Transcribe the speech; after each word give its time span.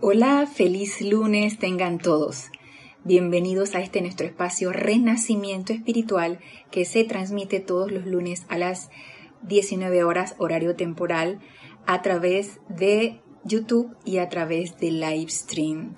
Hola, 0.00 0.46
feliz 0.46 1.00
lunes 1.00 1.58
tengan 1.58 1.98
todos. 1.98 2.52
Bienvenidos 3.02 3.74
a 3.74 3.80
este 3.80 4.00
nuestro 4.00 4.28
espacio 4.28 4.72
Renacimiento 4.72 5.72
Espiritual 5.72 6.38
que 6.70 6.84
se 6.84 7.02
transmite 7.02 7.58
todos 7.58 7.90
los 7.90 8.06
lunes 8.06 8.46
a 8.48 8.58
las 8.58 8.90
19 9.42 10.04
horas 10.04 10.36
horario 10.38 10.76
temporal 10.76 11.40
a 11.84 12.00
través 12.00 12.60
de 12.68 13.20
YouTube 13.42 13.96
y 14.04 14.18
a 14.18 14.28
través 14.28 14.78
de 14.78 14.92
Livestream. 14.92 15.96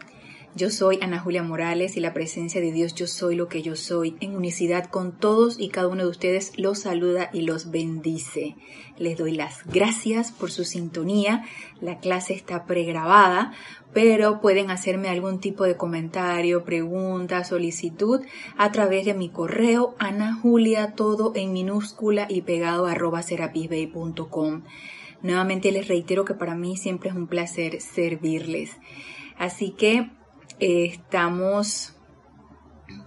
Yo 0.56 0.68
soy 0.68 0.98
Ana 1.00 1.20
Julia 1.20 1.44
Morales 1.44 1.96
y 1.96 2.00
la 2.00 2.12
presencia 2.12 2.60
de 2.60 2.72
Dios 2.72 2.96
Yo 2.96 3.06
Soy 3.06 3.36
lo 3.36 3.46
que 3.46 3.62
yo 3.62 3.76
soy 3.76 4.16
en 4.18 4.34
unicidad 4.34 4.90
con 4.90 5.12
todos 5.12 5.60
y 5.60 5.68
cada 5.68 5.86
uno 5.86 6.02
de 6.02 6.10
ustedes 6.10 6.58
los 6.58 6.80
saluda 6.80 7.30
y 7.32 7.42
los 7.42 7.70
bendice. 7.70 8.56
Les 8.98 9.16
doy 9.16 9.30
las 9.30 9.64
gracias 9.64 10.32
por 10.32 10.50
su 10.50 10.64
sintonía. 10.64 11.44
La 11.80 12.00
clase 12.00 12.34
está 12.34 12.64
pregrabada, 12.64 13.52
pero 13.92 14.40
pueden 14.40 14.72
hacerme 14.72 15.08
algún 15.08 15.38
tipo 15.38 15.62
de 15.62 15.76
comentario, 15.76 16.64
pregunta, 16.64 17.44
solicitud 17.44 18.20
a 18.56 18.72
través 18.72 19.06
de 19.06 19.14
mi 19.14 19.28
correo 19.28 19.94
Ana 20.00 20.34
Julia 20.34 20.94
todo 20.96 21.30
en 21.36 21.52
minúscula 21.52 22.26
y 22.28 22.42
pegado 22.42 22.86
arroba 22.86 23.22
serapisbay.com. 23.22 24.64
Nuevamente 25.22 25.70
les 25.70 25.86
reitero 25.86 26.24
que 26.24 26.34
para 26.34 26.56
mí 26.56 26.76
siempre 26.76 27.10
es 27.10 27.14
un 27.14 27.28
placer 27.28 27.80
servirles. 27.80 28.72
Así 29.38 29.70
que 29.70 30.10
estamos 30.60 31.94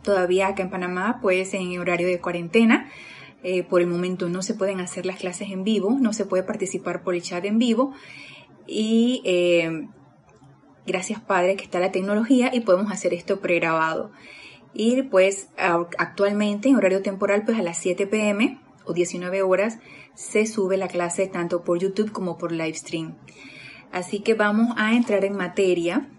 todavía 0.04 0.48
acá 0.48 0.64
en 0.64 0.70
Panamá, 0.70 1.20
pues 1.22 1.54
en 1.54 1.80
horario 1.80 2.08
de 2.08 2.20
cuarentena. 2.20 2.90
Eh, 3.44 3.64
por 3.64 3.82
el 3.82 3.88
momento 3.88 4.30
no 4.30 4.42
se 4.42 4.54
pueden 4.54 4.80
hacer 4.80 5.06
las 5.06 5.18
clases 5.18 5.52
en 5.52 5.64
vivo, 5.64 5.98
no 6.00 6.14
se 6.14 6.26
puede 6.26 6.44
participar 6.44 7.04
por 7.04 7.14
el 7.14 7.22
chat 7.22 7.44
en 7.46 7.60
vivo. 7.60 7.94
Y 8.66 9.22
eh, 9.26 9.88
gracias 10.86 11.20
Padre 11.20 11.56
que 11.58 11.66
está 11.66 11.80
la 11.80 11.92
tecnología 11.92 12.52
y 12.54 12.62
podemos 12.62 12.92
hacer 12.92 13.14
esto 13.14 13.42
pregrabado. 13.42 14.12
Y 14.74 15.04
pues 15.04 15.50
actualmente 15.58 16.70
en 16.70 16.78
horario 16.78 17.02
temporal, 17.02 17.44
pues 17.46 17.60
a 17.60 17.62
las 17.62 17.78
7 17.78 18.08
pm 18.08 18.60
o 18.86 18.94
19 18.94 19.44
horas 19.44 19.78
se 20.16 20.46
sube 20.46 20.78
la 20.78 20.88
clase 20.88 21.28
tanto 21.28 21.64
por 21.64 21.80
YouTube 21.80 22.12
como 22.12 22.38
por 22.38 22.52
Livestream. 22.52 23.16
Así 23.92 24.22
que 24.22 24.34
vamos 24.34 24.74
a 24.78 24.96
entrar 24.96 25.26
en 25.26 25.36
materia 25.36 26.10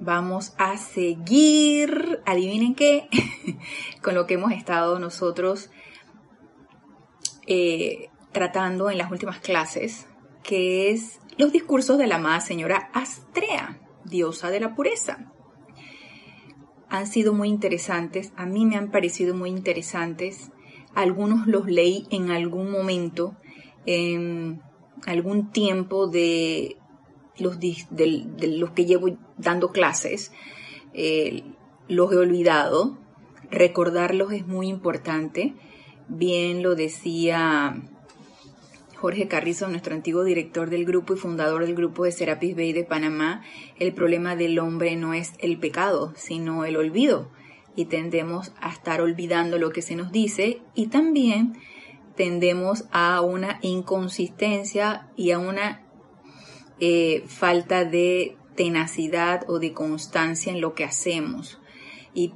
vamos 0.00 0.54
a 0.58 0.76
seguir, 0.76 2.20
adivinen 2.26 2.74
qué, 2.74 3.08
con 4.02 4.14
lo 4.14 4.26
que 4.26 4.34
hemos 4.34 4.52
estado 4.52 4.98
nosotros 4.98 5.70
eh, 7.46 8.08
tratando 8.32 8.90
en 8.90 8.98
las 8.98 9.10
últimas 9.10 9.38
clases, 9.38 10.06
que 10.42 10.90
es 10.90 11.20
los 11.36 11.52
discursos 11.52 11.98
de 11.98 12.06
la 12.06 12.16
amada 12.16 12.40
señora 12.40 12.90
Astrea, 12.92 13.80
diosa 14.04 14.50
de 14.50 14.60
la 14.60 14.74
pureza. 14.74 15.32
Han 16.88 17.06
sido 17.06 17.32
muy 17.32 17.48
interesantes, 17.48 18.32
a 18.36 18.46
mí 18.46 18.66
me 18.66 18.76
han 18.76 18.90
parecido 18.90 19.34
muy 19.34 19.50
interesantes, 19.50 20.50
algunos 20.94 21.46
los 21.46 21.66
leí 21.66 22.06
en 22.10 22.30
algún 22.30 22.70
momento, 22.70 23.36
en 23.86 24.62
algún 25.06 25.50
tiempo 25.50 26.06
de 26.06 26.76
los, 27.38 27.58
de, 27.60 28.56
los 28.58 28.70
que 28.70 28.86
llevo 28.86 29.16
dando 29.36 29.72
clases, 29.72 30.32
eh, 30.92 31.42
los 31.88 32.12
he 32.12 32.16
olvidado. 32.16 32.98
Recordarlos 33.50 34.32
es 34.32 34.46
muy 34.46 34.68
importante. 34.68 35.54
Bien 36.08 36.62
lo 36.62 36.74
decía 36.74 37.82
Jorge 39.04 39.28
Carrizo, 39.28 39.68
nuestro 39.68 39.94
antiguo 39.94 40.24
director 40.24 40.70
del 40.70 40.86
grupo 40.86 41.12
y 41.12 41.18
fundador 41.18 41.66
del 41.66 41.74
grupo 41.74 42.04
de 42.04 42.12
Serapis 42.12 42.56
Bay 42.56 42.72
de 42.72 42.84
Panamá, 42.84 43.42
el 43.78 43.92
problema 43.92 44.34
del 44.34 44.58
hombre 44.58 44.96
no 44.96 45.12
es 45.12 45.32
el 45.40 45.58
pecado, 45.58 46.14
sino 46.16 46.64
el 46.64 46.78
olvido. 46.78 47.28
Y 47.76 47.84
tendemos 47.84 48.52
a 48.62 48.70
estar 48.70 49.02
olvidando 49.02 49.58
lo 49.58 49.72
que 49.72 49.82
se 49.82 49.94
nos 49.94 50.10
dice 50.10 50.62
y 50.74 50.86
también 50.86 51.58
tendemos 52.16 52.86
a 52.92 53.20
una 53.20 53.58
inconsistencia 53.60 55.10
y 55.16 55.32
a 55.32 55.38
una 55.38 55.83
eh, 56.80 57.24
falta 57.26 57.84
de 57.84 58.36
tenacidad 58.56 59.44
o 59.48 59.58
de 59.58 59.72
constancia 59.72 60.52
en 60.52 60.60
lo 60.60 60.74
que 60.74 60.84
hacemos. 60.84 61.60
Y 62.12 62.34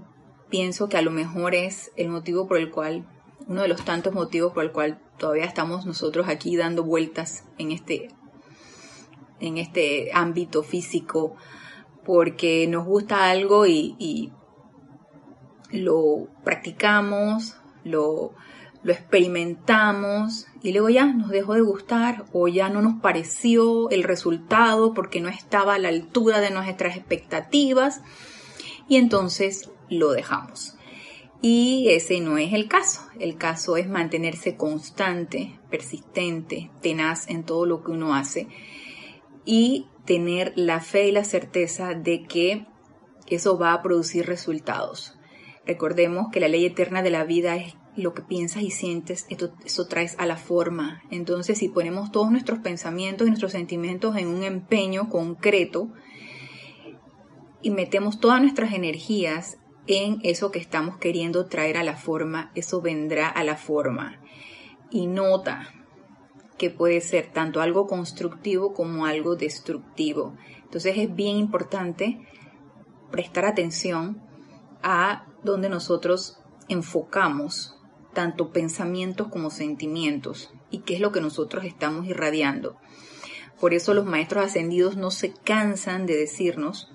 pienso 0.49 0.89
que 0.89 0.97
a 0.97 1.03
lo 1.03 1.11
mejor 1.11 1.55
es 1.55 1.93
el 1.97 2.09
motivo 2.09 2.47
por 2.47 2.59
el 2.59 2.71
cual, 2.71 3.07
uno 3.47 3.63
de 3.63 3.69
los 3.69 3.85
tantos 3.85 4.13
motivos 4.13 4.53
por 4.53 4.65
el 4.65 4.73
cual 4.73 5.01
todavía 5.19 5.45
estamos 5.45 5.87
nosotros 5.87 6.29
aquí 6.29 6.57
dando 6.57 6.85
vueltas 6.85 7.45
en 7.59 7.73
este, 7.73 8.09
en 9.41 9.59
este 9.59 10.11
ámbito 10.13 10.63
físico, 10.63 11.37
porque 12.05 12.67
nos 12.67 12.87
gusta 12.87 13.31
algo 13.31 13.67
y, 13.67 13.97
y 13.99 14.33
lo 15.71 16.29
practicamos, 16.45 17.57
lo, 17.85 18.33
lo 18.89 18.95
experimentamos 18.95 20.47
y 20.63 20.73
luego 20.73 20.89
ya 20.89 21.05
nos 21.05 21.29
dejó 21.29 21.53
de 21.53 21.61
gustar 21.61 22.25
o 22.33 22.49
ya 22.49 22.71
no 22.71 22.81
nos 22.81 23.03
pareció 23.03 23.91
el 23.91 24.03
resultado 24.03 24.95
porque 24.95 25.21
no 25.21 25.29
estaba 25.29 25.75
a 25.75 25.79
la 25.79 25.91
altura 25.91 26.41
de 26.41 26.51
nuestras 26.51 26.97
expectativas 26.97 28.01
y 28.89 28.97
entonces 28.97 29.71
lo 29.91 30.13
dejamos. 30.13 30.79
Y 31.43 31.89
ese 31.91 32.21
no 32.21 32.39
es 32.39 32.55
el 32.55 32.67
caso. 32.67 33.03
El 33.21 33.37
caso 33.37 33.77
es 33.77 33.87
mantenerse 33.87 34.57
constante, 34.57 35.61
persistente, 35.69 36.71
tenaz 36.81 37.29
en 37.29 37.45
todo 37.45 37.67
lo 37.67 37.85
que 37.85 37.91
uno 37.91 38.15
hace 38.15 38.49
y 39.45 39.87
tener 40.07 40.55
la 40.57 40.81
fe 40.81 41.09
y 41.09 41.13
la 41.13 41.25
certeza 41.25 41.93
de 41.93 42.23
que 42.23 42.65
eso 43.27 43.59
va 43.59 43.75
a 43.75 43.83
producir 43.83 44.25
resultados. 44.25 45.19
Recordemos 45.67 46.29
que 46.33 46.41
la 46.41 46.49
ley 46.49 46.65
eterna 46.65 47.03
de 47.03 47.11
la 47.11 47.25
vida 47.25 47.57
es 47.57 47.75
lo 48.03 48.15
que 48.15 48.23
piensas 48.23 48.63
y 48.63 48.71
sientes, 48.71 49.27
eso 49.65 49.87
traes 49.87 50.15
a 50.19 50.27
la 50.27 50.37
forma. 50.37 51.03
Entonces, 51.11 51.59
si 51.59 51.69
ponemos 51.69 52.13
todos 52.13 52.31
nuestros 52.31 52.61
pensamientos 52.61 53.27
y 53.27 53.31
nuestros 53.31 53.53
sentimientos 53.53 54.17
en 54.17 54.29
un 54.29 54.43
empeño 54.43 55.09
concreto 55.09 55.89
y 57.63 57.71
metemos 57.71 58.21
todas 58.21 58.41
nuestras 58.41 58.73
energías 58.73 59.59
en 59.87 60.19
eso 60.23 60.51
que 60.51 60.59
estamos 60.59 60.99
queriendo 60.99 61.47
traer 61.47 61.77
a 61.77 61.83
la 61.83 61.97
forma, 61.97 62.53
eso 62.55 62.81
vendrá 62.81 63.29
a 63.29 63.43
la 63.43 63.57
forma. 63.57 64.21
Y 64.91 65.07
nota 65.07 65.69
que 66.59 66.71
puede 66.71 67.01
ser 67.01 67.33
tanto 67.33 67.61
algo 67.61 67.87
constructivo 67.87 68.75
como 68.75 69.07
algo 69.07 69.37
destructivo. 69.37 70.37
Entonces 70.65 70.99
es 70.99 71.15
bien 71.15 71.37
importante 71.37 72.21
prestar 73.11 73.47
atención 73.47 74.23
a 74.83 75.27
donde 75.43 75.69
nosotros 75.69 76.39
enfocamos 76.69 77.78
tanto 78.13 78.51
pensamientos 78.51 79.29
como 79.29 79.51
sentimientos 79.51 80.51
y 80.71 80.79
qué 80.81 80.95
es 80.95 81.01
lo 81.01 81.13
que 81.13 81.21
nosotros 81.21 81.65
estamos 81.65 82.07
irradiando. 82.07 82.77
Por 83.61 83.75
eso 83.75 83.95
los 83.95 84.07
maestros 84.07 84.45
ascendidos 84.45 84.97
no 84.97 85.11
se 85.11 85.33
cansan 85.33 86.07
de 86.07 86.17
decirnos 86.17 86.93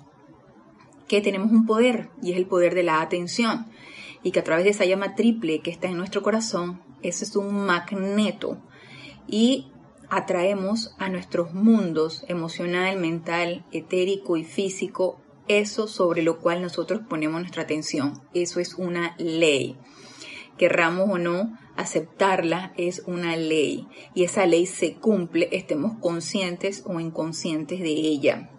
que 1.07 1.22
tenemos 1.22 1.51
un 1.51 1.66
poder 1.66 2.09
y 2.22 2.31
es 2.31 2.38
el 2.38 2.46
poder 2.46 2.74
de 2.75 2.84
la 2.84 3.01
atención 3.01 3.68
y 4.24 4.31
que 4.31 4.40
a 4.40 4.44
través 4.44 4.63
de 4.63 4.72
esa 4.72 4.85
llama 4.85 5.16
triple 5.16 5.59
que 5.62 5.72
está 5.72 5.88
en 5.88 5.97
nuestro 5.97 6.24
corazón, 6.24 6.81
ese 7.01 7.25
es 7.25 7.35
un 7.35 7.66
magneto 7.66 8.57
y 9.28 9.72
atraemos 10.09 10.95
a 11.00 11.09
nuestros 11.09 11.53
mundos 11.53 12.24
emocional, 12.28 12.97
mental, 12.97 13.66
etérico 13.72 14.38
y 14.38 14.44
físico 14.44 15.19
eso 15.47 15.88
sobre 15.88 16.22
lo 16.22 16.40
cual 16.40 16.62
nosotros 16.62 17.01
ponemos 17.09 17.41
nuestra 17.41 17.63
atención. 17.63 18.22
Eso 18.34 18.59
es 18.62 18.75
una 18.75 19.16
ley 19.18 19.78
querramos 20.63 21.09
o 21.09 21.18
no 21.18 21.57
aceptarla, 21.75 22.72
es 22.78 23.03
una 23.06 23.35
ley 23.35 23.85
y 24.13 24.24
esa 24.24 24.46
ley 24.46 24.66
se 24.66 24.94
cumple, 24.94 25.50
estemos 25.51 25.97
conscientes 26.00 26.84
o 26.85 27.01
inconscientes 27.01 27.81
de 27.81 27.90
ella. 27.90 28.50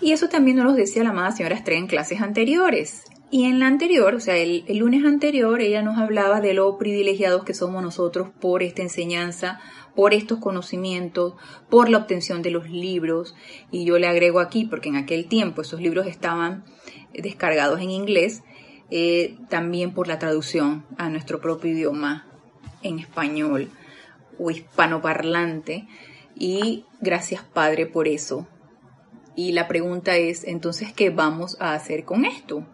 Y 0.00 0.12
eso 0.12 0.30
también 0.30 0.56
nos 0.56 0.64
lo 0.64 0.72
decía 0.72 1.04
la 1.04 1.10
amada 1.10 1.32
señora 1.32 1.56
Estrella 1.56 1.80
en 1.80 1.88
clases 1.88 2.22
anteriores. 2.22 3.04
Y 3.30 3.44
en 3.44 3.58
la 3.58 3.66
anterior, 3.66 4.14
o 4.14 4.20
sea, 4.20 4.38
el, 4.38 4.64
el, 4.66 4.78
lunes 4.78 5.04
anterior, 5.04 5.60
ella 5.60 5.82
nos 5.82 5.98
hablaba 5.98 6.40
de 6.40 6.54
lo 6.54 6.78
privilegiados 6.78 7.44
que 7.44 7.52
somos 7.52 7.82
nosotros 7.82 8.28
por 8.40 8.62
esta 8.62 8.80
enseñanza, 8.80 9.60
por 9.94 10.14
estos 10.14 10.38
conocimientos, 10.38 11.34
por 11.68 11.90
la 11.90 11.98
obtención 11.98 12.40
de 12.40 12.50
los 12.50 12.70
libros. 12.70 13.34
Y 13.70 13.84
yo 13.84 13.98
le 13.98 14.06
agrego 14.06 14.40
aquí, 14.40 14.64
porque 14.64 14.88
en 14.88 14.96
aquel 14.96 15.26
tiempo 15.26 15.60
esos 15.60 15.82
libros 15.82 16.06
estaban 16.06 16.64
descargados 17.12 17.80
en 17.82 17.90
inglés, 17.90 18.42
eh, 18.90 19.36
también 19.48 19.92
por 19.92 20.08
la 20.08 20.18
traducción 20.18 20.84
a 20.96 21.08
nuestro 21.08 21.40
propio 21.40 21.72
idioma 21.72 22.26
en 22.82 22.98
español 22.98 23.70
o 24.38 24.50
hispanoparlante. 24.50 25.86
Y 26.34 26.84
gracias 27.00 27.42
Padre 27.42 27.86
por 27.86 28.08
eso. 28.08 28.46
Y 29.34 29.52
la 29.52 29.68
pregunta 29.68 30.16
es, 30.16 30.44
entonces, 30.44 30.92
¿qué 30.94 31.10
vamos 31.10 31.56
a 31.60 31.74
hacer 31.74 32.04
con 32.04 32.24
esto? 32.24 32.66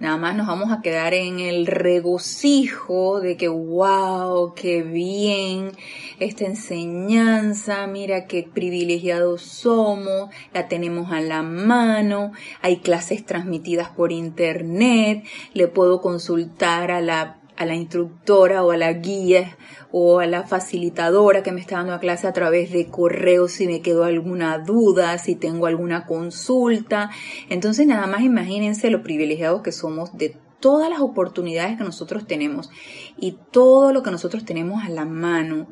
Nada 0.00 0.16
más 0.16 0.34
nos 0.34 0.46
vamos 0.46 0.72
a 0.72 0.80
quedar 0.80 1.14
en 1.14 1.38
el 1.38 1.66
regocijo 1.66 3.20
de 3.20 3.36
que, 3.36 3.48
wow, 3.48 4.54
qué 4.54 4.82
bien 4.82 5.72
esta 6.18 6.46
enseñanza, 6.46 7.86
mira 7.86 8.26
qué 8.26 8.42
privilegiados 8.42 9.42
somos, 9.42 10.30
la 10.52 10.68
tenemos 10.68 11.12
a 11.12 11.20
la 11.20 11.42
mano, 11.42 12.32
hay 12.62 12.78
clases 12.78 13.24
transmitidas 13.24 13.90
por 13.90 14.10
internet, 14.10 15.24
le 15.52 15.68
puedo 15.68 16.00
consultar 16.00 16.90
a 16.90 17.00
la 17.00 17.39
a 17.60 17.66
la 17.66 17.74
instructora 17.74 18.64
o 18.64 18.70
a 18.70 18.78
la 18.78 18.94
guía 18.94 19.58
o 19.92 20.20
a 20.20 20.26
la 20.26 20.44
facilitadora 20.44 21.42
que 21.42 21.52
me 21.52 21.60
está 21.60 21.76
dando 21.76 21.92
la 21.92 22.00
clase 22.00 22.26
a 22.26 22.32
través 22.32 22.72
de 22.72 22.86
correo 22.86 23.48
si 23.48 23.66
me 23.66 23.82
quedó 23.82 24.04
alguna 24.04 24.56
duda, 24.56 25.18
si 25.18 25.34
tengo 25.34 25.66
alguna 25.66 26.06
consulta. 26.06 27.10
Entonces 27.50 27.86
nada 27.86 28.06
más 28.06 28.22
imagínense 28.22 28.90
lo 28.90 29.02
privilegiados 29.02 29.60
que 29.60 29.72
somos 29.72 30.16
de 30.16 30.38
todas 30.58 30.88
las 30.88 31.00
oportunidades 31.00 31.76
que 31.76 31.84
nosotros 31.84 32.26
tenemos 32.26 32.70
y 33.18 33.36
todo 33.50 33.92
lo 33.92 34.02
que 34.02 34.10
nosotros 34.10 34.46
tenemos 34.46 34.82
a 34.82 34.88
la 34.88 35.04
mano. 35.04 35.68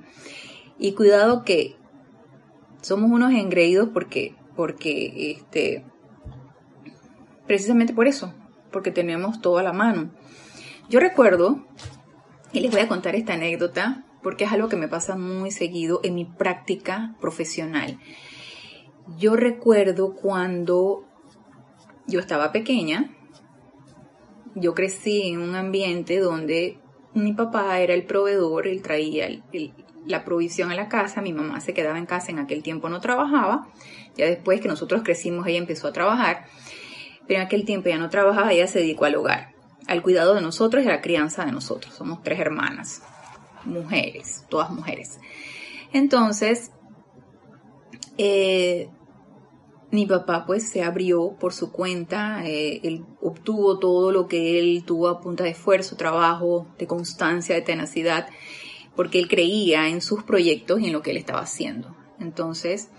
Y 0.79 0.93
cuidado 0.93 1.43
que 1.43 1.77
somos 2.83 3.11
unos 3.11 3.33
engreídos 3.33 3.89
porque, 3.95 4.35
porque, 4.55 5.31
este, 5.39 5.87
precisamente 7.47 7.95
por 7.95 8.09
eso, 8.09 8.35
porque 8.71 8.91
tenemos 8.91 9.41
todo 9.41 9.57
a 9.57 9.63
la 9.63 9.73
mano. 9.73 10.11
Yo 10.89 11.01
recuerdo, 11.01 11.67
y 12.51 12.61
les 12.61 12.71
voy 12.71 12.81
a 12.81 12.89
contar 12.89 13.15
esta 13.15 13.35
anécdota, 13.35 14.07
porque 14.23 14.45
es 14.45 14.53
algo 14.53 14.71
que 14.71 14.77
me 14.77 14.89
pasa 14.89 15.17
muy 15.17 15.51
seguido 15.51 16.01
en 16.03 16.15
mi 16.15 16.25
práctica 16.25 17.15
profesional. 17.21 17.99
Yo 19.19 19.37
recuerdo 19.37 20.15
cuando 20.15 21.05
yo 22.07 22.21
estaba 22.21 22.53
pequeña, 22.53 23.15
yo 24.55 24.75
crecí 24.75 25.29
en 25.29 25.41
un 25.41 25.57
ambiente 25.57 26.21
donde 26.21 26.79
mi 27.13 27.35
papá 27.35 27.81
era 27.81 27.93
el 27.93 28.05
proveedor, 28.05 28.67
él 28.67 28.81
traía 28.81 29.29
la 30.07 30.25
provisión 30.25 30.71
a 30.71 30.75
la 30.75 30.89
casa, 30.89 31.21
mi 31.21 31.35
mamá 31.35 31.61
se 31.61 31.75
quedaba 31.75 31.99
en 31.99 32.07
casa, 32.07 32.33
en 32.33 32.39
aquel 32.39 32.63
tiempo 32.63 32.89
no 32.89 33.03
trabajaba, 33.03 33.69
ya 34.17 34.25
después 34.25 34.63
que 34.63 34.69
nosotros 34.69 35.03
crecimos 35.05 35.47
ella 35.47 35.59
empezó 35.59 35.87
a 35.87 35.93
trabajar, 35.93 36.47
pero 37.27 37.41
en 37.41 37.47
aquel 37.47 37.67
tiempo 37.67 37.91
ya 37.91 37.99
no 37.99 38.09
trabajaba, 38.09 38.55
ella 38.55 38.67
se 38.67 38.79
dedicó 38.79 39.05
al 39.05 39.17
hogar 39.17 39.58
al 39.89 40.03
cuidado 40.03 40.35
de 40.35 40.43
nosotros 40.43 40.85
y 40.85 40.87
a 40.87 40.93
la 40.93 41.01
crianza 41.01 41.45
de 41.45 41.51
nosotros. 41.51 41.95
Somos 41.95 42.23
tres 42.23 42.39
hermanas, 42.39 43.03
mujeres, 43.65 44.45
todas 44.49 44.71
mujeres. 44.71 45.19
Entonces, 45.93 46.71
eh, 48.19 48.91
mi 49.91 50.07
papá 50.07 50.45
pues 50.47 50.69
se 50.69 50.83
abrió 50.83 51.37
por 51.41 51.55
su 51.55 51.73
cuenta, 51.73 52.47
eh, 52.47 52.81
él 52.85 53.07
obtuvo 53.23 53.79
todo 53.79 54.13
lo 54.13 54.29
que 54.29 54.59
él 54.59 54.85
tuvo 54.85 55.09
a 55.09 55.21
punta 55.21 55.45
de 55.45 55.51
esfuerzo, 55.51 55.97
trabajo, 55.97 56.69
de 56.79 56.87
constancia, 56.87 57.55
de 57.55 57.63
tenacidad, 57.63 58.29
porque 58.95 59.19
él 59.19 59.29
creía 59.29 59.89
en 59.89 60.03
sus 60.03 60.23
proyectos 60.23 60.81
y 60.81 60.87
en 60.87 60.93
lo 60.93 61.01
que 61.01 61.13
él 61.13 61.17
estaba 61.17 61.41
haciendo. 61.41 61.97
Entonces, 62.21 62.91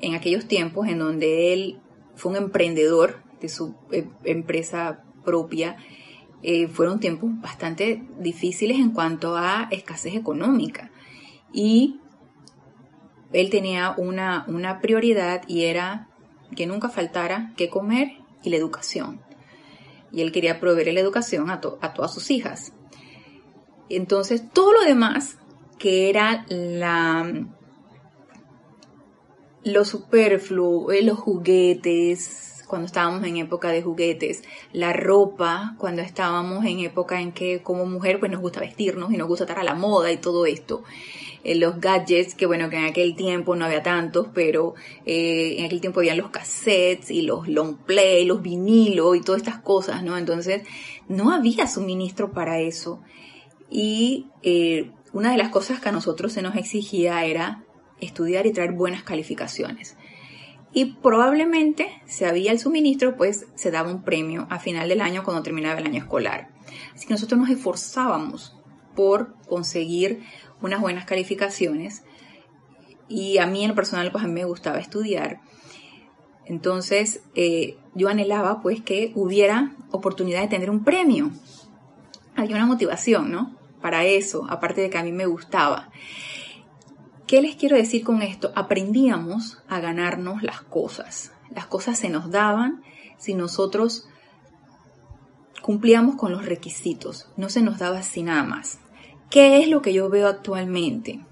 en 0.00 0.14
aquellos 0.14 0.46
tiempos 0.46 0.88
en 0.88 0.98
donde 0.98 1.52
él 1.52 1.80
fue 2.14 2.32
un 2.32 2.38
emprendedor 2.38 3.22
de 3.42 3.50
su 3.50 3.74
eh, 3.92 4.08
empresa 4.24 5.04
propia, 5.24 5.76
eh, 6.42 6.68
fueron 6.68 7.00
tiempos 7.00 7.30
bastante 7.40 8.02
difíciles 8.18 8.78
en 8.78 8.90
cuanto 8.90 9.36
a 9.36 9.68
escasez 9.70 10.14
económica. 10.14 10.90
Y 11.52 12.00
él 13.32 13.50
tenía 13.50 13.94
una, 13.96 14.44
una 14.48 14.80
prioridad 14.80 15.42
y 15.46 15.64
era 15.64 16.08
que 16.56 16.66
nunca 16.66 16.88
faltara 16.88 17.52
que 17.56 17.68
comer 17.68 18.12
y 18.42 18.50
la 18.50 18.56
educación. 18.56 19.20
Y 20.12 20.22
él 20.22 20.32
quería 20.32 20.58
proveer 20.58 20.92
la 20.92 21.00
educación 21.00 21.50
a, 21.50 21.60
a 21.80 21.94
todas 21.94 22.12
sus 22.12 22.30
hijas. 22.30 22.72
Entonces, 23.88 24.50
todo 24.52 24.72
lo 24.72 24.82
demás, 24.82 25.38
que 25.78 26.10
era 26.10 26.44
la, 26.48 27.46
lo 29.64 29.84
superfluo, 29.84 30.92
eh, 30.92 31.02
los 31.02 31.18
juguetes, 31.18 32.64
cuando 32.70 32.86
estábamos 32.86 33.24
en 33.24 33.36
época 33.36 33.70
de 33.70 33.82
juguetes, 33.82 34.42
la 34.72 34.92
ropa, 34.92 35.74
cuando 35.76 36.02
estábamos 36.02 36.64
en 36.64 36.78
época 36.78 37.20
en 37.20 37.32
que 37.32 37.62
como 37.62 37.84
mujer 37.84 38.20
pues 38.20 38.30
nos 38.30 38.40
gusta 38.40 38.60
vestirnos 38.60 39.12
y 39.12 39.16
nos 39.16 39.26
gusta 39.26 39.44
estar 39.44 39.58
a 39.58 39.64
la 39.64 39.74
moda 39.74 40.12
y 40.12 40.18
todo 40.18 40.46
esto. 40.46 40.84
Eh, 41.42 41.56
los 41.56 41.80
gadgets, 41.80 42.34
que 42.34 42.46
bueno, 42.46 42.70
que 42.70 42.76
en 42.76 42.84
aquel 42.84 43.16
tiempo 43.16 43.56
no 43.56 43.64
había 43.64 43.82
tantos, 43.82 44.28
pero 44.32 44.74
eh, 45.04 45.56
en 45.58 45.64
aquel 45.64 45.80
tiempo 45.80 46.00
habían 46.00 46.18
los 46.18 46.30
cassettes 46.30 47.10
y 47.10 47.22
los 47.22 47.48
long 47.48 47.76
play, 47.76 48.24
los 48.24 48.40
vinilos 48.40 49.16
y 49.16 49.20
todas 49.20 49.40
estas 49.40 49.58
cosas, 49.58 50.04
¿no? 50.04 50.16
Entonces 50.16 50.62
no 51.08 51.32
había 51.32 51.66
suministro 51.66 52.32
para 52.32 52.60
eso. 52.60 53.00
Y 53.68 54.28
eh, 54.42 54.92
una 55.12 55.32
de 55.32 55.38
las 55.38 55.48
cosas 55.48 55.80
que 55.80 55.88
a 55.88 55.92
nosotros 55.92 56.32
se 56.32 56.42
nos 56.42 56.54
exigía 56.56 57.24
era 57.24 57.64
estudiar 58.00 58.46
y 58.46 58.52
traer 58.52 58.72
buenas 58.72 59.02
calificaciones 59.02 59.96
y 60.72 60.96
probablemente 60.96 61.88
si 62.06 62.24
había 62.24 62.52
el 62.52 62.60
suministro, 62.60 63.16
pues 63.16 63.46
se 63.54 63.70
daba 63.70 63.90
un 63.90 64.02
premio 64.02 64.46
a 64.50 64.60
final 64.60 64.88
del 64.88 65.00
año 65.00 65.24
cuando 65.24 65.42
terminaba 65.42 65.80
el 65.80 65.86
año 65.86 65.98
escolar. 65.98 66.48
Así 66.94 67.06
que 67.06 67.14
nosotros 67.14 67.40
nos 67.40 67.50
esforzábamos 67.50 68.56
por 68.94 69.34
conseguir 69.48 70.22
unas 70.62 70.80
buenas 70.80 71.06
calificaciones 71.06 72.04
y 73.08 73.38
a 73.38 73.46
mí 73.46 73.62
en 73.62 73.70
lo 73.70 73.74
personal 73.74 74.12
pues 74.12 74.22
a 74.22 74.28
mí 74.28 74.34
me 74.34 74.44
gustaba 74.44 74.78
estudiar. 74.78 75.40
Entonces 76.46 77.22
eh, 77.34 77.76
yo 77.94 78.08
anhelaba 78.08 78.60
pues 78.60 78.80
que 78.80 79.12
hubiera 79.16 79.74
oportunidad 79.90 80.42
de 80.42 80.48
tener 80.48 80.70
un 80.70 80.84
premio. 80.84 81.30
Había 82.36 82.56
una 82.56 82.66
motivación, 82.66 83.32
¿no? 83.32 83.56
Para 83.80 84.04
eso, 84.04 84.46
aparte 84.48 84.82
de 84.82 84.90
que 84.90 84.98
a 84.98 85.02
mí 85.02 85.10
me 85.10 85.26
gustaba. 85.26 85.90
¿Qué 87.30 87.40
les 87.42 87.54
quiero 87.54 87.76
decir 87.76 88.02
con 88.02 88.22
esto? 88.22 88.50
Aprendíamos 88.56 89.62
a 89.68 89.78
ganarnos 89.78 90.42
las 90.42 90.62
cosas. 90.62 91.30
Las 91.54 91.64
cosas 91.66 91.96
se 91.96 92.08
nos 92.08 92.32
daban 92.32 92.82
si 93.18 93.34
nosotros 93.34 94.08
cumplíamos 95.62 96.16
con 96.16 96.32
los 96.32 96.44
requisitos. 96.44 97.30
No 97.36 97.48
se 97.48 97.62
nos 97.62 97.78
daba 97.78 97.98
así 97.98 98.24
nada 98.24 98.42
más. 98.42 98.80
¿Qué 99.30 99.62
es 99.62 99.68
lo 99.68 99.80
que 99.80 99.92
yo 99.92 100.10
veo 100.10 100.26
actualmente? 100.26 101.24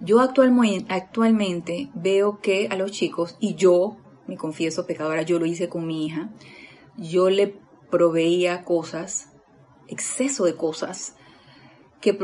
Yo 0.00 0.20
actualmente 0.20 1.88
veo 1.94 2.40
que 2.42 2.68
a 2.70 2.76
los 2.76 2.92
chicos, 2.92 3.38
y 3.40 3.54
yo, 3.54 3.96
me 4.26 4.36
confieso 4.36 4.86
pecadora, 4.86 5.22
yo 5.22 5.38
lo 5.38 5.46
hice 5.46 5.70
con 5.70 5.86
mi 5.86 6.04
hija, 6.04 6.28
yo 6.98 7.30
le 7.30 7.58
proveía 7.90 8.64
cosas, 8.64 9.32
exceso 9.88 10.44
de 10.44 10.56
cosas, 10.56 11.16
que 12.02 12.18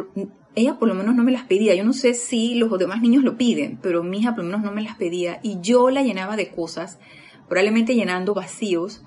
ella 0.54 0.78
por 0.78 0.88
lo 0.88 0.94
menos 0.94 1.14
no 1.14 1.22
me 1.22 1.32
las 1.32 1.44
pedía. 1.44 1.74
Yo 1.74 1.84
no 1.84 1.92
sé 1.92 2.14
si 2.14 2.54
los 2.54 2.76
demás 2.78 3.00
niños 3.00 3.24
lo 3.24 3.36
piden, 3.36 3.78
pero 3.82 4.02
mi 4.02 4.18
hija 4.18 4.34
por 4.34 4.44
lo 4.44 4.50
menos 4.50 4.62
no 4.62 4.72
me 4.72 4.82
las 4.82 4.96
pedía 4.96 5.40
y 5.42 5.60
yo 5.60 5.90
la 5.90 6.02
llenaba 6.02 6.36
de 6.36 6.50
cosas, 6.50 6.98
probablemente 7.48 7.94
llenando 7.94 8.34
vacíos 8.34 9.02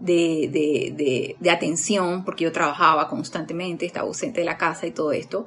de, 0.00 0.48
de, 0.50 1.36
de, 1.38 1.50
atención, 1.50 2.24
porque 2.24 2.44
yo 2.44 2.52
trabajaba 2.52 3.08
constantemente, 3.08 3.86
estaba 3.86 4.06
ausente 4.06 4.40
de 4.40 4.46
la 4.46 4.56
casa 4.56 4.86
y 4.86 4.92
todo 4.92 5.12
esto. 5.12 5.46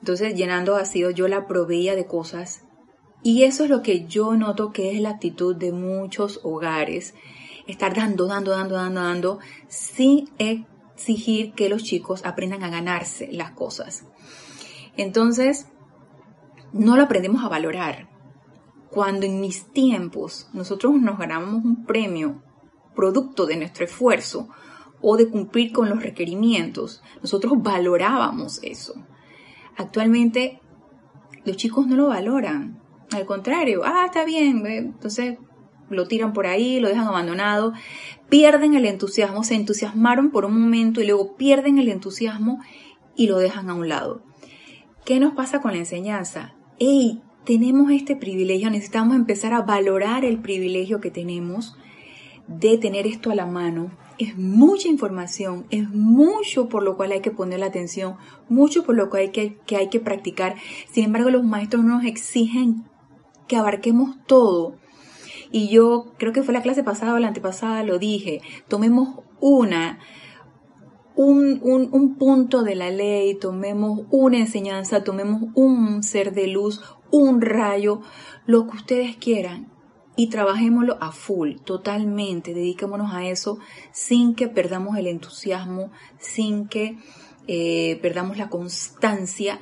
Entonces, 0.00 0.34
llenando 0.34 0.72
vacíos, 0.72 1.14
yo 1.14 1.28
la 1.28 1.46
proveía 1.46 1.94
de 1.94 2.06
cosas. 2.06 2.62
Y 3.22 3.44
eso 3.44 3.62
es 3.62 3.70
lo 3.70 3.82
que 3.82 4.06
yo 4.06 4.34
noto 4.34 4.72
que 4.72 4.96
es 4.96 5.00
la 5.00 5.10
actitud 5.10 5.54
de 5.54 5.70
muchos 5.72 6.40
hogares. 6.42 7.14
Estar 7.68 7.94
dando, 7.94 8.26
dando, 8.26 8.50
dando, 8.50 8.74
dando, 8.74 9.00
dando, 9.00 9.38
sin 9.68 10.28
exigir 11.02 11.52
que 11.54 11.68
los 11.68 11.82
chicos 11.82 12.24
aprendan 12.24 12.62
a 12.62 12.70
ganarse 12.70 13.28
las 13.32 13.50
cosas. 13.50 14.06
Entonces, 14.96 15.66
no 16.72 16.96
lo 16.96 17.02
aprendemos 17.02 17.44
a 17.44 17.48
valorar. 17.48 18.08
Cuando 18.88 19.26
en 19.26 19.40
mis 19.40 19.66
tiempos 19.72 20.48
nosotros 20.52 20.94
nos 21.00 21.18
ganábamos 21.18 21.64
un 21.64 21.84
premio 21.84 22.42
producto 22.94 23.46
de 23.46 23.56
nuestro 23.56 23.84
esfuerzo 23.84 24.48
o 25.00 25.16
de 25.16 25.28
cumplir 25.28 25.72
con 25.72 25.88
los 25.88 26.02
requerimientos, 26.02 27.02
nosotros 27.20 27.54
valorábamos 27.56 28.60
eso. 28.62 28.94
Actualmente 29.76 30.60
los 31.44 31.56
chicos 31.56 31.86
no 31.86 31.96
lo 31.96 32.08
valoran. 32.08 32.80
Al 33.12 33.26
contrario, 33.26 33.82
ah, 33.84 34.04
está 34.06 34.24
bien, 34.24 34.64
entonces 34.66 35.38
lo 35.90 36.06
tiran 36.06 36.32
por 36.32 36.46
ahí, 36.46 36.80
lo 36.80 36.88
dejan 36.88 37.08
abandonado, 37.08 37.72
pierden 38.32 38.72
el 38.72 38.86
entusiasmo, 38.86 39.44
se 39.44 39.56
entusiasmaron 39.56 40.30
por 40.30 40.46
un 40.46 40.58
momento 40.58 41.02
y 41.02 41.06
luego 41.06 41.36
pierden 41.36 41.76
el 41.76 41.90
entusiasmo 41.90 42.60
y 43.14 43.26
lo 43.26 43.36
dejan 43.36 43.68
a 43.68 43.74
un 43.74 43.90
lado. 43.90 44.22
¿Qué 45.04 45.20
nos 45.20 45.34
pasa 45.34 45.60
con 45.60 45.72
la 45.72 45.76
enseñanza? 45.76 46.54
¡Ey! 46.78 47.20
Tenemos 47.44 47.92
este 47.92 48.16
privilegio, 48.16 48.70
necesitamos 48.70 49.16
empezar 49.16 49.52
a 49.52 49.60
valorar 49.60 50.24
el 50.24 50.38
privilegio 50.40 50.98
que 50.98 51.10
tenemos 51.10 51.76
de 52.46 52.78
tener 52.78 53.06
esto 53.06 53.30
a 53.30 53.34
la 53.34 53.44
mano. 53.44 53.90
Es 54.16 54.38
mucha 54.38 54.88
información, 54.88 55.66
es 55.68 55.90
mucho 55.90 56.70
por 56.70 56.84
lo 56.84 56.96
cual 56.96 57.12
hay 57.12 57.20
que 57.20 57.32
poner 57.32 57.60
la 57.60 57.66
atención, 57.66 58.16
mucho 58.48 58.82
por 58.82 58.96
lo 58.96 59.10
cual 59.10 59.24
hay 59.24 59.30
que, 59.32 59.58
que 59.66 59.76
hay 59.76 59.90
que 59.90 60.00
practicar. 60.00 60.56
Sin 60.90 61.04
embargo, 61.04 61.28
los 61.28 61.44
maestros 61.44 61.84
nos 61.84 62.02
exigen 62.06 62.84
que 63.46 63.56
abarquemos 63.56 64.16
todo. 64.26 64.78
Y 65.52 65.68
yo 65.68 66.14
creo 66.18 66.32
que 66.32 66.42
fue 66.42 66.54
la 66.54 66.62
clase 66.62 66.82
pasada 66.82 67.14
o 67.14 67.18
la 67.18 67.28
antepasada, 67.28 67.84
lo 67.84 67.98
dije, 67.98 68.40
tomemos 68.68 69.20
una, 69.38 69.98
un, 71.14 71.60
un, 71.62 72.14
punto 72.16 72.62
de 72.62 72.74
la 72.74 72.90
ley, 72.90 73.34
tomemos 73.34 74.00
una 74.10 74.38
enseñanza, 74.38 75.04
tomemos 75.04 75.50
un 75.54 76.02
ser 76.02 76.32
de 76.32 76.46
luz, 76.46 76.80
un 77.10 77.42
rayo, 77.42 78.00
lo 78.46 78.66
que 78.66 78.76
ustedes 78.76 79.16
quieran 79.16 79.70
y 80.16 80.28
trabajémoslo 80.28 80.96
a 81.00 81.12
full, 81.12 81.56
totalmente, 81.64 82.54
dediquémonos 82.54 83.12
a 83.12 83.26
eso 83.26 83.58
sin 83.92 84.34
que 84.34 84.48
perdamos 84.48 84.96
el 84.96 85.06
entusiasmo, 85.06 85.90
sin 86.18 86.66
que 86.66 86.96
eh, 87.46 87.98
perdamos 88.00 88.38
la 88.38 88.48
constancia 88.48 89.60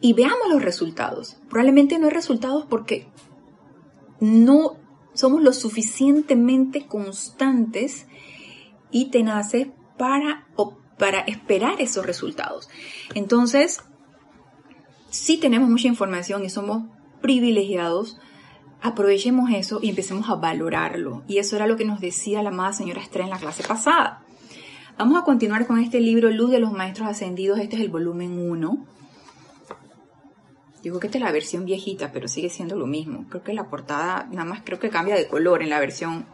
y 0.00 0.12
veamos 0.12 0.48
los 0.50 0.62
resultados. 0.62 1.36
Probablemente 1.50 1.98
no 1.98 2.06
hay 2.06 2.12
resultados 2.12 2.66
porque 2.66 3.06
no 4.20 4.76
somos 5.18 5.42
lo 5.42 5.52
suficientemente 5.52 6.86
constantes 6.86 8.06
y 8.92 9.10
tenaces 9.10 9.66
para, 9.96 10.46
para 10.96 11.22
esperar 11.22 11.80
esos 11.80 12.06
resultados. 12.06 12.68
Entonces, 13.16 13.80
si 15.10 15.36
tenemos 15.36 15.68
mucha 15.68 15.88
información 15.88 16.44
y 16.44 16.50
somos 16.50 16.84
privilegiados, 17.20 18.20
aprovechemos 18.80 19.50
eso 19.50 19.80
y 19.82 19.88
empecemos 19.88 20.30
a 20.30 20.36
valorarlo. 20.36 21.24
Y 21.26 21.38
eso 21.38 21.56
era 21.56 21.66
lo 21.66 21.76
que 21.76 21.84
nos 21.84 22.00
decía 22.00 22.40
la 22.44 22.50
amada 22.50 22.72
señora 22.72 23.02
Estrella 23.02 23.26
en 23.26 23.32
la 23.32 23.40
clase 23.40 23.64
pasada. 23.64 24.22
Vamos 24.98 25.20
a 25.20 25.24
continuar 25.24 25.66
con 25.66 25.80
este 25.80 25.98
libro, 26.00 26.30
Luz 26.30 26.52
de 26.52 26.60
los 26.60 26.70
Maestros 26.70 27.08
Ascendidos. 27.08 27.58
Este 27.58 27.74
es 27.74 27.82
el 27.82 27.88
volumen 27.88 28.38
1. 28.38 28.86
Digo 30.82 31.00
que 31.00 31.08
esta 31.08 31.18
es 31.18 31.24
la 31.24 31.32
versión 31.32 31.64
viejita, 31.64 32.12
pero 32.12 32.28
sigue 32.28 32.50
siendo 32.50 32.76
lo 32.76 32.86
mismo. 32.86 33.26
Creo 33.28 33.42
que 33.42 33.52
la 33.52 33.68
portada 33.68 34.28
nada 34.30 34.44
más 34.44 34.62
creo 34.64 34.78
que 34.78 34.90
cambia 34.90 35.16
de 35.16 35.26
color 35.26 35.62
en 35.62 35.70
la 35.70 35.80
versión, 35.80 36.26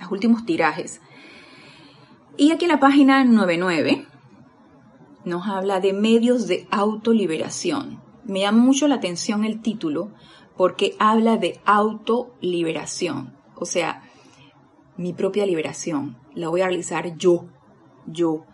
los 0.00 0.10
últimos 0.10 0.44
tirajes. 0.44 1.00
Y 2.36 2.50
aquí 2.50 2.64
en 2.64 2.72
la 2.72 2.80
página 2.80 3.24
99 3.24 4.06
nos 5.24 5.46
habla 5.46 5.80
de 5.80 5.92
medios 5.92 6.48
de 6.48 6.66
autoliberación. 6.70 8.02
Me 8.24 8.40
llama 8.40 8.62
mucho 8.62 8.88
la 8.88 8.96
atención 8.96 9.44
el 9.44 9.62
título 9.62 10.12
porque 10.56 10.96
habla 10.98 11.36
de 11.36 11.60
autoliberación. 11.64 13.36
O 13.56 13.64
sea, 13.64 14.02
mi 14.96 15.12
propia 15.12 15.46
liberación. 15.46 16.16
La 16.34 16.48
voy 16.48 16.60
a 16.60 16.66
realizar 16.66 17.16
yo. 17.16 17.46
Yo. 18.06 18.44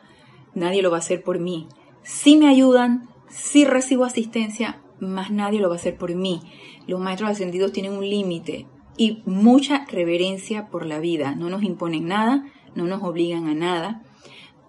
Nadie 0.55 0.83
lo 0.83 0.90
va 0.90 0.97
a 0.97 1.00
hacer 1.00 1.23
por 1.23 1.38
mí. 1.38 1.69
Si 2.02 2.37
me 2.37 2.49
ayudan, 2.49 3.10
si 3.31 3.65
recibo 3.65 4.05
asistencia, 4.05 4.83
más 5.01 5.31
nadie 5.31 5.61
lo 5.61 5.69
va 5.69 5.77
a 5.77 5.79
hacer 5.79 5.97
por 5.97 6.15
mí. 6.15 6.43
Los 6.87 7.01
maestros 7.01 7.31
ascendidos 7.31 7.73
tienen 7.73 7.93
un 7.93 8.09
límite 8.09 8.67
y 8.97 9.23
mucha 9.25 9.87
reverencia 9.87 10.69
por 10.69 10.85
la 10.85 10.99
vida. 10.99 11.35
No 11.35 11.49
nos 11.49 11.63
imponen 11.63 12.07
nada, 12.07 12.45
no 12.75 12.85
nos 12.85 13.03
obligan 13.03 13.49
a 13.49 13.55
nada. 13.55 14.03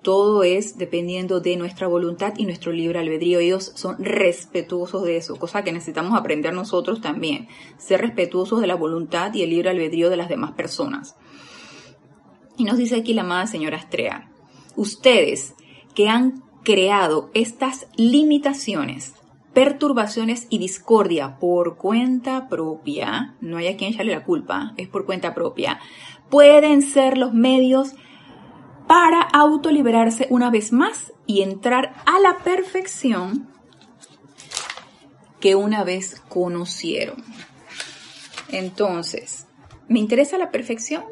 Todo 0.03 0.43
es 0.43 0.77
dependiendo 0.77 1.41
de 1.41 1.57
nuestra 1.57 1.87
voluntad 1.87 2.33
y 2.37 2.45
nuestro 2.45 2.71
libre 2.71 2.99
albedrío. 2.99 3.39
Ellos 3.39 3.71
son 3.75 4.03
respetuosos 4.03 5.03
de 5.03 5.17
eso, 5.17 5.35
cosa 5.35 5.63
que 5.63 5.71
necesitamos 5.71 6.17
aprender 6.17 6.53
nosotros 6.53 7.01
también. 7.01 7.47
Ser 7.77 8.01
respetuosos 8.01 8.61
de 8.61 8.67
la 8.67 8.75
voluntad 8.75 9.33
y 9.33 9.43
el 9.43 9.51
libre 9.51 9.69
albedrío 9.69 10.09
de 10.09 10.17
las 10.17 10.29
demás 10.29 10.53
personas. 10.53 11.15
Y 12.57 12.63
nos 12.63 12.77
dice 12.77 12.95
aquí 12.95 13.13
la 13.13 13.21
amada 13.21 13.47
señora 13.47 13.77
Astrea, 13.77 14.31
ustedes 14.75 15.55
que 15.93 16.09
han 16.09 16.43
creado 16.63 17.29
estas 17.33 17.87
limitaciones, 17.95 19.13
perturbaciones 19.53 20.47
y 20.49 20.59
discordia 20.59 21.37
por 21.39 21.77
cuenta 21.77 22.47
propia, 22.47 23.35
no 23.41 23.57
hay 23.57 23.67
a 23.67 23.77
quien 23.77 23.93
echarle 23.93 24.13
la 24.13 24.23
culpa, 24.23 24.73
es 24.77 24.87
por 24.87 25.05
cuenta 25.05 25.33
propia, 25.33 25.79
pueden 26.29 26.81
ser 26.81 27.17
los 27.17 27.33
medios 27.33 27.93
para 28.87 29.21
autoliberarse 29.21 30.27
una 30.29 30.49
vez 30.49 30.71
más 30.71 31.13
y 31.25 31.41
entrar 31.41 31.93
a 32.05 32.19
la 32.19 32.39
perfección 32.39 33.49
que 35.39 35.55
una 35.55 35.83
vez 35.83 36.21
conocieron. 36.29 37.23
Entonces, 38.49 39.47
¿me 39.87 39.99
interesa 39.99 40.37
la 40.37 40.51
perfección? 40.51 41.03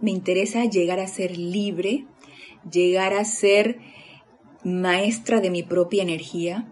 Me 0.00 0.10
interesa 0.10 0.64
llegar 0.64 1.00
a 1.00 1.06
ser 1.06 1.38
libre, 1.38 2.06
llegar 2.70 3.14
a 3.14 3.24
ser 3.24 3.80
maestra 4.66 5.40
de 5.40 5.48
mi 5.50 5.62
propia 5.62 6.02
energía, 6.02 6.66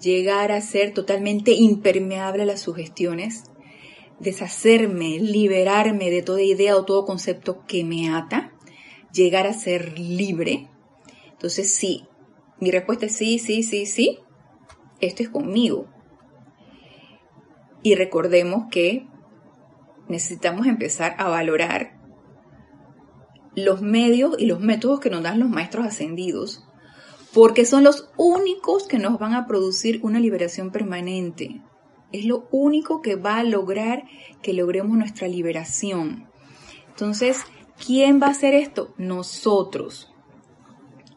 llegar 0.00 0.52
a 0.52 0.60
ser 0.60 0.94
totalmente 0.94 1.50
impermeable 1.50 2.44
a 2.44 2.46
las 2.46 2.60
sugestiones, 2.60 3.44
deshacerme, 4.20 5.18
liberarme 5.18 6.10
de 6.10 6.22
toda 6.22 6.42
idea 6.42 6.76
o 6.76 6.84
todo 6.84 7.04
concepto 7.04 7.64
que 7.66 7.82
me 7.82 8.08
ata, 8.08 8.52
llegar 9.12 9.48
a 9.48 9.52
ser 9.52 9.98
libre. 9.98 10.68
Entonces, 11.32 11.74
sí, 11.74 12.06
mi 12.60 12.70
respuesta 12.70 13.06
es 13.06 13.16
sí, 13.16 13.40
sí, 13.40 13.64
sí, 13.64 13.84
sí, 13.84 14.20
esto 15.00 15.24
es 15.24 15.28
conmigo. 15.28 15.88
Y 17.82 17.96
recordemos 17.96 18.66
que 18.70 19.08
necesitamos 20.06 20.68
empezar 20.68 21.16
a 21.18 21.28
valorar 21.28 21.98
los 23.56 23.82
medios 23.82 24.36
y 24.38 24.46
los 24.46 24.60
métodos 24.60 25.00
que 25.00 25.10
nos 25.10 25.24
dan 25.24 25.40
los 25.40 25.48
maestros 25.48 25.84
ascendidos 25.84 26.64
porque 27.34 27.64
son 27.64 27.84
los 27.84 28.10
únicos 28.16 28.86
que 28.86 28.98
nos 28.98 29.18
van 29.18 29.34
a 29.34 29.46
producir 29.46 30.00
una 30.02 30.20
liberación 30.20 30.70
permanente. 30.70 31.62
Es 32.12 32.26
lo 32.26 32.46
único 32.50 33.00
que 33.00 33.16
va 33.16 33.36
a 33.36 33.44
lograr 33.44 34.04
que 34.42 34.52
logremos 34.52 34.96
nuestra 34.96 35.28
liberación. 35.28 36.28
Entonces, 36.88 37.42
¿quién 37.84 38.20
va 38.20 38.26
a 38.26 38.30
hacer 38.30 38.54
esto? 38.54 38.92
Nosotros. 38.98 40.12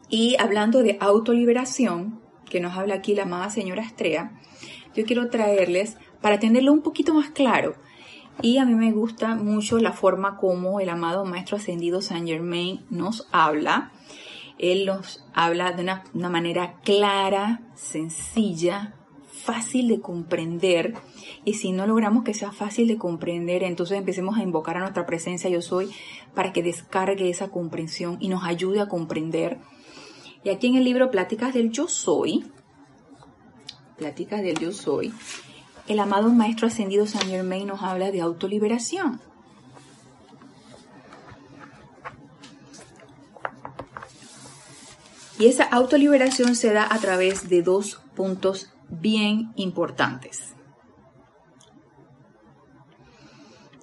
Y 0.08 0.36
hablando 0.38 0.82
de 0.82 0.96
autoliberación, 1.00 2.20
que 2.48 2.60
nos 2.60 2.76
habla 2.76 2.94
aquí 2.94 3.14
la 3.14 3.24
amada 3.24 3.50
señora 3.50 3.82
Estrella, 3.82 4.40
yo 4.94 5.04
quiero 5.04 5.28
traerles 5.28 5.98
para 6.22 6.38
tenerlo 6.38 6.72
un 6.72 6.80
poquito 6.80 7.12
más 7.12 7.30
claro. 7.30 7.74
Y 8.40 8.58
a 8.58 8.64
mí 8.64 8.74
me 8.74 8.92
gusta 8.92 9.34
mucho 9.34 9.78
la 9.78 9.92
forma 9.92 10.36
como 10.36 10.80
el 10.80 10.88
amado 10.88 11.24
Maestro 11.24 11.56
Ascendido 11.56 12.00
Saint 12.00 12.26
Germain 12.26 12.86
nos 12.88 13.28
habla 13.32 13.92
él 14.58 14.86
nos 14.86 15.24
habla 15.34 15.72
de 15.72 15.82
una, 15.82 16.28
manera 16.30 16.80
clara, 16.82 17.60
sencilla, 17.74 18.94
fácil 19.26 19.88
de 19.88 20.00
comprender. 20.00 20.94
Y 21.44 21.54
si 21.54 21.72
no 21.72 21.86
logramos 21.86 22.24
que 22.24 22.34
sea 22.34 22.52
fácil 22.52 22.88
de 22.88 22.96
comprender, 22.96 23.62
entonces 23.62 23.98
empecemos 23.98 24.38
a 24.38 24.42
invocar 24.42 24.76
a 24.76 24.80
nuestra 24.80 25.06
presencia 25.06 25.50
yo 25.50 25.62
soy 25.62 25.90
para 26.34 26.52
que 26.52 26.62
descargue 26.62 27.28
esa 27.28 27.50
comprensión 27.50 28.16
y 28.20 28.28
nos 28.28 28.44
ayude 28.44 28.80
a 28.80 28.88
comprender. 28.88 29.58
Y 30.42 30.50
aquí 30.50 30.68
en 30.68 30.76
el 30.76 30.84
libro 30.84 31.10
Pláticas 31.10 31.54
del 31.54 31.70
Yo 31.70 31.88
Soy, 31.88 32.46
Pláticas 33.98 34.42
del 34.42 34.58
Yo 34.58 34.72
Soy, 34.72 35.12
el 35.88 35.98
amado 36.00 36.30
Maestro 36.30 36.66
Ascendido 36.66 37.06
Saint 37.06 37.28
Germain 37.28 37.66
nos 37.66 37.82
habla 37.82 38.10
de 38.10 38.20
autoliberación. 38.20 39.20
Y 45.38 45.46
esa 45.46 45.64
autoliberación 45.64 46.56
se 46.56 46.72
da 46.72 46.86
a 46.90 46.98
través 46.98 47.48
de 47.48 47.62
dos 47.62 48.00
puntos 48.14 48.72
bien 48.88 49.52
importantes. 49.56 50.54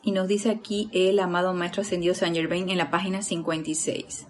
Y 0.01 0.11
nos 0.11 0.27
dice 0.27 0.49
aquí 0.49 0.89
el 0.93 1.19
amado 1.19 1.53
Maestro 1.53 1.83
Ascendido 1.83 2.15
Saint 2.15 2.35
Germain 2.35 2.69
en 2.69 2.77
la 2.77 2.89
página 2.89 3.21
56. 3.21 4.27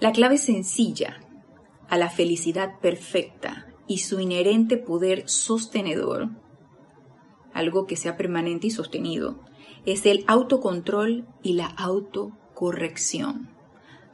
La 0.00 0.12
clave 0.12 0.38
sencilla 0.38 1.20
a 1.88 1.98
la 1.98 2.10
felicidad 2.10 2.80
perfecta 2.80 3.66
y 3.86 3.98
su 3.98 4.18
inherente 4.20 4.78
poder 4.78 5.28
sostenedor, 5.28 6.30
algo 7.52 7.86
que 7.86 7.96
sea 7.96 8.16
permanente 8.16 8.68
y 8.68 8.70
sostenido, 8.70 9.40
es 9.84 10.06
el 10.06 10.24
autocontrol 10.26 11.28
y 11.42 11.52
la 11.52 11.66
autocorrección 11.66 13.54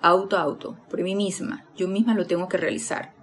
auto 0.02 0.36
auto, 0.36 0.76
por 0.88 1.02
mí 1.02 1.14
misma, 1.14 1.66
yo 1.76 1.88
misma 1.88 2.14
lo 2.14 2.26
tengo 2.26 2.48
que 2.48 2.56
realizar. 2.56 3.14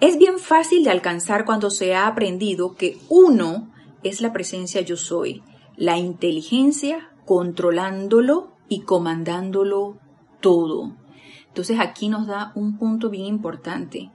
Es 0.00 0.18
bien 0.18 0.38
fácil 0.38 0.84
de 0.84 0.90
alcanzar 0.90 1.44
cuando 1.44 1.70
se 1.70 1.94
ha 1.94 2.06
aprendido 2.06 2.74
que 2.74 2.98
uno 3.08 3.70
es 4.02 4.20
la 4.20 4.32
presencia 4.32 4.80
yo 4.80 4.96
soy, 4.96 5.42
la 5.76 5.98
inteligencia 5.98 7.10
controlándolo 7.24 8.52
y 8.68 8.80
comandándolo 8.80 9.98
todo. 10.40 10.96
Entonces 11.48 11.80
aquí 11.80 12.08
nos 12.08 12.26
da 12.26 12.52
un 12.54 12.78
punto 12.78 13.10
bien 13.10 13.26
importante 13.26 14.10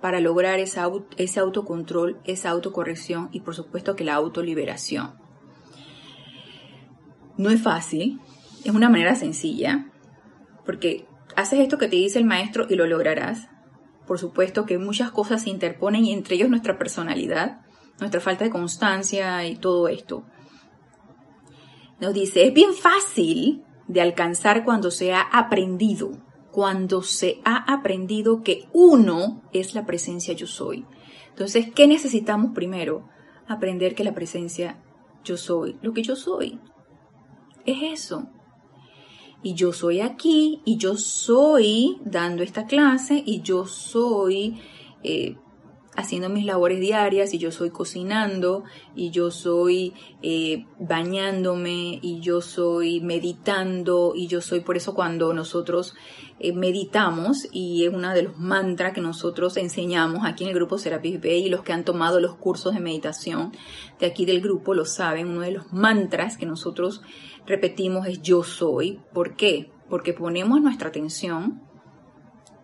para 0.00 0.20
lograr 0.20 0.58
ese 0.60 1.40
autocontrol, 1.40 2.20
esa 2.24 2.50
autocorrección 2.50 3.28
y 3.32 3.40
por 3.40 3.54
supuesto 3.54 3.96
que 3.96 4.04
la 4.04 4.14
autoliberación. 4.14 5.14
No 7.36 7.50
es 7.50 7.62
fácil, 7.62 8.20
es 8.64 8.74
una 8.74 8.88
manera 8.88 9.14
sencilla, 9.14 9.90
porque 10.66 11.06
haces 11.38 11.60
esto 11.60 11.78
que 11.78 11.86
te 11.86 11.94
dice 11.94 12.18
el 12.18 12.24
maestro 12.24 12.66
y 12.68 12.74
lo 12.74 12.86
lograrás. 12.86 13.48
Por 14.08 14.18
supuesto 14.18 14.66
que 14.66 14.76
muchas 14.76 15.12
cosas 15.12 15.42
se 15.42 15.50
interponen 15.50 16.04
y 16.04 16.12
entre 16.12 16.34
ellos 16.34 16.50
nuestra 16.50 16.78
personalidad. 16.78 17.60
nuestra 18.00 18.20
falta 18.20 18.44
de 18.44 18.50
constancia 18.50 19.44
y 19.44 19.56
todo 19.56 19.88
esto. 19.88 20.24
Nos 22.00 22.14
dice, 22.14 22.46
es 22.46 22.54
bien 22.54 22.72
fácil 22.74 23.64
de 23.88 24.00
alcanzar 24.00 24.64
cuando 24.64 24.92
se 24.92 25.12
ha 25.12 25.20
aprendido, 25.20 26.12
cuando 26.52 27.02
se 27.02 27.40
ha 27.44 27.72
aprendido 27.72 28.42
que 28.42 28.68
uno 28.72 29.42
es 29.52 29.74
la 29.74 29.84
presencia 29.84 30.34
yo 30.34 30.46
soy. 30.46 30.86
Entonces, 31.30 31.72
¿qué 31.74 31.88
necesitamos 31.88 32.52
primero? 32.54 33.08
Aprender 33.48 33.96
que 33.96 34.04
la 34.04 34.14
presencia 34.14 34.80
yo 35.24 35.36
soy, 35.36 35.76
lo 35.82 35.92
que 35.92 36.02
yo 36.02 36.14
soy. 36.14 36.60
Es 37.66 37.78
eso. 37.82 38.28
Y 39.42 39.54
yo 39.54 39.72
soy 39.72 40.00
aquí, 40.00 40.60
y 40.64 40.78
yo 40.78 40.96
soy 40.96 41.98
dando 42.04 42.42
esta 42.42 42.66
clase, 42.66 43.22
y 43.24 43.42
yo 43.42 43.66
soy 43.66 44.60
eh, 45.02 45.36
haciendo 45.98 46.28
mis 46.28 46.44
labores 46.44 46.78
diarias 46.78 47.34
y 47.34 47.38
yo 47.38 47.50
soy 47.50 47.70
cocinando 47.70 48.62
y 48.94 49.10
yo 49.10 49.32
soy 49.32 49.94
eh, 50.22 50.64
bañándome 50.78 51.98
y 52.00 52.20
yo 52.20 52.40
soy 52.40 53.00
meditando 53.00 54.12
y 54.14 54.28
yo 54.28 54.40
soy 54.40 54.60
por 54.60 54.76
eso 54.76 54.94
cuando 54.94 55.32
nosotros 55.32 55.96
eh, 56.38 56.52
meditamos 56.52 57.48
y 57.50 57.84
es 57.84 57.92
uno 57.92 58.14
de 58.14 58.22
los 58.22 58.38
mantras 58.38 58.92
que 58.92 59.00
nosotros 59.00 59.56
enseñamos 59.56 60.24
aquí 60.24 60.44
en 60.44 60.50
el 60.50 60.54
grupo 60.54 60.78
Serapis 60.78 61.20
Bay 61.20 61.46
y 61.46 61.48
los 61.48 61.62
que 61.62 61.72
han 61.72 61.84
tomado 61.84 62.20
los 62.20 62.36
cursos 62.36 62.74
de 62.74 62.80
meditación 62.80 63.50
de 63.98 64.06
aquí 64.06 64.24
del 64.24 64.40
grupo 64.40 64.74
lo 64.74 64.84
saben, 64.84 65.26
uno 65.26 65.40
de 65.40 65.50
los 65.50 65.72
mantras 65.72 66.36
que 66.36 66.46
nosotros 66.46 67.02
repetimos 67.48 68.06
es 68.06 68.22
yo 68.22 68.44
soy. 68.44 69.00
¿Por 69.12 69.34
qué? 69.34 69.70
Porque 69.88 70.12
ponemos 70.12 70.60
nuestra 70.60 70.90
atención 70.90 71.62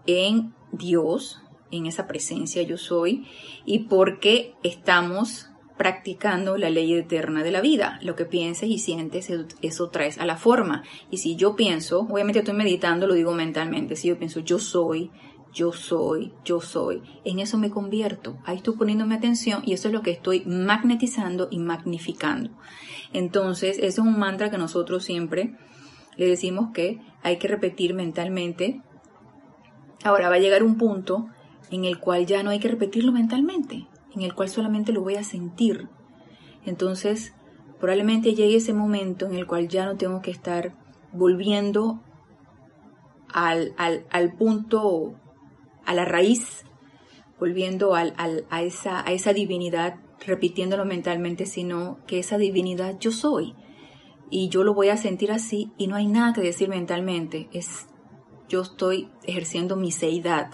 en 0.07 0.55
Dios, 0.73 1.41
en 1.71 1.87
esa 1.87 2.07
presencia 2.07 2.63
yo 2.63 2.77
soy 2.77 3.27
y 3.65 3.81
porque 3.81 4.55
estamos 4.63 5.49
practicando 5.77 6.57
la 6.57 6.71
ley 6.71 6.93
eterna 6.93 7.43
de 7.43 7.51
la 7.51 7.61
vida. 7.61 7.99
Lo 8.03 8.15
que 8.15 8.27
pienses 8.27 8.69
y 8.69 8.79
sientes, 8.79 9.33
eso 9.63 9.91
traes 9.91 10.19
a 10.19 10.27
la 10.27 10.37
forma. 10.37 10.85
Y 11.11 11.19
si 11.19 11.35
yo 11.35 11.57
pienso, 11.57 12.01
obviamente 12.01 12.41
estoy 12.41 12.55
meditando, 12.55 13.07
lo 13.07 13.15
digo 13.15 13.33
mentalmente, 13.33 13.97
si 13.97 14.09
yo 14.09 14.19
pienso 14.19 14.41
yo 14.41 14.59
soy, 14.59 15.11
yo 15.55 15.73
soy, 15.73 16.33
yo 16.45 16.61
soy, 16.61 17.03
en 17.25 17.39
eso 17.39 17.57
me 17.57 17.71
convierto. 17.71 18.37
Ahí 18.45 18.57
estoy 18.57 18.77
poniéndome 18.77 19.15
atención 19.15 19.63
y 19.65 19.73
eso 19.73 19.89
es 19.89 19.95
lo 19.95 20.03
que 20.03 20.11
estoy 20.11 20.45
magnetizando 20.45 21.49
y 21.51 21.59
magnificando. 21.59 22.51
Entonces, 23.13 23.79
ese 23.79 23.87
es 23.87 23.99
un 23.99 24.19
mantra 24.19 24.51
que 24.51 24.59
nosotros 24.59 25.05
siempre 25.05 25.57
le 26.17 26.27
decimos 26.27 26.71
que 26.75 27.01
hay 27.23 27.39
que 27.39 27.49
repetir 27.49 27.95
mentalmente. 27.95 28.83
Ahora 30.03 30.29
va 30.29 30.35
a 30.35 30.41
llegar 30.41 30.63
un 30.63 30.77
punto 30.77 31.29
en 31.71 31.85
el 31.85 31.99
cual 31.99 32.27
ya 32.27 32.43
no 32.43 32.51
hay 32.51 32.59
que 32.59 32.69
repetirlo 32.69 33.13
mentalmente, 33.13 33.87
en 34.15 34.23
el 34.23 34.35
cual 34.35 34.49
solamente 34.49 34.93
lo 34.93 35.03
voy 35.03 35.15
a 35.15 35.25
sentir. 35.25 35.89
Entonces, 36.67 37.33
probablemente 37.79 38.35
llegue 38.35 38.57
ese 38.57 38.75
momento 38.75 39.27
en 39.27 39.35
el 39.35 39.47
cual 39.47 39.69
ya 39.69 39.87
no 39.87 39.97
tengo 39.97 40.21
que 40.21 40.31
estar 40.31 40.75
volviendo 41.13 42.01
al, 43.33 43.75
al, 43.77 44.33
punto, 44.35 45.15
a 45.87 45.95
la 45.95 46.05
raíz, 46.05 46.65
volviendo 47.39 47.95
al, 47.95 48.15
a, 48.51 48.63
esa, 48.63 49.07
a 49.07 49.13
esa 49.13 49.33
divinidad, 49.33 49.97
repitiéndolo 50.27 50.85
mentalmente, 50.85 51.47
sino 51.47 51.99
que 52.07 52.19
esa 52.19 52.39
divinidad 52.39 52.99
yo 52.99 53.11
soy. 53.11 53.55
Y 54.31 54.49
yo 54.49 54.65
lo 54.65 54.75
voy 54.75 54.89
a 54.89 54.97
sentir 54.97 55.31
así 55.31 55.73
y 55.77 55.87
no 55.87 55.97
hay 55.97 56.07
nada 56.07 56.33
que 56.33 56.41
decir 56.41 56.69
mentalmente. 56.69 57.49
Es 57.53 57.87
yo 58.49 58.63
estoy 58.63 59.11
ejerciendo 59.25 59.77
mi 59.77 59.91
seidad, 59.91 60.51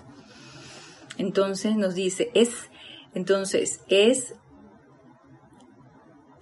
entonces 1.18 1.76
nos 1.76 1.94
dice, 1.94 2.30
es, 2.34 2.70
entonces, 3.14 3.84
es 3.88 4.34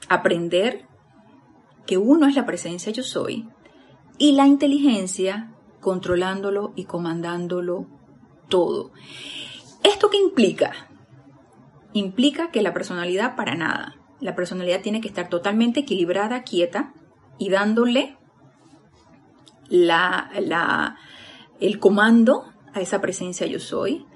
aprender 0.09 0.87
que 1.87 1.99
uno 1.99 2.28
es 2.28 2.37
la 2.37 2.47
presencia 2.47 2.92
yo 2.92 3.02
soy 3.02 3.49
y 4.18 4.33
la 4.33 4.47
inteligencia 4.47 5.52
controlándolo 5.80 6.73
y 6.76 6.85
comandándolo 6.85 7.87
todo. 8.49 8.93
¿Esto 9.85 10.11
qué 10.11 10.19
implica? 10.19 10.73
Implica 11.93 12.50
que 12.50 12.62
la 12.62 12.75
personalidad 12.75 13.37
para 13.37 13.55
nada. 13.55 13.97
La 14.21 14.35
personalidad 14.35 14.83
tiene 14.83 15.00
que 15.00 15.09
estar 15.09 15.28
totalmente 15.28 15.81
equilibrada, 15.81 16.43
quieta 16.43 16.93
y 17.38 17.50
dándole 17.50 18.17
la, 19.68 20.31
la, 20.40 20.96
el 21.61 21.79
comando 21.79 22.44
a 22.75 22.81
esa 22.81 23.01
presencia 23.01 23.46
yo 23.46 23.61
soy, 23.61 24.07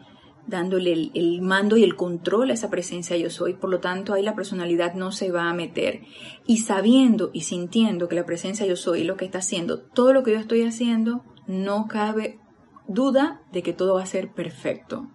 dándole 0.47 1.11
el, 1.15 1.41
mando 1.43 1.77
y 1.77 1.85
el 1.85 1.95
control 1.95 2.51
a 2.51 2.55
esa 2.55 2.71
presencia 2.71 3.17
yo 3.17 3.31
soy, 3.31 3.55
por 3.55 3.71
lo 3.71 3.81
tanto 3.81 4.13
ahí 4.13 4.23
la 4.23 4.35
personalidad 4.35 4.95
no 4.95 5.13
se 5.13 5.31
va 5.31 5.49
a 5.49 5.55
meter. 5.55 6.03
Y 6.47 6.59
sabiendo 6.59 7.31
y 7.33 7.43
sintiendo 7.43 8.09
que 8.09 8.17
la 8.17 8.27
presencia 8.27 8.67
yo 8.67 8.77
soy 8.77 9.05
lo 9.05 9.17
que 9.17 9.25
está 9.25 9.39
haciendo, 9.39 9.81
todo 9.81 10.13
lo 10.13 10.23
que 10.23 10.33
yo 10.33 10.39
estoy 10.39 10.63
haciendo, 10.63 11.25
no 11.47 11.87
cabe 11.89 12.39
duda 12.89 13.41
de 13.53 13.63
que 13.63 13.73
todo 13.73 13.95
va 13.95 14.03
a 14.03 14.07
ser 14.07 14.31
perfecto. 14.33 15.09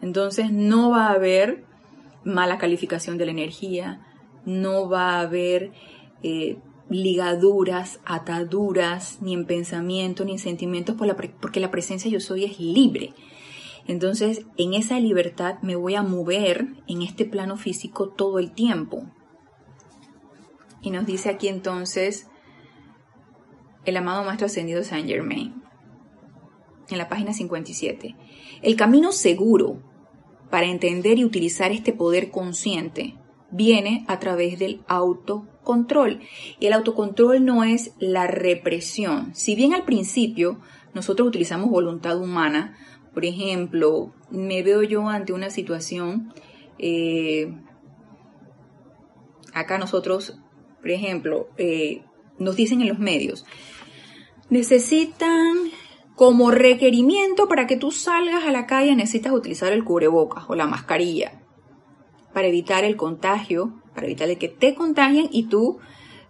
Entonces 0.00 0.50
no 0.52 0.90
va 0.90 1.08
a 1.08 1.12
haber 1.12 1.64
mala 2.24 2.58
calificación 2.58 3.18
de 3.18 3.26
la 3.26 3.32
energía, 3.32 4.06
no 4.44 4.88
va 4.88 5.16
a 5.16 5.20
haber 5.20 5.72
eh, 6.22 6.58
ligaduras, 6.88 8.00
ataduras, 8.04 9.18
ni 9.20 9.34
en 9.34 9.46
pensamiento, 9.46 10.24
ni 10.24 10.32
en 10.32 10.38
sentimientos, 10.38 10.96
porque 11.40 11.60
la 11.60 11.70
presencia 11.70 12.10
yo 12.10 12.20
soy 12.20 12.44
es 12.44 12.58
libre. 12.58 13.14
Entonces, 13.86 14.44
en 14.56 14.74
esa 14.74 15.00
libertad 15.00 15.58
me 15.62 15.76
voy 15.76 15.94
a 15.94 16.02
mover 16.02 16.66
en 16.86 17.02
este 17.02 17.24
plano 17.24 17.56
físico 17.56 18.08
todo 18.08 18.38
el 18.38 18.52
tiempo. 18.52 19.04
Y 20.82 20.90
nos 20.90 21.06
dice 21.06 21.28
aquí 21.28 21.48
entonces 21.48 22.26
el 23.84 23.96
amado 23.96 24.24
Maestro 24.24 24.46
Ascendido 24.46 24.82
Saint 24.82 25.08
Germain, 25.08 25.62
en 26.94 26.98
la 26.98 27.08
página 27.08 27.32
57. 27.32 28.16
El 28.62 28.76
camino 28.76 29.12
seguro 29.12 29.82
para 30.50 30.66
entender 30.66 31.18
y 31.18 31.24
utilizar 31.24 31.72
este 31.72 31.92
poder 31.92 32.30
consciente 32.30 33.14
viene 33.50 34.04
a 34.08 34.18
través 34.18 34.58
del 34.58 34.82
autocontrol. 34.86 36.20
Y 36.58 36.66
el 36.66 36.72
autocontrol 36.72 37.44
no 37.44 37.64
es 37.64 37.92
la 37.98 38.26
represión. 38.26 39.34
Si 39.34 39.54
bien 39.54 39.74
al 39.74 39.84
principio 39.84 40.60
nosotros 40.94 41.28
utilizamos 41.28 41.70
voluntad 41.70 42.20
humana, 42.20 42.76
por 43.14 43.24
ejemplo, 43.24 44.12
me 44.30 44.62
veo 44.62 44.82
yo 44.82 45.08
ante 45.08 45.32
una 45.32 45.50
situación, 45.50 46.32
eh, 46.78 47.52
acá 49.52 49.78
nosotros, 49.78 50.38
por 50.80 50.90
ejemplo, 50.90 51.48
eh, 51.58 52.02
nos 52.38 52.56
dicen 52.56 52.80
en 52.80 52.88
los 52.88 52.98
medios, 52.98 53.44
necesitan 54.48 55.56
como 56.20 56.50
requerimiento 56.50 57.48
para 57.48 57.66
que 57.66 57.78
tú 57.78 57.90
salgas 57.90 58.44
a 58.44 58.52
la 58.52 58.66
calle 58.66 58.94
necesitas 58.94 59.32
utilizar 59.32 59.72
el 59.72 59.84
cubrebocas 59.84 60.44
o 60.48 60.54
la 60.54 60.66
mascarilla 60.66 61.40
para 62.34 62.48
evitar 62.48 62.84
el 62.84 62.96
contagio, 62.96 63.80
para 63.94 64.06
evitar 64.06 64.36
que 64.36 64.48
te 64.48 64.74
contagien 64.74 65.30
y 65.32 65.44
tú 65.44 65.78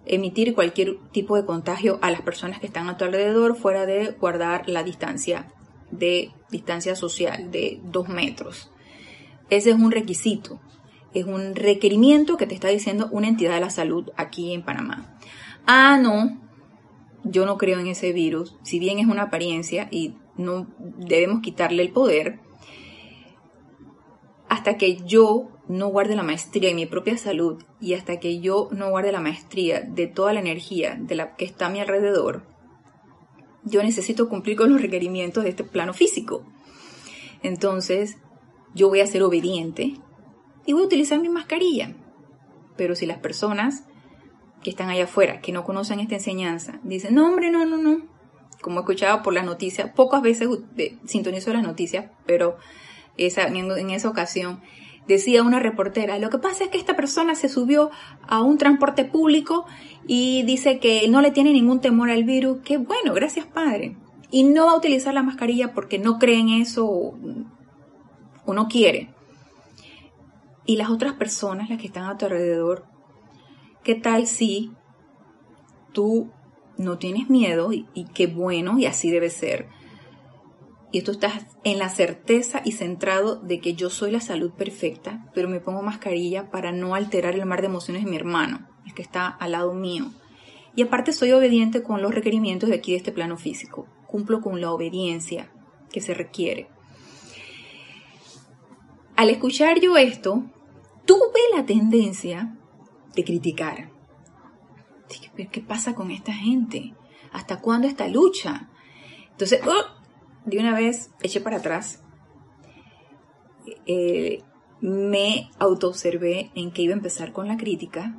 emitir 0.06 0.54
cualquier 0.54 0.98
tipo 1.10 1.34
de 1.34 1.44
contagio 1.44 1.98
a 2.02 2.12
las 2.12 2.22
personas 2.22 2.60
que 2.60 2.66
están 2.66 2.88
a 2.88 2.96
tu 2.96 3.04
alrededor 3.04 3.56
fuera 3.56 3.84
de 3.84 4.12
guardar 4.12 4.68
la 4.68 4.84
distancia 4.84 5.52
de 5.90 6.30
distancia 6.52 6.94
social 6.94 7.50
de 7.50 7.80
dos 7.82 8.08
metros. 8.08 8.70
Ese 9.48 9.70
es 9.70 9.76
un 9.76 9.90
requisito, 9.90 10.60
es 11.14 11.24
un 11.24 11.56
requerimiento 11.56 12.36
que 12.36 12.46
te 12.46 12.54
está 12.54 12.68
diciendo 12.68 13.08
una 13.10 13.26
entidad 13.26 13.54
de 13.54 13.60
la 13.60 13.70
salud 13.70 14.08
aquí 14.16 14.54
en 14.54 14.62
Panamá. 14.62 15.18
Ah, 15.66 15.98
no, 16.00 16.38
yo 17.24 17.46
no 17.46 17.58
creo 17.58 17.78
en 17.78 17.86
ese 17.86 18.12
virus, 18.12 18.56
si 18.62 18.78
bien 18.78 18.98
es 18.98 19.06
una 19.06 19.24
apariencia 19.24 19.88
y 19.90 20.14
no 20.36 20.66
debemos 20.78 21.40
quitarle 21.40 21.82
el 21.82 21.92
poder, 21.92 22.40
hasta 24.48 24.76
que 24.76 24.96
yo 24.96 25.48
no 25.68 25.88
guarde 25.88 26.16
la 26.16 26.22
maestría 26.22 26.70
en 26.70 26.76
mi 26.76 26.86
propia 26.86 27.16
salud 27.16 27.62
y 27.80 27.94
hasta 27.94 28.18
que 28.18 28.40
yo 28.40 28.68
no 28.72 28.90
guarde 28.90 29.12
la 29.12 29.20
maestría 29.20 29.80
de 29.80 30.08
toda 30.08 30.32
la 30.32 30.40
energía 30.40 30.96
de 31.00 31.14
la 31.14 31.36
que 31.36 31.44
está 31.44 31.66
a 31.66 31.70
mi 31.70 31.80
alrededor, 31.80 32.42
yo 33.64 33.82
necesito 33.82 34.28
cumplir 34.28 34.56
con 34.56 34.72
los 34.72 34.82
requerimientos 34.82 35.44
de 35.44 35.50
este 35.50 35.64
plano 35.64 35.94
físico. 35.94 36.44
Entonces, 37.42 38.18
yo 38.74 38.88
voy 38.88 39.00
a 39.00 39.06
ser 39.06 39.22
obediente 39.22 39.94
y 40.66 40.72
voy 40.72 40.82
a 40.82 40.86
utilizar 40.86 41.20
mi 41.20 41.28
mascarilla. 41.28 41.94
Pero 42.76 42.94
si 42.94 43.06
las 43.06 43.18
personas 43.18 43.84
que 44.62 44.70
están 44.70 44.90
allá 44.90 45.04
afuera, 45.04 45.40
que 45.40 45.52
no 45.52 45.64
conocen 45.64 46.00
esta 46.00 46.14
enseñanza, 46.14 46.80
dicen, 46.82 47.14
no, 47.14 47.26
hombre, 47.26 47.50
no, 47.50 47.64
no, 47.64 47.78
no. 47.78 48.02
Como 48.60 48.80
he 48.80 48.82
escuchado 48.82 49.22
por 49.22 49.32
las 49.32 49.44
noticias, 49.44 49.90
pocas 49.90 50.20
veces 50.20 50.48
sintonizo 51.06 51.52
las 51.52 51.62
noticias, 51.62 52.10
pero 52.26 52.56
esa, 53.16 53.46
en 53.46 53.90
esa 53.90 54.08
ocasión 54.08 54.60
decía 55.10 55.42
una 55.42 55.60
reportera, 55.60 56.18
lo 56.18 56.30
que 56.30 56.38
pasa 56.38 56.64
es 56.64 56.70
que 56.70 56.78
esta 56.78 56.94
persona 56.94 57.34
se 57.34 57.48
subió 57.48 57.90
a 58.26 58.42
un 58.42 58.58
transporte 58.58 59.04
público 59.04 59.66
y 60.06 60.42
dice 60.44 60.78
que 60.78 61.08
no 61.08 61.20
le 61.20 61.30
tiene 61.30 61.52
ningún 61.52 61.80
temor 61.80 62.10
al 62.10 62.24
virus. 62.24 62.60
Qué 62.64 62.78
bueno, 62.78 63.12
gracias 63.12 63.46
padre. 63.46 63.96
Y 64.30 64.44
no 64.44 64.66
va 64.66 64.72
a 64.72 64.76
utilizar 64.76 65.12
la 65.12 65.22
mascarilla 65.22 65.72
porque 65.74 65.98
no 65.98 66.18
cree 66.18 66.38
en 66.38 66.48
eso 66.50 66.86
o, 66.86 67.16
no 68.52 68.68
quiere. 68.68 69.10
y 70.66 70.76
las 70.76 70.90
otras 70.90 71.14
personas, 71.14 71.70
las 71.70 71.78
que 71.78 71.86
están 71.86 72.04
a 72.04 72.16
tu 72.16 72.26
alrededor, 72.26 72.84
¿qué 73.82 73.94
tal 73.94 74.26
si 74.26 74.72
tú 75.92 76.30
no 76.76 76.98
tienes 76.98 77.28
miedo 77.28 77.72
y, 77.72 77.86
qué 78.14 78.26
bueno 78.26 78.78
y 78.78 78.86
así 78.86 79.10
debe 79.10 79.30
ser? 79.30 79.68
Y 80.92 81.02
tú 81.02 81.12
estás 81.12 81.46
en 81.62 81.78
la 81.78 81.88
certeza 81.88 82.62
y 82.64 82.72
centrado 82.72 83.36
de 83.36 83.60
que 83.60 83.74
yo 83.74 83.90
soy 83.90 84.10
la 84.10 84.20
salud 84.20 84.50
perfecta, 84.52 85.30
pero 85.34 85.48
me 85.48 85.60
pongo 85.60 85.82
mascarilla 85.82 86.50
para 86.50 86.72
no 86.72 86.94
alterar 86.94 87.34
el 87.36 87.46
mar 87.46 87.60
de 87.60 87.68
emociones 87.68 88.04
de 88.04 88.10
mi 88.10 88.16
hermano, 88.16 88.68
el 88.86 88.94
que 88.94 89.02
está 89.02 89.28
al 89.28 89.52
lado 89.52 89.72
mío. 89.72 90.10
Y 90.74 90.82
aparte 90.82 91.12
soy 91.12 91.32
obediente 91.32 91.82
con 91.82 92.02
los 92.02 92.14
requerimientos 92.14 92.68
de 92.68 92.76
aquí 92.76 92.92
de 92.92 92.98
este 92.98 93.12
plano 93.12 93.36
físico. 93.36 93.86
Cumplo 94.06 94.40
con 94.40 94.60
la 94.60 94.72
obediencia 94.72 95.52
que 95.92 96.00
se 96.00 96.14
requiere. 96.14 96.68
Al 99.16 99.30
escuchar 99.30 99.80
yo 99.80 99.96
esto, 99.96 100.44
tuve 101.04 101.40
la 101.54 101.66
tendencia 101.66 102.56
criticar. 103.24 103.90
¿Qué 105.50 105.60
pasa 105.60 105.94
con 105.94 106.10
esta 106.10 106.32
gente? 106.32 106.94
¿Hasta 107.32 107.60
cuándo 107.60 107.88
esta 107.88 108.08
lucha? 108.08 108.68
Entonces, 109.30 109.60
oh, 109.66 110.00
de 110.44 110.58
una 110.58 110.74
vez 110.74 111.10
eché 111.22 111.40
para 111.40 111.56
atrás. 111.56 112.02
Eh, 113.86 114.42
me 114.80 115.50
autoobservé 115.58 116.50
en 116.54 116.70
que 116.72 116.82
iba 116.82 116.94
a 116.94 116.96
empezar 116.96 117.32
con 117.32 117.48
la 117.48 117.56
crítica 117.56 118.18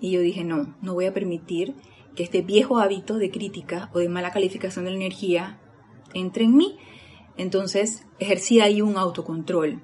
y 0.00 0.12
yo 0.12 0.20
dije, 0.20 0.44
no, 0.44 0.76
no 0.80 0.94
voy 0.94 1.06
a 1.06 1.14
permitir 1.14 1.74
que 2.14 2.22
este 2.22 2.42
viejo 2.42 2.78
hábito 2.78 3.16
de 3.16 3.30
crítica 3.30 3.90
o 3.94 3.98
de 3.98 4.08
mala 4.08 4.32
calificación 4.32 4.84
de 4.84 4.90
la 4.92 4.96
energía 4.96 5.60
entre 6.14 6.44
en 6.44 6.56
mí. 6.56 6.76
Entonces 7.36 8.06
ejercí 8.18 8.60
ahí 8.60 8.82
un 8.82 8.96
autocontrol. 8.96 9.80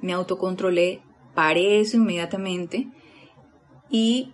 Me 0.00 0.12
autocontrolé, 0.12 1.02
paré 1.34 1.80
eso 1.80 1.96
inmediatamente 1.96 2.88
y 3.92 4.32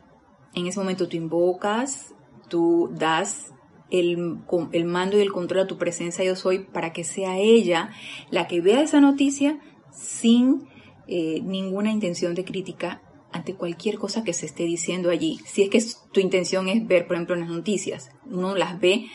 en 0.55 0.67
ese 0.67 0.79
momento 0.79 1.09
tú 1.09 1.17
invocas, 1.17 2.15
tú 2.49 2.91
das 2.93 3.53
el, 3.91 4.39
el, 4.73 4.85
mando 4.85 5.19
y 5.19 5.21
el 5.21 5.33
control 5.33 5.61
a 5.61 5.67
tu 5.67 5.77
presencia 5.77 6.25
yo 6.25 6.37
soy 6.37 6.61
para 6.61 6.93
que 6.93 7.05
sea 7.05 7.39
ella 7.39 7.91
la 8.31 8.47
que 8.47 8.61
vea 8.61 8.81
esa 8.81 9.01
noticia 9.01 9.59
sin 9.91 10.69
eh, 11.09 11.41
ninguna 11.43 11.91
intención 11.91 12.35
de 12.35 12.45
crítica 12.45 13.03
ante 13.33 13.55
cualquier 13.55 13.99
cosa 13.99 14.25
que 14.25 14.33
se 14.33 14.47
esté 14.47 14.65
diciendo 14.65 15.11
allí. 15.11 15.39
Si 15.45 15.63
es 15.63 15.71
que 15.71 15.83
tu 16.13 16.21
intención 16.21 16.69
es 16.69 16.87
ver, 16.87 17.07
por 17.07 17.17
ejemplo, 17.17 17.37
las 17.37 17.49
noticias, 17.49 18.11
uno 18.27 18.55
las 18.55 18.81
ve 18.81 19.07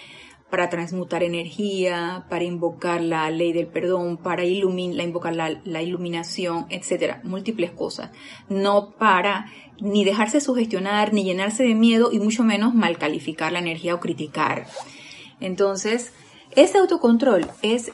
para 0.53 0.69
transmutar 0.69 1.23
energía, 1.23 2.27
para 2.29 2.43
invocar 2.43 3.01
la 3.01 3.27
ley 3.31 3.53
del 3.53 3.65
perdón, 3.65 4.17
para 4.17 4.45
invocar 4.45 5.35
la, 5.35 5.59
la 5.65 5.81
iluminación, 5.81 6.67
etcétera, 6.69 7.21
múltiples 7.23 7.71
cosas. 7.71 8.11
No 8.49 8.91
para 8.91 9.47
ni 9.81 10.05
dejarse 10.05 10.39
sugestionar, 10.41 11.11
ni 11.11 11.23
llenarse 11.23 11.63
de 11.63 11.73
miedo 11.73 12.11
y 12.11 12.19
mucho 12.19 12.43
menos 12.43 12.75
mal 12.75 12.99
calificar 12.99 13.51
la 13.51 13.57
energía 13.57 13.95
o 13.95 13.99
criticar. 13.99 14.67
Entonces, 15.39 16.13
ese 16.51 16.77
autocontrol 16.77 17.49
es 17.63 17.91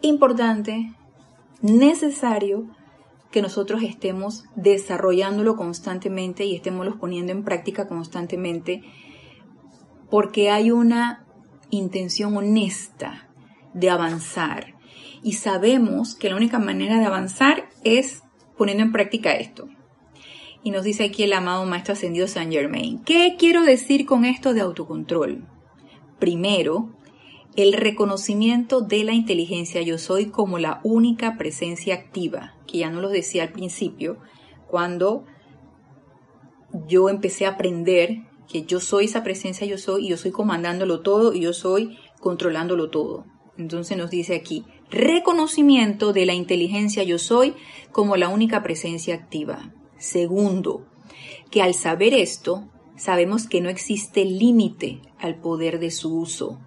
importante, 0.00 0.92
necesario 1.62 2.66
que 3.30 3.42
nosotros 3.42 3.84
estemos 3.84 4.42
desarrollándolo 4.56 5.54
constantemente 5.54 6.44
y 6.46 6.56
estemos 6.56 6.88
poniendo 6.96 7.30
en 7.30 7.44
práctica 7.44 7.86
constantemente, 7.86 8.82
porque 10.10 10.50
hay 10.50 10.72
una 10.72 11.28
intención 11.70 12.36
honesta 12.36 13.28
de 13.74 13.90
avanzar. 13.90 14.74
Y 15.22 15.32
sabemos 15.32 16.14
que 16.14 16.28
la 16.28 16.36
única 16.36 16.58
manera 16.58 16.98
de 16.98 17.06
avanzar 17.06 17.68
es 17.84 18.22
poniendo 18.56 18.84
en 18.84 18.92
práctica 18.92 19.32
esto. 19.32 19.68
Y 20.62 20.70
nos 20.70 20.84
dice 20.84 21.04
aquí 21.04 21.22
el 21.22 21.32
amado 21.32 21.64
Maestro 21.64 21.94
Ascendido 21.94 22.26
Saint 22.26 22.52
Germain. 22.52 23.02
¿Qué 23.04 23.36
quiero 23.38 23.62
decir 23.62 24.04
con 24.04 24.24
esto 24.24 24.52
de 24.52 24.60
autocontrol? 24.60 25.46
Primero, 26.18 26.90
el 27.56 27.72
reconocimiento 27.72 28.80
de 28.82 29.04
la 29.04 29.12
inteligencia 29.12 29.82
yo 29.82 29.98
soy 29.98 30.26
como 30.26 30.58
la 30.58 30.80
única 30.84 31.36
presencia 31.36 31.94
activa, 31.94 32.54
que 32.66 32.78
ya 32.78 32.90
no 32.90 33.00
lo 33.00 33.08
decía 33.08 33.42
al 33.42 33.52
principio, 33.52 34.18
cuando 34.68 35.24
yo 36.86 37.08
empecé 37.08 37.46
a 37.46 37.50
aprender 37.50 38.29
que 38.50 38.64
yo 38.64 38.80
soy 38.80 39.04
esa 39.04 39.22
presencia 39.22 39.66
yo 39.66 39.78
soy 39.78 40.06
y 40.06 40.08
yo 40.08 40.16
soy 40.16 40.32
comandándolo 40.32 41.00
todo 41.00 41.32
y 41.32 41.40
yo 41.40 41.52
soy 41.52 41.98
controlándolo 42.18 42.90
todo. 42.90 43.24
Entonces 43.56 43.96
nos 43.96 44.10
dice 44.10 44.34
aquí, 44.34 44.64
reconocimiento 44.90 46.12
de 46.12 46.26
la 46.26 46.34
inteligencia 46.34 47.02
yo 47.04 47.18
soy 47.18 47.54
como 47.92 48.16
la 48.16 48.28
única 48.28 48.62
presencia 48.62 49.14
activa. 49.14 49.72
Segundo, 49.98 50.86
que 51.50 51.62
al 51.62 51.74
saber 51.74 52.14
esto, 52.14 52.68
sabemos 52.96 53.46
que 53.46 53.60
no 53.60 53.68
existe 53.68 54.24
límite 54.24 55.00
al 55.18 55.40
poder 55.40 55.78
de 55.78 55.90
su 55.90 56.18
uso. 56.18 56.58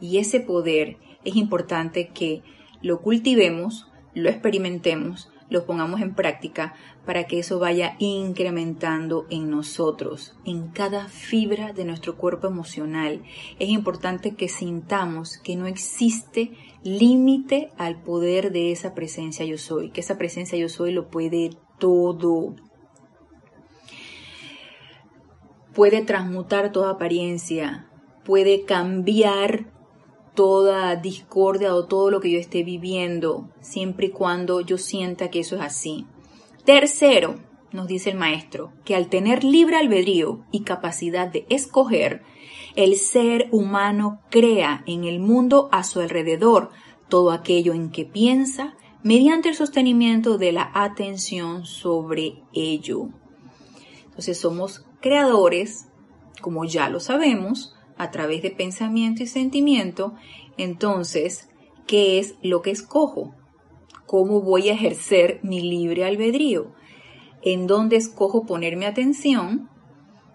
Y 0.00 0.18
ese 0.18 0.40
poder 0.40 0.96
es 1.24 1.36
importante 1.36 2.08
que 2.08 2.42
lo 2.80 3.00
cultivemos, 3.00 3.86
lo 4.14 4.30
experimentemos, 4.30 5.30
lo 5.52 5.66
pongamos 5.66 6.00
en 6.00 6.14
práctica 6.14 6.74
para 7.06 7.24
que 7.24 7.38
eso 7.38 7.58
vaya 7.58 7.94
incrementando 7.98 9.26
en 9.30 9.50
nosotros, 9.50 10.34
en 10.44 10.68
cada 10.68 11.08
fibra 11.08 11.72
de 11.72 11.84
nuestro 11.84 12.16
cuerpo 12.16 12.46
emocional. 12.46 13.22
Es 13.58 13.68
importante 13.68 14.34
que 14.34 14.48
sintamos 14.48 15.38
que 15.38 15.56
no 15.56 15.66
existe 15.66 16.52
límite 16.82 17.70
al 17.78 18.02
poder 18.02 18.52
de 18.52 18.72
esa 18.72 18.94
presencia 18.94 19.44
yo 19.44 19.58
soy, 19.58 19.90
que 19.90 20.00
esa 20.00 20.18
presencia 20.18 20.58
yo 20.58 20.68
soy 20.68 20.92
lo 20.92 21.08
puede 21.08 21.50
todo. 21.78 22.56
Puede 25.74 26.02
transmutar 26.02 26.70
toda 26.72 26.90
apariencia, 26.90 27.88
puede 28.24 28.64
cambiar 28.64 29.71
toda 30.34 30.96
discordia 30.96 31.74
o 31.74 31.86
todo 31.86 32.10
lo 32.10 32.20
que 32.20 32.30
yo 32.30 32.38
esté 32.38 32.62
viviendo, 32.62 33.48
siempre 33.60 34.06
y 34.06 34.10
cuando 34.10 34.60
yo 34.60 34.78
sienta 34.78 35.30
que 35.30 35.40
eso 35.40 35.56
es 35.56 35.62
así. 35.62 36.06
Tercero, 36.64 37.36
nos 37.72 37.86
dice 37.86 38.10
el 38.10 38.16
maestro, 38.16 38.72
que 38.84 38.94
al 38.94 39.08
tener 39.08 39.44
libre 39.44 39.76
albedrío 39.76 40.44
y 40.50 40.62
capacidad 40.62 41.28
de 41.28 41.46
escoger, 41.48 42.22
el 42.76 42.96
ser 42.96 43.48
humano 43.50 44.20
crea 44.30 44.82
en 44.86 45.04
el 45.04 45.20
mundo 45.20 45.68
a 45.72 45.84
su 45.84 46.00
alrededor 46.00 46.70
todo 47.08 47.30
aquello 47.30 47.74
en 47.74 47.90
que 47.90 48.06
piensa 48.06 48.74
mediante 49.02 49.48
el 49.48 49.54
sostenimiento 49.54 50.38
de 50.38 50.52
la 50.52 50.70
atención 50.72 51.66
sobre 51.66 52.42
ello. 52.54 53.08
Entonces 54.06 54.38
somos 54.38 54.86
creadores, 55.00 55.88
como 56.40 56.64
ya 56.64 56.88
lo 56.88 57.00
sabemos, 57.00 57.74
a 58.02 58.10
través 58.10 58.42
de 58.42 58.50
pensamiento 58.50 59.22
y 59.22 59.26
sentimiento, 59.26 60.14
entonces, 60.58 61.48
¿qué 61.86 62.18
es 62.18 62.34
lo 62.42 62.60
que 62.62 62.70
escojo? 62.70 63.34
¿Cómo 64.06 64.42
voy 64.42 64.68
a 64.68 64.74
ejercer 64.74 65.40
mi 65.42 65.60
libre 65.60 66.04
albedrío? 66.04 66.72
¿En 67.42 67.66
dónde 67.66 67.96
escojo 67.96 68.44
poner 68.44 68.76
mi 68.76 68.84
atención? 68.84 69.68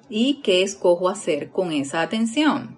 ¿Y 0.09 0.41
qué 0.41 0.63
escojo 0.63 1.09
hacer 1.09 1.51
con 1.51 1.71
esa 1.71 2.01
atención? 2.01 2.77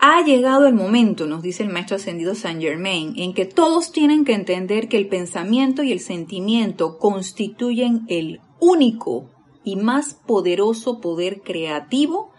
Ha 0.00 0.24
llegado 0.24 0.66
el 0.66 0.74
momento, 0.74 1.26
nos 1.26 1.42
dice 1.42 1.62
el 1.62 1.70
maestro 1.70 1.96
ascendido 1.96 2.34
Saint 2.34 2.60
Germain, 2.60 3.14
en 3.16 3.34
que 3.34 3.46
todos 3.46 3.90
tienen 3.90 4.24
que 4.24 4.34
entender 4.34 4.88
que 4.88 4.96
el 4.96 5.08
pensamiento 5.08 5.82
y 5.82 5.92
el 5.92 6.00
sentimiento 6.00 6.98
constituyen 6.98 8.04
el 8.08 8.40
único 8.60 9.30
y 9.64 9.76
más 9.76 10.14
poderoso 10.14 11.00
poder 11.00 11.40
creativo 11.42 12.32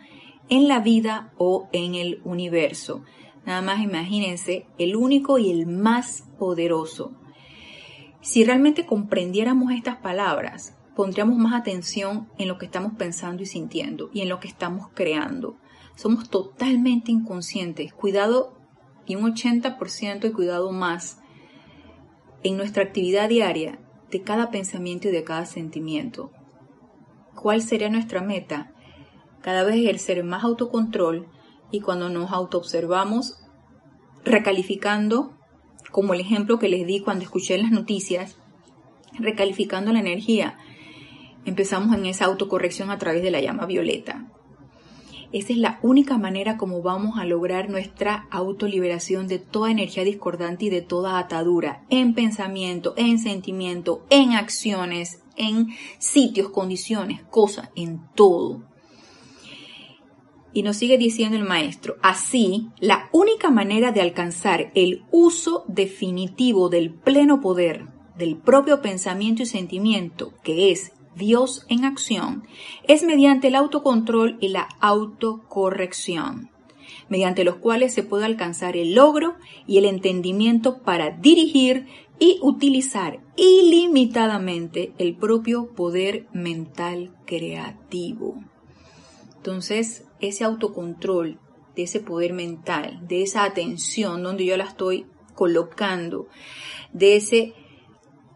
en 0.49 0.67
la 0.67 0.79
vida 0.79 1.31
o 1.37 1.69
en 1.71 1.95
el 1.95 2.21
universo. 2.23 3.03
Nada 3.45 3.61
más 3.61 3.81
imagínense, 3.81 4.65
el 4.77 4.95
único 4.95 5.37
y 5.37 5.49
el 5.51 5.65
más 5.65 6.23
poderoso. 6.37 7.13
Si 8.21 8.43
realmente 8.43 8.85
comprendiéramos 8.85 9.71
estas 9.71 9.97
palabras, 9.97 10.75
pondríamos 10.95 11.37
más 11.37 11.53
atención 11.53 12.27
en 12.37 12.47
lo 12.47 12.57
que 12.57 12.65
estamos 12.65 12.93
pensando 12.97 13.43
y 13.43 13.45
sintiendo 13.45 14.09
y 14.13 14.21
en 14.21 14.29
lo 14.29 14.39
que 14.39 14.47
estamos 14.47 14.89
creando. 14.93 15.57
Somos 15.95 16.29
totalmente 16.29 17.11
inconscientes. 17.11 17.93
Cuidado 17.93 18.53
y 19.05 19.15
un 19.15 19.33
80% 19.33 20.19
de 20.19 20.31
cuidado 20.31 20.71
más 20.71 21.19
en 22.43 22.57
nuestra 22.57 22.83
actividad 22.83 23.29
diaria 23.29 23.79
de 24.11 24.21
cada 24.21 24.51
pensamiento 24.51 25.07
y 25.07 25.11
de 25.11 25.23
cada 25.23 25.45
sentimiento. 25.45 26.31
¿Cuál 27.35 27.61
sería 27.61 27.89
nuestra 27.89 28.21
meta? 28.21 28.73
Cada 29.41 29.63
vez 29.63 29.75
ejercer 29.75 30.23
más 30.23 30.43
autocontrol 30.43 31.27
y 31.71 31.81
cuando 31.81 32.09
nos 32.09 32.31
autoobservamos 32.31 33.37
recalificando, 34.23 35.33
como 35.91 36.13
el 36.13 36.19
ejemplo 36.19 36.59
que 36.59 36.69
les 36.69 36.85
di 36.85 36.99
cuando 36.99 37.23
escuché 37.23 37.57
las 37.57 37.71
noticias, 37.71 38.37
recalificando 39.17 39.91
la 39.91 39.99
energía, 39.99 40.57
empezamos 41.45 41.95
en 41.95 42.05
esa 42.05 42.25
autocorrección 42.25 42.91
a 42.91 42.97
través 42.97 43.23
de 43.23 43.31
la 43.31 43.41
llama 43.41 43.65
violeta. 43.65 44.27
esa 45.31 45.53
es 45.53 45.59
la 45.59 45.79
única 45.83 46.17
manera 46.17 46.57
como 46.57 46.81
vamos 46.81 47.19
a 47.19 47.25
lograr 47.25 47.69
nuestra 47.69 48.27
autoliberación 48.31 49.27
de 49.27 49.39
toda 49.39 49.71
energía 49.71 50.03
discordante 50.03 50.65
y 50.65 50.69
de 50.69 50.81
toda 50.81 51.19
atadura 51.19 51.85
en 51.89 52.13
pensamiento, 52.13 52.93
en 52.97 53.19
sentimiento, 53.19 54.05
en 54.09 54.33
acciones, 54.33 55.21
en 55.35 55.67
sitios, 55.99 56.49
condiciones, 56.49 57.21
cosas, 57.29 57.69
en 57.75 58.01
todo. 58.15 58.68
Y 60.53 60.63
nos 60.63 60.77
sigue 60.77 60.97
diciendo 60.97 61.37
el 61.37 61.43
maestro, 61.43 61.95
así, 62.01 62.69
la 62.79 63.09
única 63.11 63.49
manera 63.49 63.91
de 63.91 64.01
alcanzar 64.01 64.71
el 64.75 65.03
uso 65.11 65.63
definitivo 65.67 66.69
del 66.69 66.91
pleno 66.91 67.39
poder 67.39 67.87
del 68.19 68.35
propio 68.35 68.81
pensamiento 68.81 69.43
y 69.43 69.45
sentimiento, 69.45 70.33
que 70.43 70.71
es 70.71 70.91
Dios 71.15 71.65
en 71.69 71.85
acción, 71.85 72.43
es 72.87 73.03
mediante 73.03 73.47
el 73.47 73.55
autocontrol 73.55 74.37
y 74.41 74.49
la 74.49 74.67
autocorrección, 74.81 76.51
mediante 77.07 77.43
los 77.43 77.55
cuales 77.55 77.93
se 77.93 78.03
puede 78.03 78.25
alcanzar 78.25 78.75
el 78.75 78.93
logro 78.93 79.35
y 79.65 79.77
el 79.77 79.85
entendimiento 79.85 80.79
para 80.83 81.11
dirigir 81.11 81.87
y 82.19 82.39
utilizar 82.41 83.21
ilimitadamente 83.37 84.91
el 84.97 85.15
propio 85.15 85.73
poder 85.73 86.27
mental 86.33 87.11
creativo. 87.25 88.35
Entonces, 89.49 90.05
ese 90.19 90.43
autocontrol 90.43 91.39
de 91.75 91.81
ese 91.81 91.99
poder 91.99 92.33
mental, 92.33 92.99
de 93.07 93.23
esa 93.23 93.43
atención 93.43 94.21
donde 94.21 94.45
yo 94.45 94.55
la 94.57 94.65
estoy 94.65 95.07
colocando, 95.33 96.27
de 96.93 97.15
ese 97.15 97.55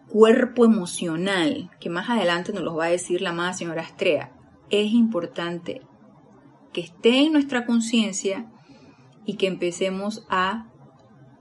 cuerpo 0.10 0.66
emocional, 0.66 1.70
que 1.80 1.92
más 1.92 2.10
adelante 2.10 2.52
nos 2.52 2.64
lo 2.64 2.76
va 2.76 2.86
a 2.86 2.90
decir 2.90 3.22
la 3.22 3.30
amada 3.30 3.54
señora 3.54 3.84
Astrea, 3.84 4.36
es 4.72 4.92
importante 4.92 5.84
que 6.74 6.82
esté 6.82 7.20
en 7.20 7.34
nuestra 7.34 7.68
conciencia 7.68 8.52
y 9.24 9.36
que 9.36 9.46
empecemos 9.46 10.26
a 10.32 10.72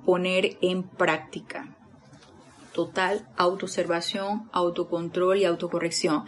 poner 0.04 0.58
en 0.60 0.82
práctica. 0.82 1.78
Total 2.74 3.26
autoobservación, 3.38 4.50
autocontrol 4.52 5.38
y 5.38 5.46
autocorrección. 5.46 6.24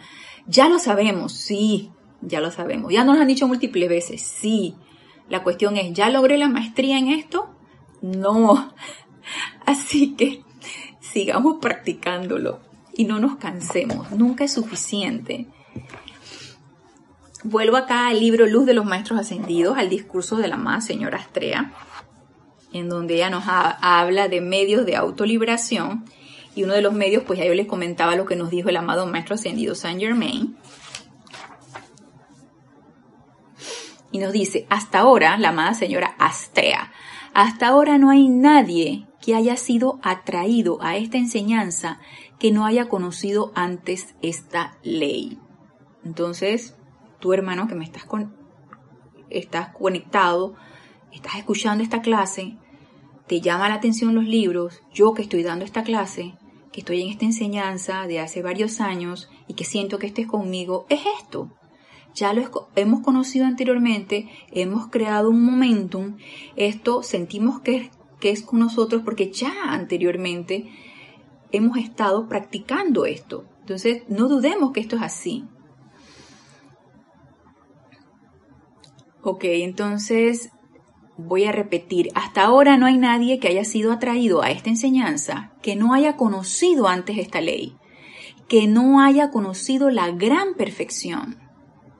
Ya 0.47 0.67
lo 0.67 0.79
sabemos, 0.79 1.33
sí, 1.33 1.91
ya 2.25 2.41
lo 2.41 2.51
sabemos. 2.51 2.91
Ya 2.91 3.03
nos 3.03 3.19
han 3.19 3.27
dicho 3.27 3.47
múltiples 3.47 3.89
veces, 3.89 4.21
sí. 4.21 4.75
La 5.29 5.43
cuestión 5.43 5.77
es, 5.77 5.93
¿ya 5.93 6.09
logré 6.09 6.37
la 6.37 6.49
maestría 6.49 6.97
en 6.97 7.07
esto? 7.07 7.49
No. 8.01 8.73
Así 9.65 10.15
que 10.15 10.43
sigamos 10.99 11.57
practicándolo 11.61 12.59
y 12.93 13.05
no 13.05 13.19
nos 13.19 13.37
cansemos, 13.37 14.11
nunca 14.11 14.43
es 14.43 14.53
suficiente. 14.53 15.47
Vuelvo 17.43 17.77
acá 17.77 18.07
al 18.07 18.19
libro 18.19 18.47
Luz 18.47 18.65
de 18.65 18.73
los 18.73 18.85
Maestros 18.85 19.19
Ascendidos, 19.19 19.77
al 19.77 19.89
discurso 19.89 20.37
de 20.37 20.47
la 20.47 20.57
más 20.57 20.85
señora 20.85 21.19
Astrea, 21.19 21.73
en 22.73 22.89
donde 22.89 23.15
ella 23.15 23.29
nos 23.29 23.43
habla 23.47 24.27
de 24.27 24.41
medios 24.41 24.85
de 24.85 24.95
autoliberación 24.95 26.05
y 26.55 26.63
uno 26.63 26.73
de 26.73 26.81
los 26.81 26.93
medios, 26.93 27.23
pues 27.23 27.37
ya 27.37 27.45
yo 27.45 27.53
les 27.53 27.67
comentaba 27.67 28.15
lo 28.15 28.25
que 28.25 28.35
nos 28.35 28.49
dijo 28.49 28.69
el 28.69 28.77
amado 28.77 29.05
Maestro 29.05 29.35
Ascendido 29.35 29.75
Saint 29.75 29.99
Germain. 29.99 30.55
Y 34.15 34.17
nos 34.17 34.31
dice, 34.31 34.65
hasta 34.69 34.99
ahora, 34.99 35.37
la 35.37 35.49
amada 35.49 35.73
señora 35.73 36.15
Astrea, 36.19 36.93
hasta 37.33 37.67
ahora 37.67 37.97
no 37.97 38.11
hay 38.11 38.29
nadie 38.29 39.07
que 39.21 39.35
haya 39.35 39.57
sido 39.57 39.99
atraído 40.03 40.77
a 40.81 40.95
esta 40.95 41.17
enseñanza 41.17 41.99
que 42.39 42.53
no 42.53 42.65
haya 42.65 42.87
conocido 42.87 43.51
antes 43.55 44.15
esta 44.21 44.77
ley. 44.83 45.37
Entonces, 46.05 46.77
tu 47.19 47.33
hermano 47.33 47.67
que 47.67 47.75
me 47.75 47.83
estás, 47.83 48.05
con, 48.05 48.37
estás 49.29 49.73
conectado, 49.73 50.55
estás 51.11 51.35
escuchando 51.35 51.83
esta 51.83 52.01
clase, 52.01 52.55
te 53.27 53.41
llama 53.41 53.67
la 53.67 53.75
atención 53.75 54.15
los 54.15 54.23
libros, 54.23 54.81
yo 54.93 55.13
que 55.13 55.23
estoy 55.23 55.43
dando 55.43 55.65
esta 55.65 55.83
clase, 55.83 56.37
que 56.71 56.79
estoy 56.79 57.01
en 57.01 57.09
esta 57.09 57.25
enseñanza 57.25 58.07
de 58.07 58.21
hace 58.21 58.41
varios 58.41 58.79
años 58.79 59.29
y 59.45 59.55
que 59.55 59.65
siento 59.65 59.99
que 59.99 60.07
estés 60.07 60.27
conmigo, 60.27 60.85
es 60.87 61.01
esto. 61.19 61.51
Ya 62.15 62.33
lo 62.33 62.69
hemos 62.75 63.01
conocido 63.01 63.45
anteriormente, 63.45 64.29
hemos 64.51 64.87
creado 64.87 65.29
un 65.29 65.45
momentum, 65.45 66.17
esto 66.55 67.03
sentimos 67.03 67.59
que 67.59 67.91
es 68.21 68.41
con 68.41 68.59
nosotros 68.59 69.03
porque 69.03 69.31
ya 69.31 69.51
anteriormente 69.67 70.71
hemos 71.51 71.77
estado 71.77 72.27
practicando 72.27 73.05
esto. 73.05 73.45
Entonces, 73.59 74.03
no 74.07 74.27
dudemos 74.27 74.71
que 74.71 74.79
esto 74.79 74.95
es 74.95 75.01
así. 75.01 75.45
Ok, 79.21 79.43
entonces 79.43 80.51
voy 81.17 81.45
a 81.45 81.51
repetir, 81.51 82.09
hasta 82.13 82.43
ahora 82.43 82.77
no 82.77 82.85
hay 82.85 82.97
nadie 82.97 83.39
que 83.39 83.47
haya 83.47 83.63
sido 83.63 83.91
atraído 83.91 84.41
a 84.41 84.51
esta 84.51 84.69
enseñanza 84.69 85.53
que 85.61 85.75
no 85.75 85.93
haya 85.93 86.15
conocido 86.15 86.87
antes 86.87 87.17
esta 87.17 87.41
ley, 87.41 87.75
que 88.47 88.67
no 88.67 89.01
haya 89.01 89.31
conocido 89.31 89.89
la 89.89 90.11
gran 90.11 90.53
perfección. 90.55 91.44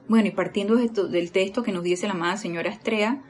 Bueno, 0.08 0.28
y 0.28 0.30
partiendo 0.30 0.76
del 0.76 1.32
texto 1.32 1.62
que 1.62 1.72
nos 1.72 1.82
dice 1.82 2.06
la 2.06 2.14
amada 2.14 2.36
señora 2.36 2.70
Estrella, 2.70 3.22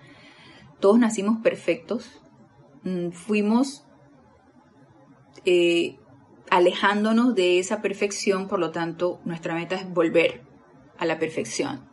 todos 0.80 0.98
nacimos 0.98 1.38
perfectos, 1.42 2.20
Mm, 2.86 3.10
fuimos 3.10 3.82
eh, 5.44 5.96
alejándonos 6.50 7.34
de 7.34 7.58
esa 7.58 7.82
perfección, 7.82 8.46
por 8.46 8.60
lo 8.60 8.70
tanto 8.70 9.20
nuestra 9.24 9.56
meta 9.56 9.74
es 9.74 9.92
volver 9.92 10.42
a 10.96 11.04
la 11.04 11.18
perfección. 11.18 11.84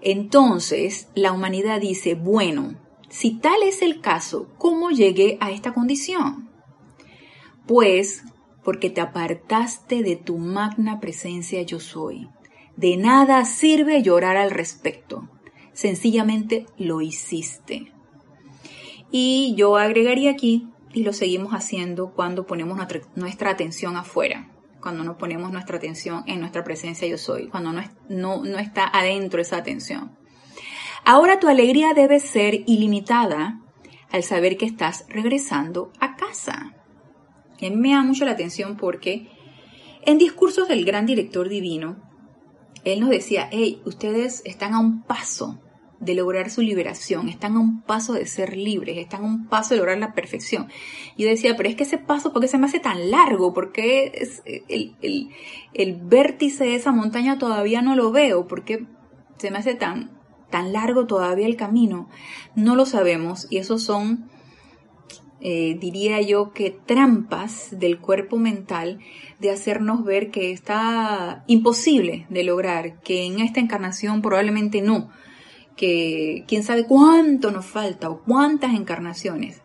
Entonces 0.00 1.08
la 1.14 1.32
humanidad 1.32 1.82
dice, 1.82 2.14
bueno, 2.14 2.76
si 3.10 3.38
tal 3.38 3.62
es 3.62 3.82
el 3.82 4.00
caso, 4.00 4.48
¿cómo 4.56 4.88
llegué 4.88 5.36
a 5.42 5.50
esta 5.50 5.74
condición? 5.74 6.48
Pues 7.66 8.22
porque 8.64 8.88
te 8.88 9.02
apartaste 9.02 10.02
de 10.02 10.16
tu 10.16 10.38
magna 10.38 10.98
presencia 10.98 11.60
yo 11.60 11.78
soy. 11.78 12.26
De 12.76 12.96
nada 12.96 13.44
sirve 13.44 14.02
llorar 14.02 14.36
al 14.36 14.50
respecto. 14.50 15.28
Sencillamente 15.72 16.66
lo 16.78 17.00
hiciste. 17.00 17.92
Y 19.10 19.54
yo 19.56 19.76
agregaría 19.76 20.30
aquí, 20.30 20.68
y 20.92 21.04
lo 21.04 21.12
seguimos 21.12 21.52
haciendo 21.52 22.12
cuando 22.12 22.46
ponemos 22.46 22.78
nuestra, 23.14 23.50
atención 23.50 23.96
afuera, 23.96 24.50
cuando 24.80 25.04
no 25.04 25.18
ponemos 25.18 25.52
nuestra 25.52 25.76
atención 25.76 26.24
en 26.26 26.40
nuestra 26.40 26.64
presencia 26.64 27.06
yo 27.06 27.18
soy, 27.18 27.48
cuando 27.48 27.72
no, 27.72 27.82
no, 28.08 28.44
no 28.44 28.58
está 28.58 28.86
adentro 28.86 29.40
esa 29.40 29.56
atención. 29.56 30.16
Ahora 31.04 31.38
tu 31.40 31.48
alegría 31.48 31.94
debe 31.94 32.20
ser 32.20 32.62
ilimitada 32.66 33.60
al 34.10 34.22
saber 34.22 34.56
que 34.56 34.66
estás 34.66 35.06
regresando 35.08 35.92
a 36.00 36.16
casa. 36.16 36.74
Y 37.58 37.70
me 37.70 37.92
da 37.92 38.02
mucho 38.02 38.24
la 38.24 38.32
atención 38.32 38.76
porque 38.76 39.28
en 40.02 40.18
discursos 40.18 40.68
del 40.68 40.84
gran 40.84 41.06
director 41.06 41.48
divino, 41.48 41.96
él 42.84 43.00
nos 43.00 43.10
decía, 43.10 43.48
hey, 43.50 43.82
ustedes 43.84 44.42
están 44.44 44.74
a 44.74 44.80
un 44.80 45.02
paso 45.02 45.58
de 46.00 46.14
lograr 46.14 46.50
su 46.50 46.62
liberación, 46.62 47.28
están 47.28 47.56
a 47.56 47.60
un 47.60 47.82
paso 47.82 48.14
de 48.14 48.26
ser 48.26 48.56
libres, 48.56 48.96
están 48.96 49.22
a 49.22 49.26
un 49.26 49.46
paso 49.46 49.74
de 49.74 49.78
lograr 49.78 49.98
la 49.98 50.14
perfección. 50.14 50.68
Yo 51.16 51.28
decía, 51.28 51.56
pero 51.56 51.68
es 51.68 51.76
que 51.76 51.82
ese 51.82 51.98
paso, 51.98 52.32
¿por 52.32 52.40
qué 52.40 52.48
se 52.48 52.56
me 52.56 52.66
hace 52.66 52.80
tan 52.80 53.10
largo? 53.10 53.52
¿Por 53.52 53.70
qué 53.70 54.10
es 54.14 54.42
el, 54.46 54.96
el, 55.74 55.96
vértice 55.96 56.64
de 56.64 56.74
esa 56.74 56.90
montaña 56.90 57.38
todavía 57.38 57.82
no 57.82 57.94
lo 57.96 58.10
veo? 58.10 58.48
¿Por 58.48 58.64
qué 58.64 58.86
se 59.36 59.50
me 59.50 59.58
hace 59.58 59.74
tan, 59.74 60.10
tan 60.48 60.72
largo 60.72 61.06
todavía 61.06 61.46
el 61.46 61.56
camino? 61.56 62.08
No 62.54 62.76
lo 62.76 62.86
sabemos 62.86 63.46
y 63.50 63.58
esos 63.58 63.82
son, 63.82 64.30
eh, 65.40 65.76
diría 65.80 66.20
yo, 66.20 66.52
que 66.52 66.70
trampas 66.70 67.68
del 67.72 67.98
cuerpo 67.98 68.36
mental 68.36 68.98
de 69.38 69.50
hacernos 69.50 70.04
ver 70.04 70.30
que 70.30 70.52
está 70.52 71.44
imposible 71.46 72.26
de 72.28 72.44
lograr, 72.44 73.00
que 73.00 73.24
en 73.24 73.40
esta 73.40 73.60
encarnación 73.60 74.22
probablemente 74.22 74.82
no 74.82 75.10
que 75.80 76.44
quién 76.46 76.62
sabe 76.62 76.84
cuánto 76.84 77.50
nos 77.50 77.64
falta 77.64 78.10
o 78.10 78.20
cuántas 78.20 78.74
encarnaciones. 78.74 79.62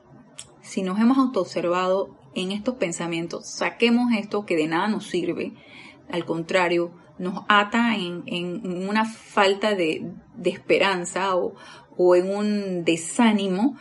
Si 0.61 0.81
nos 0.81 0.97
hemos 0.97 1.17
autoobservado 1.17 2.15
en 2.35 2.53
estos 2.53 2.75
pensamientos, 2.75 3.49
saquemos 3.49 4.13
esto 4.17 4.45
que 4.45 4.55
de 4.55 4.67
nada 4.67 4.87
nos 4.87 5.07
sirve, 5.07 5.51
al 6.09 6.23
contrario, 6.23 6.93
nos 7.17 7.43
ata 7.49 7.95
en, 7.97 8.87
una 8.87 9.03
falta 9.03 9.75
de, 9.75 10.09
esperanza 10.45 11.35
o, 11.35 11.55
o, 11.97 12.15
en 12.15 12.33
un 12.33 12.85
desánimo 12.85 13.77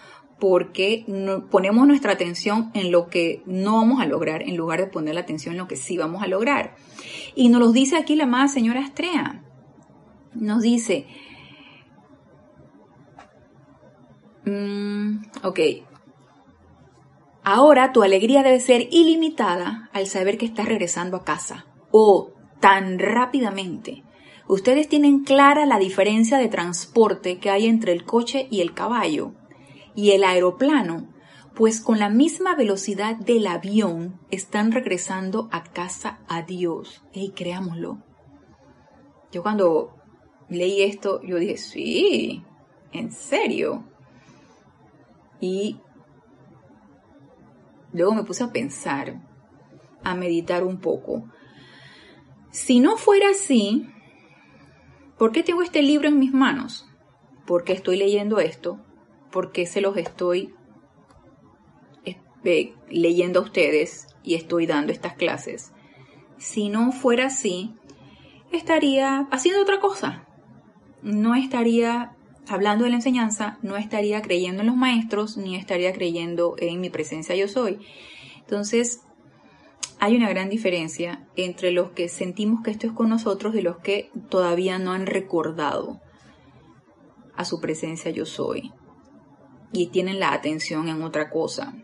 porque 0.47 1.07
ponemos 1.51 1.87
nuestra 1.87 2.13
atención 2.13 2.71
en 2.75 2.93
lo 2.93 3.09
que 3.09 3.43
no 3.47 3.77
vamos 3.77 4.03
a 4.03 4.05
lograr 4.05 4.43
en 4.43 4.59
lugar 4.59 4.79
de 4.79 4.89
poner 4.89 5.15
la 5.15 5.23
atención 5.23 5.55
en 5.55 5.59
lo 5.59 5.69
que 5.69 5.77
sí 5.77 5.97
vamos 5.97 6.23
a 6.23 6.27
lograr. 6.27 6.77
Y 7.35 7.49
nos 7.49 7.63
lo 7.63 7.73
dice 7.73 7.97
aquí 7.97 8.15
la 8.15 8.25
amada 8.25 8.49
señora 8.49 8.83
Estrella. 8.83 9.43
Nos 10.35 10.61
dice, 10.61 11.07
Mm, 14.45 15.25
ok. 15.43 15.61
Ahora 17.43 17.93
tu 17.93 18.03
alegría 18.03 18.43
debe 18.43 18.61
ser 18.61 18.89
ilimitada 18.91 19.89
al 19.95 20.07
saber 20.07 20.37
que 20.37 20.45
estás 20.45 20.67
regresando 20.67 21.17
a 21.17 21.25
casa. 21.25 21.65
O 21.91 22.33
tan 22.61 22.99
rápidamente 22.99 24.05
Ustedes 24.47 24.89
tienen 24.89 25.25
clara 25.25 25.65
la 25.65 25.79
diferencia 25.79 26.37
de 26.37 26.49
transporte 26.49 27.39
que 27.39 27.49
hay 27.49 27.67
entre 27.67 27.93
el 27.93 28.05
coche 28.05 28.47
y 28.51 28.61
el 28.61 28.75
caballo 28.75 29.33
y 29.95 30.13
el 30.13 30.25
aeroplano, 30.25 31.09
pues 31.55 31.81
con 31.81 31.99
la 31.99 32.09
misma 32.09 32.57
velocidad 32.57 33.17
del 33.17 33.47
avión 33.47 34.19
están 34.31 34.73
regresando 34.73 35.49
a 35.53 35.63
casa 35.63 36.19
a 36.29 36.43
Dios. 36.43 37.05
Y 37.13 37.31
creámoslo. 37.31 38.03
Yo 39.31 39.43
cuando 39.43 39.95
leí 40.49 40.83
esto, 40.83 41.23
yo 41.23 41.37
dije, 41.39 41.57
sí, 41.57 42.43
en 42.93 43.13
serio. 43.13 43.85
Y 45.41 45.81
luego 47.93 48.15
me 48.15 48.25
puse 48.25 48.43
a 48.43 48.53
pensar, 48.53 49.21
a 50.03 50.15
meditar 50.15 50.65
un 50.65 50.79
poco. 50.79 51.25
Si 52.51 52.81
no 52.81 52.97
fuera 52.97 53.31
así, 53.31 53.89
¿por 55.19 55.33
qué 55.33 55.43
tengo 55.43 55.63
este 55.63 55.83
libro 55.83 56.09
en 56.09 56.19
mis 56.19 56.33
manos? 56.33 56.89
¿Por 57.47 57.65
qué 57.65 57.73
estoy 57.73 57.97
leyendo 57.97 58.39
esto? 58.39 58.81
¿Por 59.35 59.51
qué 59.51 59.67
se 59.67 59.81
los 59.81 59.97
estoy 59.97 60.55
eh, 62.05 62.73
leyendo 62.89 63.41
a 63.41 63.43
ustedes 63.43 64.07
y 64.23 64.37
estoy 64.37 64.67
dando 64.67 64.93
estas 64.93 65.15
clases? 65.15 65.73
Si 66.39 66.69
no 66.69 66.93
fuera 66.93 67.27
así, 67.27 67.75
estaría 68.53 69.27
haciendo 69.33 69.61
otra 69.61 69.81
cosa. 69.81 70.25
No 71.03 71.35
estaría 71.35 72.15
hablando 72.47 72.85
de 72.85 72.91
la 72.91 72.97
enseñanza, 72.97 73.59
no 73.61 73.77
estaría 73.77 74.23
creyendo 74.23 74.61
en 74.61 74.69
los 74.69 74.77
maestros, 74.77 75.37
ni 75.37 75.57
estaría 75.57 75.93
creyendo 75.93 76.55
en 76.59 76.81
mi 76.81 76.89
presencia 76.89 77.35
yo 77.35 77.49
soy. 77.49 77.81
Entonces, 78.39 79.01
hay 79.99 80.15
una 80.15 80.29
gran 80.29 80.49
diferencia 80.49 81.27
entre 81.35 81.73
los 81.73 81.91
que 81.91 82.09
sentimos 82.09 82.63
que 82.63 82.71
esto 82.71 82.87
es 82.87 82.93
con 82.93 83.09
nosotros 83.09 83.57
y 83.57 83.63
los 83.63 83.79
que 83.79 84.13
todavía 84.29 84.79
no 84.79 84.93
han 84.93 85.07
recordado 85.07 86.01
a 87.35 87.45
su 87.45 87.61
presencia 87.61 88.13
yo 88.13 88.27
soy 88.27 88.73
y 89.75 89.89
tienen 89.89 90.21
la 90.21 90.33
atención 90.33 90.89
en 90.89 91.03
otra 91.03 91.31
cosa. 91.31 91.75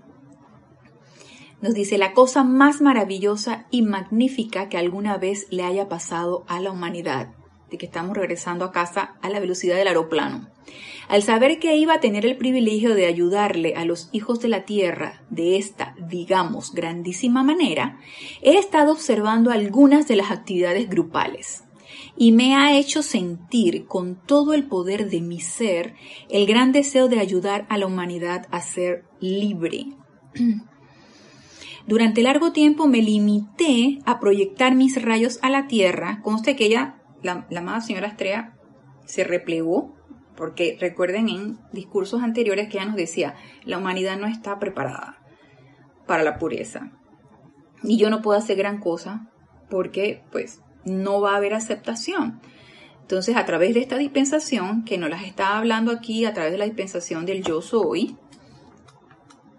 Nos 1.60 1.74
dice 1.74 1.98
la 1.98 2.14
cosa 2.14 2.42
más 2.42 2.80
maravillosa 2.80 3.66
y 3.70 3.82
magnífica 3.82 4.68
que 4.68 4.78
alguna 4.78 5.18
vez 5.18 5.46
le 5.50 5.64
haya 5.64 5.88
pasado 5.88 6.44
a 6.48 6.60
la 6.60 6.70
humanidad, 6.70 7.34
de 7.70 7.76
que 7.76 7.86
estamos 7.86 8.16
regresando 8.16 8.64
a 8.64 8.72
casa 8.72 9.16
a 9.20 9.28
la 9.28 9.40
velocidad 9.40 9.76
del 9.76 9.88
aeroplano. 9.88 10.48
Al 11.08 11.22
saber 11.22 11.58
que 11.58 11.76
iba 11.76 11.94
a 11.94 12.00
tener 12.00 12.24
el 12.24 12.36
privilegio 12.36 12.94
de 12.94 13.06
ayudarle 13.06 13.74
a 13.74 13.84
los 13.84 14.08
hijos 14.12 14.40
de 14.40 14.48
la 14.48 14.64
tierra 14.64 15.22
de 15.28 15.58
esta, 15.58 15.94
digamos, 15.98 16.72
grandísima 16.72 17.42
manera, 17.42 17.98
he 18.40 18.56
estado 18.56 18.92
observando 18.92 19.50
algunas 19.50 20.06
de 20.06 20.16
las 20.16 20.30
actividades 20.30 20.88
grupales 20.88 21.64
y 22.20 22.32
me 22.32 22.54
ha 22.54 22.76
hecho 22.76 23.02
sentir 23.02 23.86
con 23.86 24.14
todo 24.14 24.52
el 24.52 24.68
poder 24.68 25.08
de 25.08 25.22
mi 25.22 25.40
ser 25.40 25.94
el 26.28 26.44
gran 26.44 26.70
deseo 26.70 27.08
de 27.08 27.18
ayudar 27.18 27.64
a 27.70 27.78
la 27.78 27.86
humanidad 27.86 28.46
a 28.50 28.60
ser 28.60 29.06
libre. 29.20 29.86
Durante 31.86 32.22
largo 32.22 32.52
tiempo 32.52 32.86
me 32.86 33.00
limité 33.00 34.00
a 34.04 34.20
proyectar 34.20 34.74
mis 34.74 35.02
rayos 35.02 35.38
a 35.40 35.48
la 35.48 35.66
tierra. 35.66 36.20
Conste 36.22 36.56
que 36.56 36.66
ella, 36.66 37.00
la, 37.22 37.46
la 37.48 37.60
amada 37.60 37.80
señora 37.80 38.08
Estrella, 38.08 38.52
se 39.06 39.24
replegó 39.24 39.96
porque 40.36 40.76
recuerden 40.78 41.30
en 41.30 41.58
discursos 41.72 42.22
anteriores 42.22 42.68
que 42.68 42.76
ella 42.76 42.86
nos 42.88 42.96
decía, 42.96 43.34
la 43.64 43.78
humanidad 43.78 44.18
no 44.18 44.26
está 44.26 44.58
preparada 44.58 45.16
para 46.06 46.22
la 46.22 46.36
pureza. 46.36 46.92
Y 47.82 47.96
yo 47.96 48.10
no 48.10 48.20
puedo 48.20 48.38
hacer 48.38 48.58
gran 48.58 48.78
cosa 48.78 49.30
porque 49.70 50.22
pues 50.30 50.60
no 50.84 51.20
va 51.20 51.34
a 51.34 51.36
haber 51.36 51.54
aceptación. 51.54 52.40
Entonces, 53.02 53.36
a 53.36 53.44
través 53.44 53.74
de 53.74 53.80
esta 53.80 53.98
dispensación, 53.98 54.84
que 54.84 54.96
nos 54.96 55.10
las 55.10 55.24
está 55.24 55.58
hablando 55.58 55.90
aquí, 55.90 56.24
a 56.24 56.32
través 56.32 56.52
de 56.52 56.58
la 56.58 56.64
dispensación 56.64 57.26
del 57.26 57.42
yo 57.42 57.60
soy, 57.60 58.16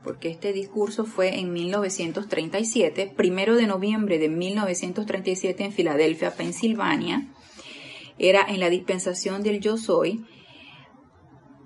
porque 0.04 0.30
este 0.30 0.54
discurso 0.54 1.06
fue 1.06 1.40
en 1.40 1.54
1937, 1.54 3.14
primero 3.16 3.56
de 3.56 3.68
noviembre 3.68 4.20
de 4.20 4.30
1937 4.30 5.64
en 5.64 5.72
Filadelfia, 5.74 6.34
Pensilvania, 6.34 7.28
era 8.18 8.46
en 8.48 8.60
la 8.60 8.70
dispensación 8.70 9.44
del 9.44 9.60
yo 9.60 9.78
soy, 9.78 10.26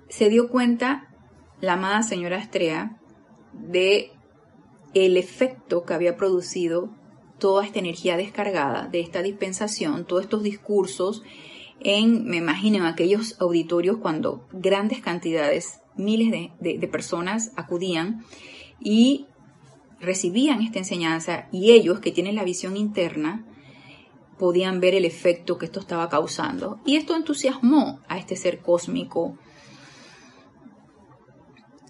se 0.08 0.28
dio 0.28 0.48
cuenta 0.48 1.08
la 1.60 1.74
amada 1.74 2.02
señora 2.02 2.38
Estrella 2.38 2.98
de 3.52 4.12
el 4.94 5.16
efecto 5.16 5.84
que 5.84 5.94
había 5.94 6.16
producido 6.16 6.90
toda 7.38 7.64
esta 7.64 7.78
energía 7.78 8.16
descargada 8.16 8.88
de 8.88 9.00
esta 9.00 9.22
dispensación, 9.22 10.06
todos 10.06 10.22
estos 10.22 10.42
discursos 10.42 11.22
en, 11.80 12.24
me 12.24 12.38
imagino, 12.38 12.86
aquellos 12.86 13.40
auditorios 13.40 13.98
cuando 13.98 14.46
grandes 14.52 15.00
cantidades, 15.00 15.80
miles 15.96 16.50
de 16.60 16.88
personas 16.88 17.52
acudían 17.56 18.24
y 18.80 19.26
recibían 20.00 20.62
esta 20.62 20.78
enseñanza 20.78 21.48
y 21.52 21.72
ellos 21.72 22.00
que 22.00 22.12
tienen 22.12 22.34
la 22.34 22.44
visión 22.44 22.76
interna 22.76 23.46
podían 24.38 24.80
ver 24.80 24.94
el 24.94 25.04
efecto 25.04 25.56
que 25.56 25.66
esto 25.66 25.80
estaba 25.80 26.08
causando. 26.10 26.80
Y 26.84 26.96
esto 26.96 27.16
entusiasmó 27.16 28.00
a 28.08 28.18
este 28.18 28.36
ser 28.36 28.60
cósmico 28.60 29.38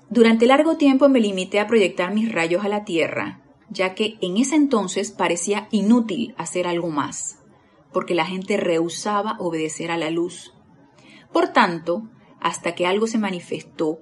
durante 0.08 0.46
largo 0.46 0.76
tiempo 0.76 1.08
me 1.08 1.20
limité 1.20 1.58
a 1.58 1.66
proyectar 1.66 2.14
mis 2.14 2.30
rayos 2.30 2.64
a 2.64 2.68
la 2.68 2.84
Tierra, 2.84 3.40
ya 3.70 3.94
que 3.94 4.16
en 4.20 4.36
ese 4.36 4.56
entonces 4.56 5.10
parecía 5.10 5.68
inútil 5.70 6.34
hacer 6.38 6.66
algo 6.66 6.88
más, 6.88 7.38
porque 7.92 8.14
la 8.14 8.26
gente 8.26 8.56
rehusaba 8.56 9.36
obedecer 9.38 9.90
a 9.90 9.96
la 9.96 10.10
luz. 10.10 10.54
Por 11.32 11.48
tanto, 11.48 12.08
hasta 12.40 12.74
que 12.74 12.86
algo 12.86 13.06
se 13.06 13.18
manifestó 13.18 14.00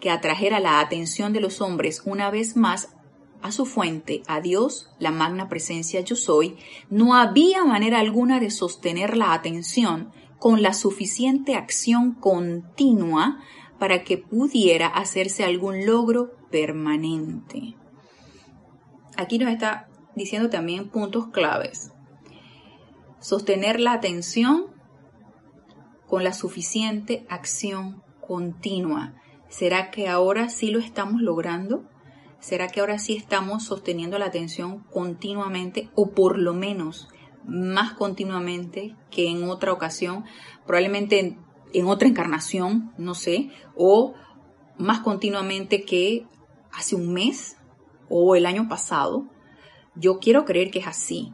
que 0.00 0.10
atrajera 0.10 0.60
la 0.60 0.80
atención 0.80 1.32
de 1.32 1.40
los 1.40 1.60
hombres 1.60 2.02
una 2.04 2.30
vez 2.30 2.56
más 2.56 2.90
a 3.40 3.52
su 3.52 3.66
fuente, 3.66 4.22
a 4.26 4.40
Dios, 4.40 4.90
la 4.98 5.10
magna 5.10 5.48
presencia 5.48 6.00
yo 6.00 6.16
soy, 6.16 6.56
no 6.88 7.14
había 7.14 7.64
manera 7.64 8.00
alguna 8.00 8.40
de 8.40 8.50
sostener 8.50 9.16
la 9.16 9.34
atención 9.34 10.12
con 10.38 10.62
la 10.62 10.72
suficiente 10.72 11.54
acción 11.54 12.14
continua 12.14 13.38
para 13.78 14.02
que 14.02 14.18
pudiera 14.18 14.86
hacerse 14.86 15.44
algún 15.44 15.84
logro 15.86 16.32
permanente. 16.50 17.76
Aquí 19.16 19.38
nos 19.38 19.50
está 19.50 19.88
diciendo 20.14 20.50
también 20.50 20.88
puntos 20.88 21.28
claves. 21.28 21.92
Sostener 23.20 23.80
la 23.80 23.92
atención 23.92 24.66
con 26.06 26.24
la 26.24 26.32
suficiente 26.32 27.24
acción 27.28 28.02
continua. 28.20 29.14
¿Será 29.48 29.90
que 29.90 30.08
ahora 30.08 30.48
sí 30.48 30.70
lo 30.70 30.78
estamos 30.78 31.20
logrando? 31.20 31.84
¿Será 32.40 32.68
que 32.68 32.80
ahora 32.80 32.98
sí 32.98 33.16
estamos 33.16 33.64
sosteniendo 33.64 34.18
la 34.18 34.26
atención 34.26 34.80
continuamente 34.92 35.90
o 35.94 36.10
por 36.10 36.38
lo 36.38 36.52
menos 36.52 37.08
más 37.46 37.94
continuamente 37.94 38.96
que 39.10 39.30
en 39.30 39.44
otra 39.44 39.72
ocasión? 39.72 40.24
Probablemente 40.66 41.38
en 41.72 41.86
otra 41.86 42.08
encarnación, 42.08 42.92
no 42.98 43.14
sé, 43.14 43.50
o 43.76 44.14
más 44.76 45.00
continuamente 45.00 45.84
que 45.84 46.26
hace 46.72 46.96
un 46.96 47.12
mes 47.12 47.56
o 48.08 48.36
el 48.36 48.46
año 48.46 48.68
pasado. 48.68 49.26
Yo 49.94 50.18
quiero 50.18 50.44
creer 50.44 50.70
que 50.70 50.80
es 50.80 50.86
así. 50.86 51.32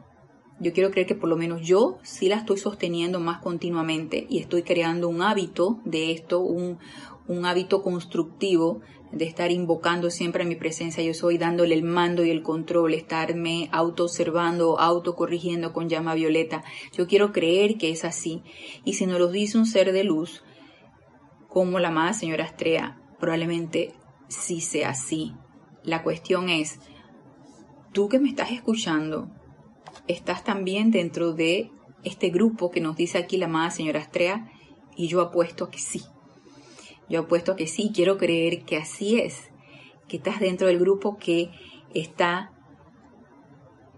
Yo 0.59 0.73
quiero 0.73 0.91
creer 0.91 1.07
que 1.07 1.15
por 1.15 1.29
lo 1.29 1.37
menos 1.37 1.61
yo 1.61 1.97
sí 2.03 2.29
la 2.29 2.35
estoy 2.35 2.57
sosteniendo 2.57 3.19
más 3.19 3.39
continuamente 3.39 4.27
y 4.29 4.39
estoy 4.39 4.61
creando 4.61 5.09
un 5.09 5.23
hábito 5.23 5.79
de 5.85 6.11
esto, 6.11 6.39
un, 6.39 6.77
un 7.27 7.45
hábito 7.45 7.81
constructivo 7.81 8.81
de 9.11 9.25
estar 9.25 9.51
invocando 9.51 10.09
siempre 10.09 10.43
a 10.43 10.45
mi 10.45 10.55
presencia 10.55 11.03
yo 11.03 11.13
soy, 11.13 11.37
dándole 11.37 11.75
el 11.75 11.83
mando 11.83 12.23
y 12.23 12.29
el 12.29 12.43
control, 12.43 12.93
estarme 12.93 13.69
auto-observando, 13.71 14.79
autocorrigiendo 14.79 15.73
con 15.73 15.89
llama 15.89 16.13
violeta. 16.13 16.63
Yo 16.93 17.07
quiero 17.07 17.31
creer 17.31 17.77
que 17.77 17.89
es 17.89 18.05
así. 18.05 18.43
Y 18.85 18.93
si 18.93 19.05
nos 19.05 19.19
lo 19.19 19.27
dice 19.29 19.57
un 19.57 19.65
ser 19.65 19.91
de 19.91 20.03
luz, 20.03 20.43
como 21.47 21.79
la 21.79 21.89
amada 21.89 22.13
señora 22.13 22.45
Astrea, 22.45 23.01
probablemente 23.19 23.93
sí 24.29 24.61
sea 24.61 24.91
así. 24.91 25.33
La 25.83 26.03
cuestión 26.03 26.49
es, 26.49 26.79
tú 27.91 28.07
que 28.07 28.19
me 28.19 28.29
estás 28.29 28.51
escuchando, 28.51 29.29
estás 30.07 30.43
también 30.43 30.91
dentro 30.91 31.33
de 31.33 31.71
este 32.03 32.29
grupo 32.29 32.71
que 32.71 32.81
nos 32.81 32.95
dice 32.95 33.17
aquí 33.17 33.37
la 33.37 33.45
amada 33.45 33.71
señora 33.71 33.99
Astrea, 33.99 34.51
y 34.95 35.07
yo 35.07 35.21
apuesto 35.21 35.65
a 35.65 35.71
que 35.71 35.79
sí. 35.79 36.01
Yo 37.09 37.21
apuesto 37.21 37.53
a 37.53 37.55
que 37.55 37.67
sí, 37.67 37.91
quiero 37.93 38.17
creer 38.17 38.63
que 38.63 38.77
así 38.77 39.19
es, 39.19 39.49
que 40.07 40.17
estás 40.17 40.39
dentro 40.39 40.67
del 40.67 40.79
grupo 40.79 41.17
que 41.17 41.51
está 41.93 42.51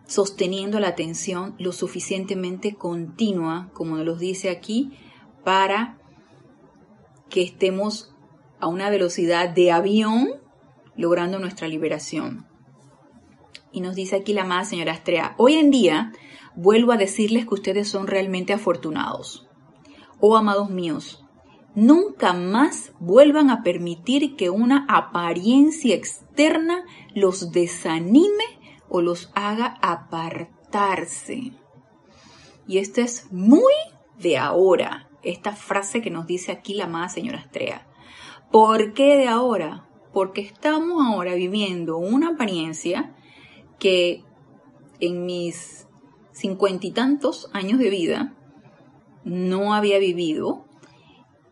sosteniendo 0.08 0.80
la 0.80 0.90
atención 0.90 1.56
lo 1.58 1.72
suficientemente 1.72 2.76
continua, 2.76 3.70
como 3.74 3.98
nos 3.98 4.20
dice 4.20 4.50
aquí, 4.50 4.92
para 5.44 5.98
que 7.30 7.42
estemos 7.42 8.14
a 8.60 8.68
una 8.68 8.90
velocidad 8.90 9.50
de 9.50 9.72
avión 9.72 10.43
logrando 10.96 11.40
nuestra 11.40 11.68
liberación. 11.68 12.48
Y 13.72 13.82
nos 13.82 13.96
dice 13.96 14.18
aquí 14.18 14.34
la 14.34 14.46
más 14.46 14.70
señora 14.70 14.94
Astrea, 14.94 15.36
hoy 15.38 15.56
en 15.56 15.72
día 15.72 16.12
vuelvo 16.56 16.92
a 16.92 16.98
decirles 16.98 17.46
que 17.48 17.56
ustedes 17.56 17.88
son 17.88 18.08
realmente 18.08 18.54
afortunados 18.54 19.48
oh 20.26 20.38
amados 20.38 20.70
míos, 20.70 21.26
nunca 21.76 22.32
más 22.32 22.94
vuelvan 23.02 23.50
a 23.50 23.62
permitir 23.62 24.38
que 24.38 24.50
una 24.50 24.86
apariencia 24.88 25.94
externa 25.96 26.86
los 27.14 27.52
desanime 27.52 28.46
o 28.88 29.02
los 29.02 29.34
haga 29.36 29.78
apartarse. 29.82 31.52
Y 32.68 32.78
esto 32.78 33.02
es 33.02 33.30
muy 33.34 33.74
de 34.18 34.38
ahora, 34.38 35.10
esta 35.24 35.52
frase 35.52 36.02
que 36.02 36.10
nos 36.10 36.26
dice 36.26 36.54
aquí 36.54 36.74
la 36.74 36.86
amada 36.86 37.10
señora 37.10 37.40
Estrella. 37.40 37.86
¿Por 38.50 38.94
qué 38.94 39.18
de 39.18 39.28
ahora? 39.28 39.90
Porque 40.14 40.42
estamos 40.42 41.06
ahora 41.06 41.36
viviendo 41.36 41.98
una 41.98 42.30
apariencia 42.30 43.16
que 43.80 44.24
en 45.00 45.26
mis 45.26 45.88
cincuenta 46.32 46.88
y 46.88 46.92
tantos 46.92 47.50
años 47.52 47.80
de 47.80 47.90
vida 47.90 48.36
no 49.26 49.74
había 49.74 50.00
vivido 50.00 50.66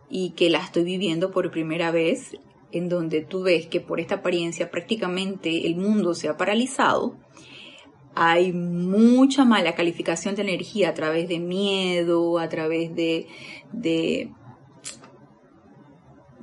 y 0.10 0.32
que 0.32 0.50
la 0.50 0.60
estoy 0.60 0.84
viviendo 0.84 1.32
por 1.32 1.52
primera 1.52 1.92
vez, 1.92 2.38
en 2.72 2.90
donde 2.90 3.22
tú 3.22 3.44
ves 3.44 3.68
que 3.68 3.82
por 3.82 4.00
esta 4.00 4.16
apariencia 4.16 4.70
prácticamente 4.70 5.68
el 5.68 5.76
mundo 5.76 6.14
se 6.14 6.30
ha 6.30 6.38
paralizado, 6.38 7.18
hay 8.14 8.52
mucha 8.52 9.46
mala 9.46 9.74
calificación 9.74 10.36
de 10.36 10.42
energía 10.42 10.90
a 10.90 10.94
través 10.94 11.30
de 11.30 11.40
miedo, 11.40 12.40
a 12.40 12.50
través 12.50 12.94
de, 12.94 13.28
de, 13.72 14.32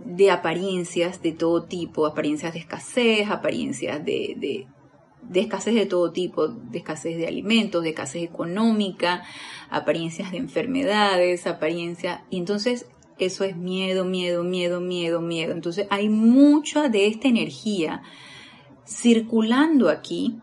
de 0.08 0.30
apariencias 0.30 1.20
de 1.20 1.32
todo 1.32 1.64
tipo, 1.64 2.06
apariencias 2.06 2.54
de 2.54 2.60
escasez, 2.60 3.28
apariencias 3.28 4.02
de, 4.02 4.34
de, 4.38 4.66
de 5.20 5.40
escasez 5.40 5.74
de 5.74 5.84
todo 5.84 6.12
tipo, 6.12 6.48
de 6.48 6.78
escasez 6.78 7.18
de 7.18 7.26
alimentos, 7.26 7.82
de 7.82 7.90
escasez 7.90 8.22
económica, 8.22 9.22
apariencias 9.68 10.32
de 10.32 10.38
enfermedades, 10.38 11.46
apariencias... 11.46 12.22
Y 12.30 12.38
entonces 12.38 12.86
eso 13.18 13.44
es 13.44 13.54
miedo, 13.56 14.06
miedo, 14.06 14.44
miedo, 14.44 14.80
miedo, 14.80 15.20
miedo. 15.20 15.52
Entonces 15.52 15.86
hay 15.90 16.08
mucha 16.08 16.88
de 16.88 17.06
esta 17.06 17.28
energía 17.28 18.02
circulando 18.86 19.90
aquí 19.90 20.40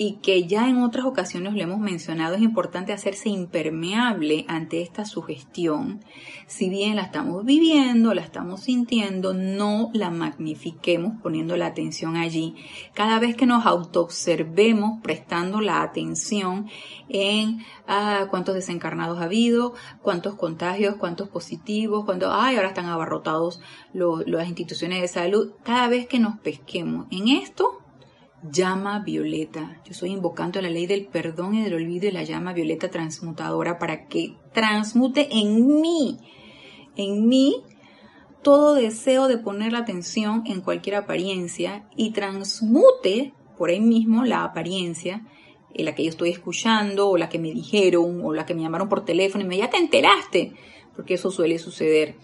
y 0.00 0.18
que 0.22 0.46
ya 0.46 0.68
en 0.68 0.78
otras 0.78 1.04
ocasiones 1.04 1.54
lo 1.54 1.60
hemos 1.60 1.80
mencionado, 1.80 2.36
es 2.36 2.42
importante 2.42 2.92
hacerse 2.92 3.28
impermeable 3.28 4.44
ante 4.46 4.80
esta 4.80 5.04
sugestión. 5.04 6.04
Si 6.46 6.70
bien 6.70 6.94
la 6.94 7.02
estamos 7.02 7.44
viviendo, 7.44 8.14
la 8.14 8.22
estamos 8.22 8.60
sintiendo, 8.60 9.34
no 9.34 9.90
la 9.92 10.10
magnifiquemos 10.10 11.20
poniendo 11.20 11.56
la 11.56 11.66
atención 11.66 12.16
allí. 12.16 12.54
Cada 12.94 13.18
vez 13.18 13.34
que 13.34 13.46
nos 13.46 13.66
autoobservemos 13.66 15.02
prestando 15.02 15.60
la 15.60 15.82
atención 15.82 16.68
en 17.08 17.64
ah, 17.88 18.28
cuántos 18.30 18.54
desencarnados 18.54 19.18
ha 19.18 19.24
habido, 19.24 19.74
cuántos 20.00 20.36
contagios, 20.36 20.94
cuántos 20.94 21.28
positivos, 21.28 22.04
cuántos, 22.04 22.30
ay, 22.32 22.54
ahora 22.54 22.68
están 22.68 22.86
abarrotados 22.86 23.60
las 23.92 24.46
instituciones 24.46 25.02
de 25.02 25.08
salud. 25.08 25.54
Cada 25.64 25.88
vez 25.88 26.06
que 26.06 26.20
nos 26.20 26.38
pesquemos 26.38 27.08
en 27.10 27.26
esto, 27.26 27.80
llama 28.42 29.00
violeta. 29.00 29.80
Yo 29.84 29.92
estoy 29.92 30.10
invocando 30.10 30.60
la 30.60 30.70
ley 30.70 30.86
del 30.86 31.06
perdón 31.06 31.54
y 31.54 31.62
del 31.62 31.74
olvido 31.74 32.08
y 32.08 32.12
la 32.12 32.22
llama 32.22 32.52
violeta 32.52 32.90
transmutadora 32.90 33.78
para 33.78 34.06
que 34.06 34.36
transmute 34.52 35.28
en 35.30 35.80
mí, 35.80 36.18
en 36.96 37.28
mí, 37.28 37.62
todo 38.42 38.74
deseo 38.74 39.28
de 39.28 39.38
poner 39.38 39.72
la 39.72 39.80
atención 39.80 40.44
en 40.46 40.60
cualquier 40.60 40.96
apariencia 40.96 41.88
y 41.96 42.12
transmute 42.12 43.34
por 43.56 43.70
ahí 43.70 43.80
mismo 43.80 44.24
la 44.24 44.44
apariencia 44.44 45.26
en 45.74 45.84
la 45.84 45.94
que 45.94 46.04
yo 46.04 46.10
estoy 46.10 46.30
escuchando 46.30 47.08
o 47.08 47.16
la 47.16 47.28
que 47.28 47.38
me 47.38 47.52
dijeron 47.52 48.24
o 48.24 48.32
la 48.32 48.46
que 48.46 48.54
me 48.54 48.62
llamaron 48.62 48.88
por 48.88 49.04
teléfono 49.04 49.44
y 49.44 49.48
me 49.48 49.58
ya 49.58 49.70
te 49.70 49.76
enteraste, 49.76 50.54
porque 50.94 51.14
eso 51.14 51.30
suele 51.30 51.58
suceder. 51.58 52.16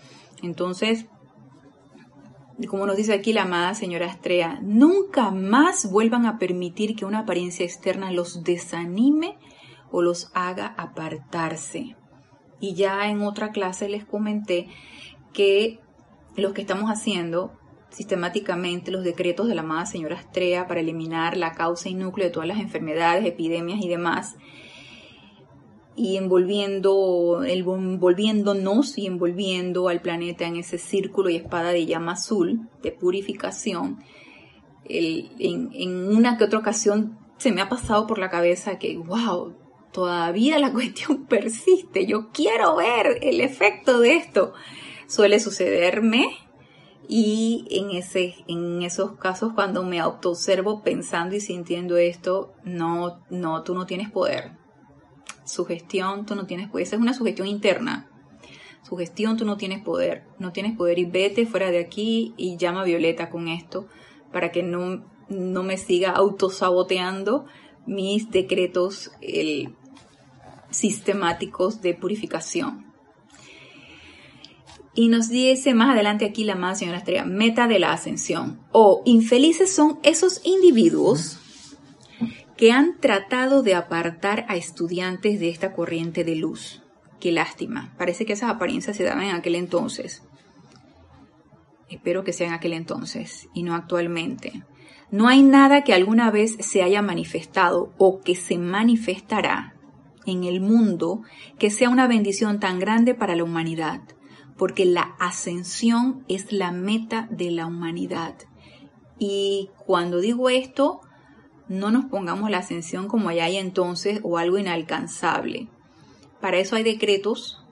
Entonces, 0.42 1.06
como 2.68 2.86
nos 2.86 2.96
dice 2.96 3.12
aquí 3.12 3.32
la 3.32 3.42
amada 3.42 3.74
señora 3.74 4.06
Estrella, 4.06 4.58
nunca 4.62 5.30
más 5.30 5.90
vuelvan 5.90 6.26
a 6.26 6.38
permitir 6.38 6.94
que 6.94 7.04
una 7.04 7.20
apariencia 7.20 7.64
externa 7.64 8.12
los 8.12 8.44
desanime 8.44 9.36
o 9.90 10.02
los 10.02 10.30
haga 10.34 10.74
apartarse. 10.76 11.96
Y 12.60 12.74
ya 12.74 13.08
en 13.08 13.22
otra 13.22 13.50
clase 13.50 13.88
les 13.88 14.04
comenté 14.04 14.68
que 15.32 15.80
lo 16.36 16.54
que 16.54 16.62
estamos 16.62 16.90
haciendo 16.90 17.52
sistemáticamente 17.90 18.90
los 18.90 19.04
decretos 19.04 19.46
de 19.46 19.54
la 19.54 19.62
amada 19.62 19.86
señora 19.86 20.16
Estrella 20.16 20.66
para 20.66 20.80
eliminar 20.80 21.36
la 21.36 21.52
causa 21.52 21.88
y 21.88 21.94
núcleo 21.94 22.26
de 22.26 22.32
todas 22.32 22.48
las 22.48 22.58
enfermedades, 22.58 23.24
epidemias 23.24 23.80
y 23.82 23.88
demás, 23.88 24.36
y 25.96 26.16
envolviendo, 26.16 27.44
envolviéndonos 27.44 28.98
y 28.98 29.06
envolviendo 29.06 29.88
al 29.88 30.00
planeta 30.00 30.46
en 30.46 30.56
ese 30.56 30.78
círculo 30.78 31.30
y 31.30 31.36
espada 31.36 31.70
de 31.70 31.86
llama 31.86 32.12
azul 32.12 32.68
de 32.82 32.92
purificación. 32.92 34.02
en, 34.86 35.70
en, 35.72 36.16
una 36.16 36.36
que 36.36 36.44
otra 36.44 36.58
ocasión 36.58 37.18
se 37.38 37.52
me 37.52 37.60
ha 37.60 37.68
pasado 37.68 38.06
por 38.06 38.18
la 38.18 38.28
cabeza 38.28 38.78
que, 38.78 38.96
wow, 38.96 39.54
todavía 39.92 40.58
la 40.58 40.72
cuestión 40.74 41.26
persiste, 41.26 42.06
yo 42.06 42.30
quiero 42.32 42.76
ver 42.76 43.18
el 43.22 43.40
efecto 43.40 44.00
de 44.00 44.16
esto. 44.16 44.52
Suele 45.06 45.38
sucederme 45.38 46.28
y 47.06 47.66
en, 47.70 47.90
ese, 47.96 48.34
en 48.48 48.82
esos 48.82 49.12
casos 49.12 49.52
cuando 49.54 49.84
me 49.84 50.00
autoobservo 50.00 50.82
pensando 50.82 51.36
y 51.36 51.40
sintiendo 51.40 51.98
esto, 51.98 52.52
no, 52.64 53.20
no, 53.30 53.62
tú 53.62 53.74
no 53.74 53.86
tienes 53.86 54.10
poder 54.10 54.63
Sugestión, 55.44 56.26
tú 56.26 56.34
no 56.34 56.46
tienes 56.46 56.68
poder. 56.68 56.86
Esa 56.86 56.96
es 56.96 57.02
una 57.02 57.14
sugestión 57.14 57.48
interna. 57.48 58.08
Sugestión, 58.82 59.36
tú 59.36 59.44
no 59.44 59.56
tienes 59.56 59.82
poder. 59.82 60.24
No 60.38 60.52
tienes 60.52 60.76
poder 60.76 60.98
y 60.98 61.04
vete 61.04 61.46
fuera 61.46 61.70
de 61.70 61.78
aquí 61.78 62.34
y 62.36 62.56
llama 62.56 62.82
a 62.82 62.84
Violeta 62.84 63.30
con 63.30 63.48
esto 63.48 63.86
para 64.32 64.50
que 64.50 64.62
no, 64.62 65.04
no 65.28 65.62
me 65.62 65.76
siga 65.78 66.10
autosaboteando 66.10 67.46
mis 67.86 68.30
decretos 68.30 69.12
sistemáticos 70.70 71.80
de 71.80 71.94
purificación. 71.94 72.92
Y 74.96 75.08
nos 75.08 75.28
dice 75.28 75.74
más 75.74 75.90
adelante 75.90 76.24
aquí 76.24 76.44
la 76.44 76.54
más 76.54 76.78
señora 76.78 76.98
Estrella, 76.98 77.24
meta 77.24 77.66
de 77.66 77.80
la 77.80 77.92
ascensión. 77.92 78.60
O 78.70 79.02
infelices 79.04 79.74
son 79.74 79.98
esos 80.02 80.40
individuos 80.44 81.40
que 82.56 82.72
han 82.72 82.98
tratado 83.00 83.62
de 83.62 83.74
apartar 83.74 84.46
a 84.48 84.56
estudiantes 84.56 85.40
de 85.40 85.48
esta 85.48 85.72
corriente 85.72 86.24
de 86.24 86.36
luz. 86.36 86.82
Qué 87.20 87.32
lástima. 87.32 87.94
Parece 87.98 88.26
que 88.26 88.34
esas 88.34 88.50
apariencias 88.50 88.96
se 88.96 89.04
daban 89.04 89.24
en 89.24 89.34
aquel 89.34 89.54
entonces. 89.54 90.22
Espero 91.88 92.24
que 92.24 92.32
sea 92.32 92.48
en 92.48 92.54
aquel 92.54 92.72
entonces 92.72 93.48
y 93.54 93.62
no 93.62 93.74
actualmente. 93.74 94.64
No 95.10 95.28
hay 95.28 95.42
nada 95.42 95.84
que 95.84 95.94
alguna 95.94 96.30
vez 96.30 96.56
se 96.60 96.82
haya 96.82 97.02
manifestado 97.02 97.92
o 97.98 98.20
que 98.20 98.34
se 98.34 98.58
manifestará 98.58 99.74
en 100.26 100.44
el 100.44 100.60
mundo 100.60 101.22
que 101.58 101.70
sea 101.70 101.90
una 101.90 102.06
bendición 102.06 102.58
tan 102.60 102.78
grande 102.78 103.14
para 103.14 103.36
la 103.36 103.44
humanidad, 103.44 104.00
porque 104.56 104.84
la 104.84 105.14
ascensión 105.18 106.24
es 106.28 106.52
la 106.52 106.72
meta 106.72 107.28
de 107.30 107.50
la 107.50 107.66
humanidad. 107.66 108.34
Y 109.18 109.70
cuando 109.86 110.20
digo 110.20 110.48
esto, 110.48 111.00
no 111.68 111.90
nos 111.90 112.06
pongamos 112.06 112.50
la 112.50 112.58
ascensión 112.58 113.08
como 113.08 113.28
allá 113.28 113.44
hay 113.44 113.56
entonces 113.56 114.20
o 114.22 114.38
algo 114.38 114.58
inalcanzable. 114.58 115.68
Para 116.40 116.58
eso 116.58 116.76
hay 116.76 116.82
decretos 116.82 117.64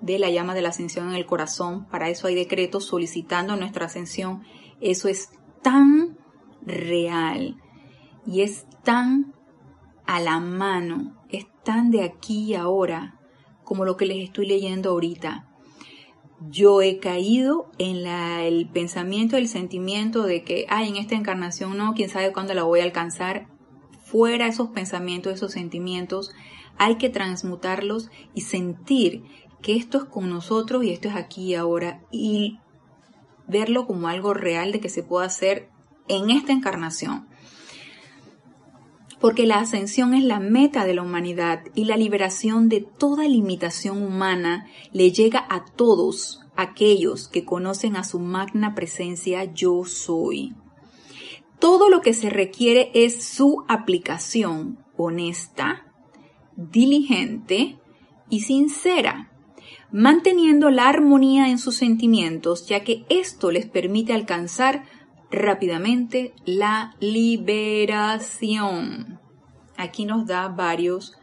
de 0.00 0.18
la 0.18 0.30
llama 0.30 0.54
de 0.54 0.62
la 0.62 0.70
ascensión 0.70 1.08
en 1.08 1.14
el 1.14 1.26
corazón, 1.26 1.86
para 1.86 2.08
eso 2.08 2.26
hay 2.26 2.34
decretos 2.34 2.86
solicitando 2.86 3.56
nuestra 3.56 3.86
ascensión. 3.86 4.42
Eso 4.80 5.08
es 5.08 5.30
tan 5.62 6.18
real 6.62 7.56
y 8.26 8.42
es 8.42 8.66
tan 8.82 9.34
a 10.06 10.20
la 10.20 10.40
mano, 10.40 11.24
es 11.30 11.46
tan 11.64 11.90
de 11.90 12.02
aquí 12.02 12.44
y 12.44 12.54
ahora 12.54 13.18
como 13.64 13.84
lo 13.84 13.96
que 13.96 14.06
les 14.06 14.22
estoy 14.22 14.46
leyendo 14.46 14.90
ahorita. 14.90 15.48
Yo 16.40 16.82
he 16.82 16.98
caído 16.98 17.70
en 17.78 18.06
el 18.06 18.68
pensamiento, 18.68 19.36
el 19.36 19.48
sentimiento 19.48 20.24
de 20.24 20.42
que, 20.44 20.66
ay, 20.68 20.88
en 20.88 20.96
esta 20.96 21.14
encarnación 21.14 21.76
no, 21.76 21.94
quién 21.94 22.08
sabe 22.08 22.32
cuándo 22.32 22.54
la 22.54 22.64
voy 22.64 22.80
a 22.80 22.84
alcanzar. 22.84 23.48
Fuera 24.04 24.46
esos 24.46 24.68
pensamientos, 24.68 25.32
esos 25.32 25.52
sentimientos, 25.52 26.32
hay 26.76 26.96
que 26.96 27.08
transmutarlos 27.08 28.10
y 28.34 28.42
sentir 28.42 29.24
que 29.62 29.76
esto 29.76 29.98
es 29.98 30.04
con 30.04 30.28
nosotros 30.28 30.84
y 30.84 30.90
esto 30.90 31.08
es 31.08 31.16
aquí 31.16 31.52
y 31.52 31.54
ahora 31.54 32.02
y 32.10 32.58
verlo 33.46 33.86
como 33.86 34.08
algo 34.08 34.34
real 34.34 34.72
de 34.72 34.80
que 34.80 34.88
se 34.88 35.02
pueda 35.02 35.26
hacer 35.26 35.70
en 36.08 36.30
esta 36.30 36.52
encarnación 36.52 37.26
porque 39.24 39.46
la 39.46 39.60
ascensión 39.60 40.12
es 40.12 40.22
la 40.22 40.38
meta 40.38 40.84
de 40.84 40.92
la 40.92 41.00
humanidad 41.00 41.62
y 41.74 41.86
la 41.86 41.96
liberación 41.96 42.68
de 42.68 42.82
toda 42.82 43.26
limitación 43.26 44.02
humana 44.02 44.66
le 44.92 45.12
llega 45.12 45.46
a 45.48 45.64
todos 45.64 46.42
aquellos 46.56 47.28
que 47.28 47.42
conocen 47.42 47.96
a 47.96 48.04
su 48.04 48.18
magna 48.18 48.74
presencia 48.74 49.44
yo 49.44 49.84
soy. 49.86 50.52
Todo 51.58 51.88
lo 51.88 52.02
que 52.02 52.12
se 52.12 52.28
requiere 52.28 52.90
es 52.92 53.24
su 53.24 53.64
aplicación 53.66 54.84
honesta, 54.94 55.90
diligente 56.54 57.78
y 58.28 58.40
sincera. 58.40 59.30
manteniendo 59.90 60.70
la 60.70 60.88
armonía 60.88 61.48
en 61.48 61.58
sus 61.58 61.76
sentimientos, 61.76 62.66
ya 62.66 62.82
que 62.84 63.06
esto 63.08 63.52
les 63.52 63.64
permite 63.64 64.12
alcanzar 64.12 64.84
rápidamente 65.34 66.34
la 66.44 66.94
liberación. 67.00 68.40
Aquí 69.76 70.04
nos 70.04 70.26
da 70.26 70.48
varios 70.48 71.16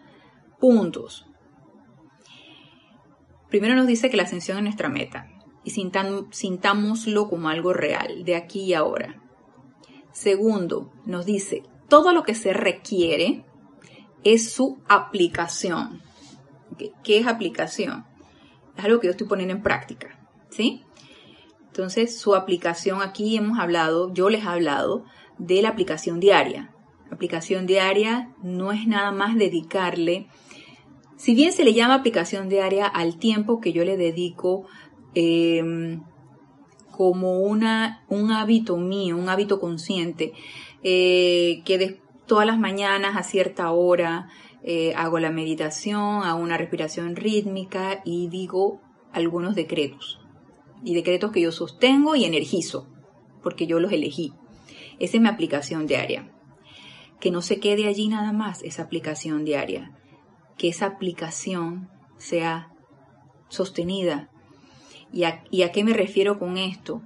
puntos. 0.59 1.25
Primero 3.49 3.75
nos 3.75 3.87
dice 3.87 4.09
que 4.09 4.17
la 4.17 4.23
ascensión 4.23 4.57
es 4.57 4.63
nuestra 4.63 4.89
meta 4.89 5.27
y 5.63 5.71
sintámoslo 5.71 7.29
como 7.29 7.49
algo 7.49 7.73
real, 7.73 8.23
de 8.25 8.35
aquí 8.35 8.61
y 8.61 8.73
ahora. 8.73 9.21
Segundo, 10.11 10.91
nos 11.05 11.25
dice, 11.25 11.63
todo 11.87 12.13
lo 12.13 12.23
que 12.23 12.35
se 12.35 12.53
requiere 12.53 13.45
es 14.23 14.51
su 14.51 14.81
aplicación. 14.87 16.01
¿Qué 17.03 17.19
es 17.19 17.27
aplicación? 17.27 18.05
Es 18.77 18.85
algo 18.85 18.99
que 18.99 19.07
yo 19.07 19.11
estoy 19.11 19.27
poniendo 19.27 19.53
en 19.53 19.61
práctica, 19.61 20.17
¿sí? 20.49 20.83
Entonces, 21.71 22.19
su 22.19 22.35
aplicación 22.35 23.01
aquí 23.01 23.37
hemos 23.37 23.57
hablado, 23.57 24.13
yo 24.13 24.29
les 24.29 24.43
he 24.43 24.47
hablado 24.47 25.05
de 25.37 25.61
la 25.61 25.69
aplicación 25.69 26.19
diaria. 26.19 26.73
La 27.09 27.15
aplicación 27.15 27.65
diaria 27.65 28.33
no 28.43 28.73
es 28.73 28.87
nada 28.87 29.11
más 29.11 29.35
dedicarle, 29.37 30.27
si 31.21 31.35
bien 31.35 31.53
se 31.53 31.63
le 31.63 31.73
llama 31.73 31.93
aplicación 31.93 32.49
diaria 32.49 32.87
al 32.87 33.17
tiempo 33.19 33.61
que 33.61 33.73
yo 33.73 33.85
le 33.85 33.95
dedico 33.95 34.65
em, 35.13 36.01
como 36.89 37.41
una, 37.41 38.03
un 38.09 38.31
hábito 38.31 38.75
mío, 38.77 39.17
un 39.17 39.29
hábito 39.29 39.59
consciente, 39.59 40.33
eh, 40.81 41.61
que 41.63 41.77
de, 41.77 42.01
todas 42.25 42.47
las 42.47 42.57
mañanas 42.57 43.15
a 43.15 43.21
cierta 43.21 43.71
hora 43.71 44.29
eh, 44.63 44.93
hago 44.95 45.19
la 45.19 45.29
meditación, 45.29 46.23
hago 46.23 46.39
una 46.39 46.57
respiración 46.57 47.15
rítmica 47.15 48.01
y 48.03 48.27
digo 48.29 48.81
algunos 49.11 49.53
decretos. 49.53 50.20
Y 50.83 50.95
decretos 50.95 51.31
que 51.31 51.41
yo 51.41 51.51
sostengo 51.51 52.15
y 52.15 52.25
energizo, 52.25 52.87
porque 53.43 53.67
yo 53.67 53.79
los 53.79 53.91
elegí. 53.91 54.33
Esa 54.99 55.17
es 55.17 55.21
mi 55.21 55.29
aplicación 55.29 55.87
diaria. 55.87 56.31
Que 57.19 57.31
no 57.31 57.41
se 57.41 57.59
quede 57.59 57.87
allí 57.87 58.07
nada 58.07 58.33
más 58.33 58.63
esa 58.63 58.83
aplicación 58.83 59.45
diaria. 59.45 59.97
Que 60.57 60.69
esa 60.69 60.87
aplicación 60.87 61.89
sea 62.17 62.71
sostenida. 63.49 64.29
¿Y 65.11 65.23
a, 65.23 65.43
y 65.51 65.63
a 65.63 65.71
qué 65.71 65.83
me 65.83 65.93
refiero 65.93 66.39
con 66.39 66.57
esto? 66.57 67.01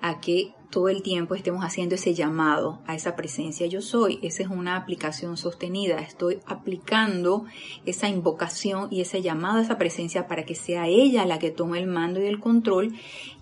A 0.00 0.20
que 0.20 0.54
todo 0.72 0.88
el 0.88 1.02
tiempo 1.02 1.34
estemos 1.34 1.64
haciendo 1.64 1.96
ese 1.96 2.14
llamado 2.14 2.80
a 2.86 2.94
esa 2.94 3.14
presencia 3.14 3.66
yo 3.66 3.82
soy. 3.82 4.18
Esa 4.22 4.42
es 4.42 4.48
una 4.48 4.76
aplicación 4.76 5.36
sostenida. 5.36 5.98
Estoy 5.98 6.40
aplicando 6.46 7.44
esa 7.84 8.08
invocación 8.08 8.88
y 8.90 9.02
ese 9.02 9.20
llamado 9.20 9.58
a 9.58 9.62
esa 9.62 9.76
presencia 9.76 10.26
para 10.26 10.44
que 10.46 10.54
sea 10.54 10.88
ella 10.88 11.26
la 11.26 11.38
que 11.38 11.50
tome 11.50 11.78
el 11.78 11.86
mando 11.86 12.22
y 12.22 12.26
el 12.26 12.40
control 12.40 12.94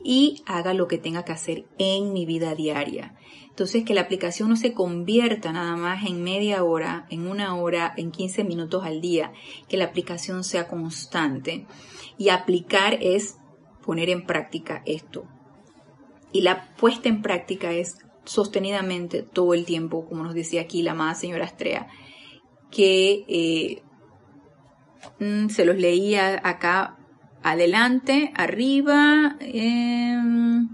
y 0.02 0.42
haga 0.44 0.74
lo 0.74 0.88
que 0.88 0.98
tenga 0.98 1.24
que 1.24 1.30
hacer 1.30 1.66
en 1.78 2.12
mi 2.12 2.26
vida 2.26 2.56
diaria. 2.56 3.14
Entonces, 3.48 3.84
que 3.84 3.94
la 3.94 4.00
aplicación 4.00 4.48
no 4.48 4.56
se 4.56 4.74
convierta 4.74 5.52
nada 5.52 5.76
más 5.76 6.04
en 6.06 6.24
media 6.24 6.64
hora, 6.64 7.06
en 7.10 7.28
una 7.28 7.54
hora, 7.54 7.94
en 7.96 8.10
15 8.10 8.42
minutos 8.42 8.84
al 8.84 9.00
día, 9.00 9.32
que 9.68 9.76
la 9.76 9.84
aplicación 9.84 10.42
sea 10.42 10.66
constante. 10.66 11.66
Y 12.18 12.30
aplicar 12.30 12.98
es 13.00 13.36
poner 13.84 14.10
en 14.10 14.26
práctica 14.26 14.82
esto, 14.84 15.26
y 16.32 16.42
la 16.42 16.74
puesta 16.76 17.08
en 17.08 17.22
práctica 17.22 17.72
es 17.72 17.98
sostenidamente 18.24 19.22
todo 19.22 19.54
el 19.54 19.64
tiempo, 19.64 20.06
como 20.06 20.22
nos 20.22 20.34
decía 20.34 20.62
aquí 20.62 20.82
la 20.82 20.92
amada 20.92 21.14
señora 21.14 21.44
Astrea, 21.44 21.88
que 22.70 23.24
eh, 23.28 23.82
mm, 25.18 25.48
se 25.48 25.64
los 25.64 25.76
leía 25.76 26.40
acá 26.44 26.96
adelante, 27.42 28.32
arriba. 28.36 29.36
Em, 29.40 30.68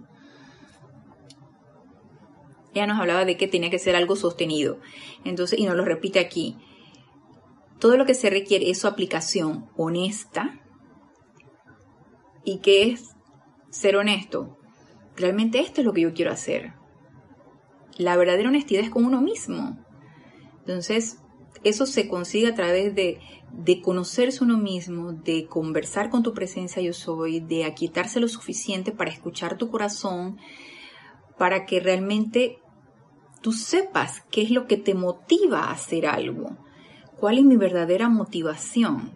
ella 2.75 2.87
nos 2.87 3.01
hablaba 3.01 3.25
de 3.25 3.37
que 3.37 3.49
tenía 3.49 3.71
que 3.71 3.79
ser 3.79 3.97
algo 3.97 4.17
sostenido. 4.17 4.79
Entonces, 5.25 5.59
y 5.59 5.65
nos 5.65 5.77
lo 5.77 5.85
repite 5.85 6.19
aquí. 6.19 6.57
Todo 7.79 7.97
lo 7.97 8.05
que 8.07 8.15
se 8.15 8.31
requiere 8.31 8.71
es 8.71 8.81
su 8.81 8.87
aplicación 8.87 9.71
honesta. 9.77 10.61
¿Y 12.45 12.59
qué 12.59 12.91
es 12.91 13.17
ser 13.71 13.97
honesto? 13.97 14.59
Realmente 15.17 15.61
esto 15.61 15.81
es 15.81 15.87
lo 15.87 15.93
que 15.93 16.03
yo 16.03 16.15
quiero 16.15 16.31
hacer. 16.31 16.75
La 17.99 18.17
verdadera 18.17 18.49
honestidad 18.49 18.85
es 18.85 18.91
con 18.91 19.05
uno 19.05 19.21
mismo. 19.21 19.79
Entonces, 20.59 21.19
eso 21.65 21.87
se 21.87 22.09
consigue 22.09 22.49
a 22.49 22.55
través 22.55 22.95
de, 22.95 23.19
de 23.53 23.81
conocerse 23.81 24.45
uno 24.45 24.59
mismo, 24.59 25.13
de 25.13 25.47
conversar 25.47 26.11
con 26.11 26.23
tu 26.23 26.33
presencia 26.33 26.83
yo 26.83 26.93
soy, 26.93 27.41
de 27.41 27.65
aquietarse 27.65 28.21
lo 28.21 28.29
suficiente 28.29 28.93
para 28.93 29.11
escuchar 29.11 29.57
tu 29.57 29.71
corazón, 29.71 30.39
para 31.39 31.65
que 31.65 31.81
realmente 31.81 32.59
tú 33.41 33.53
sepas 33.53 34.23
qué 34.31 34.43
es 34.43 34.51
lo 34.51 34.67
que 34.67 34.77
te 34.77 34.95
motiva 34.95 35.65
a 35.65 35.73
hacer 35.73 36.07
algo, 36.07 36.57
cuál 37.19 37.39
es 37.39 37.45
mi 37.45 37.57
verdadera 37.57 38.09
motivación 38.09 39.13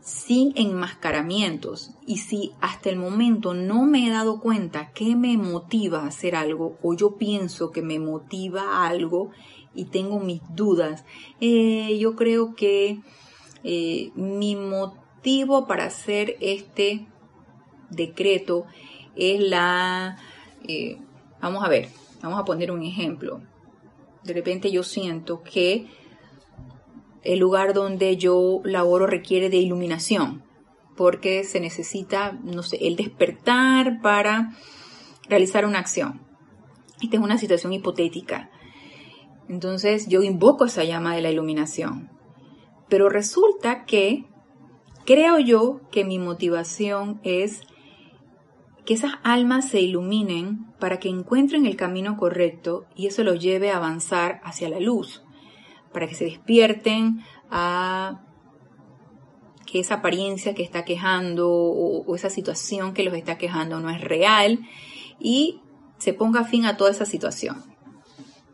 sin 0.00 0.52
enmascaramientos 0.56 1.92
y 2.06 2.18
si 2.18 2.52
hasta 2.60 2.88
el 2.88 2.96
momento 2.96 3.54
no 3.54 3.84
me 3.84 4.06
he 4.06 4.10
dado 4.10 4.40
cuenta 4.40 4.92
qué 4.92 5.14
me 5.14 5.36
motiva 5.36 6.00
a 6.00 6.06
hacer 6.06 6.34
algo 6.34 6.78
o 6.82 6.94
yo 6.94 7.16
pienso 7.16 7.70
que 7.70 7.82
me 7.82 7.98
motiva 7.98 8.86
algo 8.86 9.30
y 9.74 9.86
tengo 9.86 10.18
mis 10.18 10.40
dudas, 10.54 11.04
eh, 11.40 11.96
yo 11.98 12.16
creo 12.16 12.54
que 12.54 13.00
eh, 13.62 14.10
mi 14.14 14.56
motivo 14.56 15.66
para 15.66 15.84
hacer 15.84 16.36
este 16.40 17.06
decreto 17.90 18.66
es 19.16 19.40
la... 19.40 20.18
Eh, 20.66 20.98
vamos 21.40 21.64
a 21.64 21.68
ver, 21.68 21.88
vamos 22.22 22.40
a 22.40 22.44
poner 22.44 22.70
un 22.70 22.82
ejemplo. 22.82 23.42
De 24.24 24.32
repente 24.32 24.70
yo 24.70 24.82
siento 24.82 25.42
que 25.42 25.86
el 27.22 27.38
lugar 27.38 27.74
donde 27.74 28.16
yo 28.16 28.60
laboro 28.64 29.06
requiere 29.06 29.50
de 29.50 29.58
iluminación, 29.58 30.42
porque 30.96 31.44
se 31.44 31.60
necesita, 31.60 32.32
no 32.42 32.62
sé, 32.62 32.78
el 32.86 32.96
despertar 32.96 34.00
para 34.00 34.56
realizar 35.28 35.64
una 35.64 35.78
acción. 35.78 36.20
Esta 37.02 37.16
es 37.16 37.22
una 37.22 37.38
situación 37.38 37.72
hipotética. 37.72 38.50
Entonces 39.48 40.08
yo 40.08 40.22
invoco 40.22 40.66
esa 40.66 40.84
llama 40.84 41.14
de 41.14 41.22
la 41.22 41.30
iluminación. 41.30 42.10
Pero 42.88 43.08
resulta 43.08 43.84
que 43.84 44.26
creo 45.06 45.38
yo 45.38 45.80
que 45.90 46.04
mi 46.04 46.18
motivación 46.18 47.20
es 47.24 47.62
que 48.84 48.94
esas 48.94 49.14
almas 49.22 49.68
se 49.68 49.80
iluminen 49.80 50.66
para 50.78 50.98
que 50.98 51.08
encuentren 51.08 51.66
el 51.66 51.76
camino 51.76 52.16
correcto 52.16 52.86
y 52.96 53.06
eso 53.06 53.22
los 53.24 53.40
lleve 53.40 53.70
a 53.70 53.76
avanzar 53.76 54.40
hacia 54.44 54.68
la 54.68 54.80
luz 54.80 55.22
para 55.92 56.06
que 56.06 56.14
se 56.14 56.24
despierten 56.24 57.24
a 57.50 58.22
que 59.70 59.80
esa 59.80 59.96
apariencia 59.96 60.54
que 60.54 60.62
está 60.62 60.84
quejando 60.84 61.48
o, 61.48 62.16
esa 62.16 62.30
situación 62.30 62.92
que 62.92 63.04
los 63.04 63.14
está 63.14 63.38
quejando 63.38 63.80
no 63.80 63.90
es 63.90 64.00
real 64.00 64.60
y 65.18 65.60
se 65.98 66.12
ponga 66.12 66.44
fin 66.44 66.66
a 66.66 66.76
toda 66.76 66.90
esa 66.90 67.04
situación. 67.04 67.62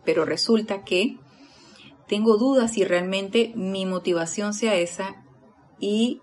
Pero 0.05 0.25
resulta 0.25 0.85
que 0.85 1.17
tengo 2.07 2.37
dudas 2.37 2.73
si 2.75 2.85
realmente 2.85 3.53
mi 3.57 3.87
motivación 3.87 4.53
sea 4.53 4.75
esa 4.77 5.25
y 5.79 6.21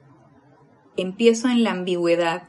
empiezo 0.95 1.49
en 1.49 1.63
la 1.63 1.71
ambigüedad 1.71 2.47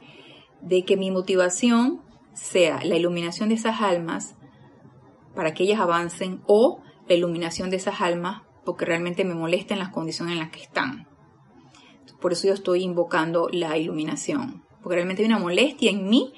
de 0.60 0.84
que 0.84 0.96
mi 0.96 1.10
motivación 1.10 2.02
sea 2.34 2.84
la 2.84 2.96
iluminación 2.96 3.48
de 3.48 3.54
esas 3.54 3.80
almas 3.80 4.34
para 5.34 5.54
que 5.54 5.64
ellas 5.64 5.80
avancen 5.80 6.42
o 6.46 6.82
la 7.08 7.14
iluminación 7.14 7.70
de 7.70 7.76
esas 7.76 8.00
almas 8.00 8.42
porque 8.64 8.84
realmente 8.84 9.24
me 9.24 9.34
molesta 9.34 9.74
en 9.74 9.80
las 9.80 9.90
condiciones 9.90 10.34
en 10.34 10.40
las 10.40 10.50
que 10.50 10.62
están. 10.62 11.06
Por 12.20 12.32
eso 12.32 12.48
yo 12.48 12.54
estoy 12.54 12.82
invocando 12.82 13.48
la 13.52 13.76
iluminación, 13.76 14.64
porque 14.82 14.96
realmente 14.96 15.22
hay 15.22 15.28
una 15.28 15.38
molestia 15.38 15.90
en 15.90 16.08
mí, 16.08 16.32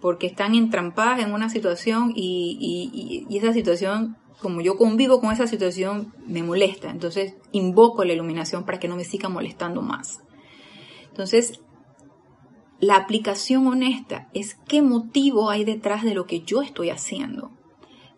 porque 0.00 0.26
están 0.26 0.54
entrampadas 0.54 1.20
en 1.20 1.32
una 1.32 1.48
situación 1.48 2.12
y, 2.14 3.26
esa 3.30 3.52
situación, 3.52 4.18
como 4.42 4.60
yo 4.60 4.76
convivo 4.76 5.20
con 5.20 5.32
esa 5.32 5.46
situación, 5.46 6.12
me 6.26 6.42
molesta. 6.42 6.90
Entonces 6.90 7.36
invoco 7.52 8.04
la 8.04 8.12
iluminación 8.12 8.64
para 8.64 8.78
que 8.78 8.88
no 8.88 8.96
me 8.96 9.04
siga 9.04 9.28
molestando 9.28 9.82
más. 9.82 10.20
Entonces, 11.08 11.60
la 12.80 12.96
aplicación 12.96 13.66
honesta 13.66 14.28
es 14.34 14.56
qué 14.68 14.82
motivo 14.82 15.48
hay 15.48 15.64
detrás 15.64 16.02
de 16.02 16.12
lo 16.14 16.26
que 16.26 16.40
yo 16.40 16.60
estoy 16.60 16.90
haciendo. 16.90 17.52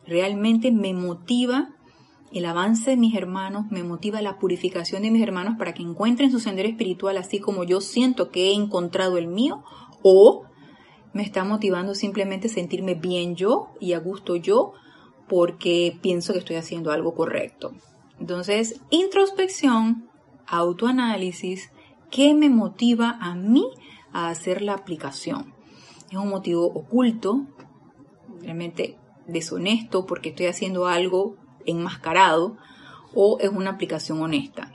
Realmente 0.07 0.73
me 0.73 0.93
motiva 0.93 1.76
el 2.39 2.47
avance 2.47 2.91
de 2.91 2.97
mis 2.97 3.15
hermanos 3.15 3.67
me 3.71 3.83
motiva 3.83 4.21
la 4.23 4.39
purificación 4.39 5.03
de 5.03 5.11
mis 5.11 5.23
hermanos 5.23 5.55
para 5.59 5.75
que 5.75 5.83
encuentren 5.83 6.31
su 6.31 6.41
sendero 6.41 6.69
espiritual 6.69 7.17
así 7.17 7.39
como 7.39 7.65
yo 7.65 7.81
siento 7.81 8.31
que 8.31 8.51
he 8.51 8.55
encontrado 8.55 9.19
el 9.19 9.27
mío 9.27 9.65
o 10.03 10.45
me 11.13 11.23
está 11.23 11.45
motivando 11.45 11.95
simplemente 11.95 12.49
sentirme 12.49 12.95
bien 12.95 13.37
yo 13.37 13.71
y 13.81 13.95
a 13.95 13.99
gusto 13.99 14.37
yo 14.37 14.73
porque 15.29 15.99
pienso 16.03 16.33
que 16.33 16.41
estoy 16.41 16.57
haciendo 16.57 16.93
algo 16.93 17.15
correcto. 17.15 17.73
Entonces, 18.21 18.81
introspección, 18.91 20.09
autoanálisis, 20.47 21.71
¿qué 22.11 22.35
me 22.35 22.49
motiva 22.49 23.17
a 23.21 23.35
mí 23.35 23.65
a 24.17 24.31
hacer 24.31 24.63
la 24.63 24.73
aplicación. 24.73 25.53
Es 26.11 26.17
un 26.17 26.31
motivo 26.31 26.65
oculto, 26.65 27.45
realmente 28.41 28.97
deshonesto 29.27 30.07
porque 30.07 30.31
estoy 30.31 30.47
haciendo 30.47 30.87
algo 30.87 31.37
enmascarado 31.67 32.57
o 33.15 33.39
es 33.41 33.51
una 33.51 33.71
aplicación 33.71 34.23
honesta. 34.23 34.73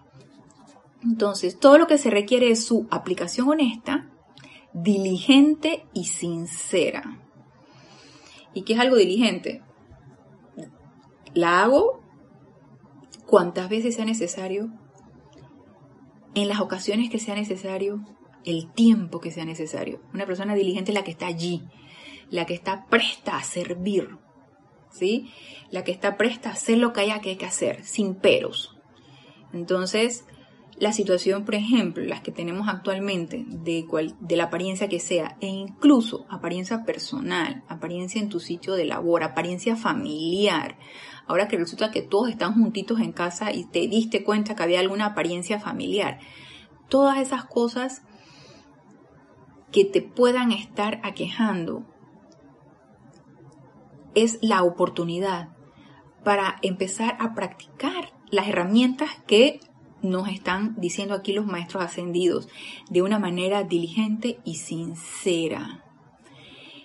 Entonces, 1.04 1.60
todo 1.60 1.78
lo 1.78 1.88
que 1.88 1.98
se 1.98 2.10
requiere 2.10 2.52
es 2.52 2.64
su 2.64 2.88
aplicación 2.92 3.50
honesta, 3.50 4.10
diligente 4.74 5.86
y 5.94 6.06
sincera. 6.06 7.20
¿Y 8.54 8.64
qué 8.64 8.74
es 8.74 8.80
algo 8.80 8.96
diligente? 8.96 9.62
La 11.34 11.64
hago 11.64 12.02
cuantas 13.26 13.70
veces 13.70 13.96
sea 13.96 14.06
necesario, 14.06 14.70
en 16.36 16.48
las 16.48 16.60
ocasiones 16.60 17.10
que 17.10 17.20
sea 17.20 17.36
necesario, 17.36 18.06
el 18.46 18.72
tiempo 18.72 19.20
que 19.20 19.32
sea 19.32 19.46
necesario. 19.46 20.02
Una 20.14 20.26
persona 20.26 20.56
diligente 20.56 20.92
es 20.92 20.96
la 20.96 21.04
que 21.04 21.12
está 21.12 21.28
allí, 21.28 21.64
la 22.30 22.46
que 22.46 22.54
está 22.54 22.86
presta 22.88 23.38
a 23.38 23.44
servir, 23.44 24.18
¿sí? 24.92 25.32
La 25.70 25.84
que 25.84 25.92
está 25.92 26.18
presta 26.18 26.50
a 26.50 26.54
hacer 26.54 26.78
lo 26.78 26.94
que 26.94 27.02
haya 27.02 27.20
que, 27.20 27.38
hacer, 27.46 27.84
sin 27.84 28.16
peros. 28.16 28.76
Entonces, 29.54 30.26
la 30.78 30.94
situación, 30.94 31.46
por 31.46 31.56
ejemplo, 31.56 32.04
las 32.04 32.22
que 32.22 32.32
tenemos 32.32 32.68
actualmente, 32.68 33.46
de, 33.48 33.86
de 34.20 34.36
la 34.36 34.46
apariencia 34.46 34.88
que 34.88 35.00
sea, 35.00 35.38
e 35.42 35.48
incluso 35.48 36.26
apariencia 36.30 36.84
personal, 36.86 37.64
apariencia 37.68 38.22
en 38.22 38.30
tu 38.30 38.40
sitio 38.40 38.74
de 38.74 38.86
labor, 38.86 39.24
apariencia 39.24 39.76
familiar, 39.76 40.78
ahora 41.28 41.48
que 41.48 41.58
resulta 41.58 41.92
que 41.92 42.02
todos 42.02 42.30
están 42.30 42.54
juntitos 42.54 43.00
en 43.00 43.12
casa 43.12 43.52
y 43.52 43.66
te 43.66 43.88
diste 43.88 44.24
cuenta 44.24 44.56
que 44.56 44.64
había 44.64 44.80
alguna 44.80 45.08
apariencia 45.08 45.60
familiar, 45.60 46.20
todas 46.90 47.20
esas 47.20 47.46
cosas 47.46 48.02
que 49.72 49.86
te 49.86 50.02
puedan 50.02 50.52
estar 50.52 51.00
aquejando 51.04 51.86
es 54.16 54.40
la 54.42 54.64
oportunidad 54.64 55.50
para 56.24 56.58
empezar 56.62 57.18
a 57.20 57.34
practicar 57.34 58.14
las 58.30 58.48
herramientas 58.48 59.10
que 59.28 59.60
nos 60.02 60.28
están 60.30 60.76
diciendo 60.80 61.14
aquí 61.14 61.34
los 61.34 61.46
maestros 61.46 61.84
ascendidos 61.84 62.48
de 62.90 63.02
una 63.02 63.20
manera 63.20 63.64
diligente 63.64 64.40
y 64.44 64.56
sincera. 64.56 65.84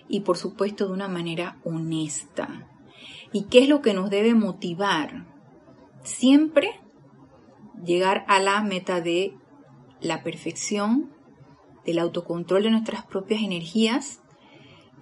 Y 0.07 0.21
por 0.21 0.37
supuesto 0.37 0.87
de 0.87 0.93
una 0.93 1.07
manera 1.07 1.57
honesta. 1.63 2.67
¿Y 3.33 3.45
qué 3.45 3.59
es 3.59 3.69
lo 3.69 3.81
que 3.81 3.93
nos 3.93 4.09
debe 4.09 4.33
motivar? 4.35 5.25
Siempre 6.03 6.79
llegar 7.83 8.23
a 8.27 8.39
la 8.39 8.61
meta 8.61 9.01
de 9.01 9.35
la 9.99 10.23
perfección, 10.23 11.11
del 11.85 11.99
autocontrol 11.99 12.63
de 12.63 12.71
nuestras 12.71 13.05
propias 13.05 13.41
energías 13.41 14.21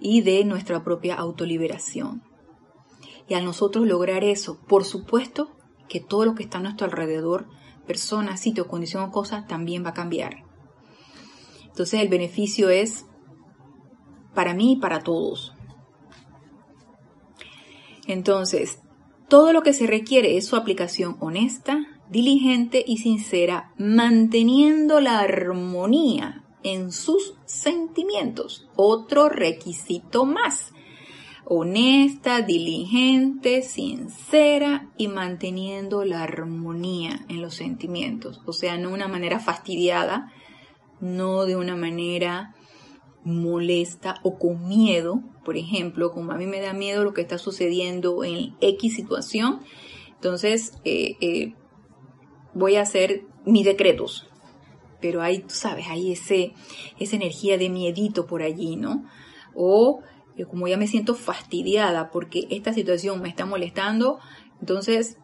y 0.00 0.22
de 0.22 0.44
nuestra 0.44 0.84
propia 0.84 1.14
autoliberación. 1.14 2.22
Y 3.28 3.34
al 3.34 3.44
nosotros 3.44 3.86
lograr 3.86 4.24
eso, 4.24 4.58
por 4.68 4.84
supuesto 4.84 5.50
que 5.88 6.00
todo 6.00 6.24
lo 6.24 6.34
que 6.34 6.44
está 6.44 6.58
a 6.58 6.62
nuestro 6.62 6.86
alrededor, 6.86 7.46
personas, 7.86 8.40
sitios, 8.40 8.66
condiciones 8.66 9.08
o 9.08 9.12
cosas, 9.12 9.46
también 9.46 9.84
va 9.84 9.90
a 9.90 9.94
cambiar. 9.94 10.44
Entonces 11.64 12.00
el 12.00 12.08
beneficio 12.08 12.70
es 12.70 13.06
para 14.34 14.54
mí 14.54 14.72
y 14.72 14.76
para 14.76 15.00
todos. 15.00 15.54
Entonces, 18.06 18.80
todo 19.28 19.52
lo 19.52 19.62
que 19.62 19.72
se 19.72 19.86
requiere 19.86 20.36
es 20.36 20.46
su 20.46 20.54
aplicación 20.56 21.16
honesta, 21.18 21.84
diligente 22.08 22.84
y 22.86 22.98
sincera, 22.98 23.72
manteniendo 23.76 25.00
la 25.00 25.18
armonía 25.18 26.45
en 26.66 26.90
sus 26.90 27.34
sentimientos. 27.44 28.66
Otro 28.74 29.28
requisito 29.28 30.24
más. 30.24 30.72
Honesta, 31.44 32.42
diligente, 32.42 33.62
sincera 33.62 34.90
y 34.98 35.06
manteniendo 35.06 36.04
la 36.04 36.24
armonía 36.24 37.24
en 37.28 37.40
los 37.40 37.54
sentimientos. 37.54 38.40
O 38.46 38.52
sea, 38.52 38.78
no 38.78 38.88
de 38.88 38.94
una 38.94 39.06
manera 39.06 39.38
fastidiada, 39.38 40.32
no 41.00 41.44
de 41.44 41.54
una 41.54 41.76
manera 41.76 42.56
molesta 43.22 44.16
o 44.24 44.36
con 44.36 44.66
miedo. 44.66 45.22
Por 45.44 45.56
ejemplo, 45.56 46.10
como 46.10 46.32
a 46.32 46.36
mí 46.36 46.46
me 46.46 46.60
da 46.60 46.72
miedo 46.72 47.04
lo 47.04 47.14
que 47.14 47.20
está 47.20 47.38
sucediendo 47.38 48.24
en 48.24 48.56
X 48.60 48.96
situación, 48.96 49.60
entonces 50.14 50.72
eh, 50.84 51.16
eh, 51.20 51.54
voy 52.54 52.74
a 52.74 52.82
hacer 52.82 53.22
mis 53.44 53.64
decretos 53.64 54.26
pero 55.00 55.22
hay, 55.22 55.40
tú 55.40 55.54
sabes, 55.54 55.86
hay 55.88 56.12
ese, 56.12 56.54
esa 56.98 57.16
energía 57.16 57.58
de 57.58 57.68
miedito 57.68 58.26
por 58.26 58.42
allí, 58.42 58.76
¿no? 58.76 59.04
O 59.54 60.00
eh, 60.36 60.44
como 60.44 60.68
ya 60.68 60.76
me 60.76 60.86
siento 60.86 61.14
fastidiada 61.14 62.10
porque 62.10 62.46
esta 62.50 62.72
situación 62.72 63.20
me 63.22 63.28
está 63.28 63.46
molestando, 63.46 64.18
entonces, 64.60 65.18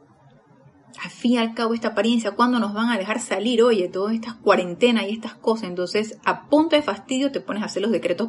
al 1.02 1.10
fin 1.10 1.32
y 1.32 1.38
al 1.38 1.54
cabo, 1.54 1.74
esta 1.74 1.88
apariencia, 1.88 2.32
¿cuándo 2.32 2.58
nos 2.58 2.74
van 2.74 2.90
a 2.90 2.98
dejar 2.98 3.20
salir? 3.20 3.62
Oye, 3.62 3.88
todas 3.88 4.14
estas 4.14 4.34
cuarentenas 4.34 5.04
y 5.04 5.12
estas 5.12 5.34
cosas, 5.34 5.68
entonces, 5.68 6.18
a 6.24 6.48
punto 6.48 6.76
de 6.76 6.82
fastidio 6.82 7.32
te 7.32 7.40
pones 7.40 7.62
a 7.62 7.66
hacer 7.66 7.82
los 7.82 7.92
decretos 7.92 8.28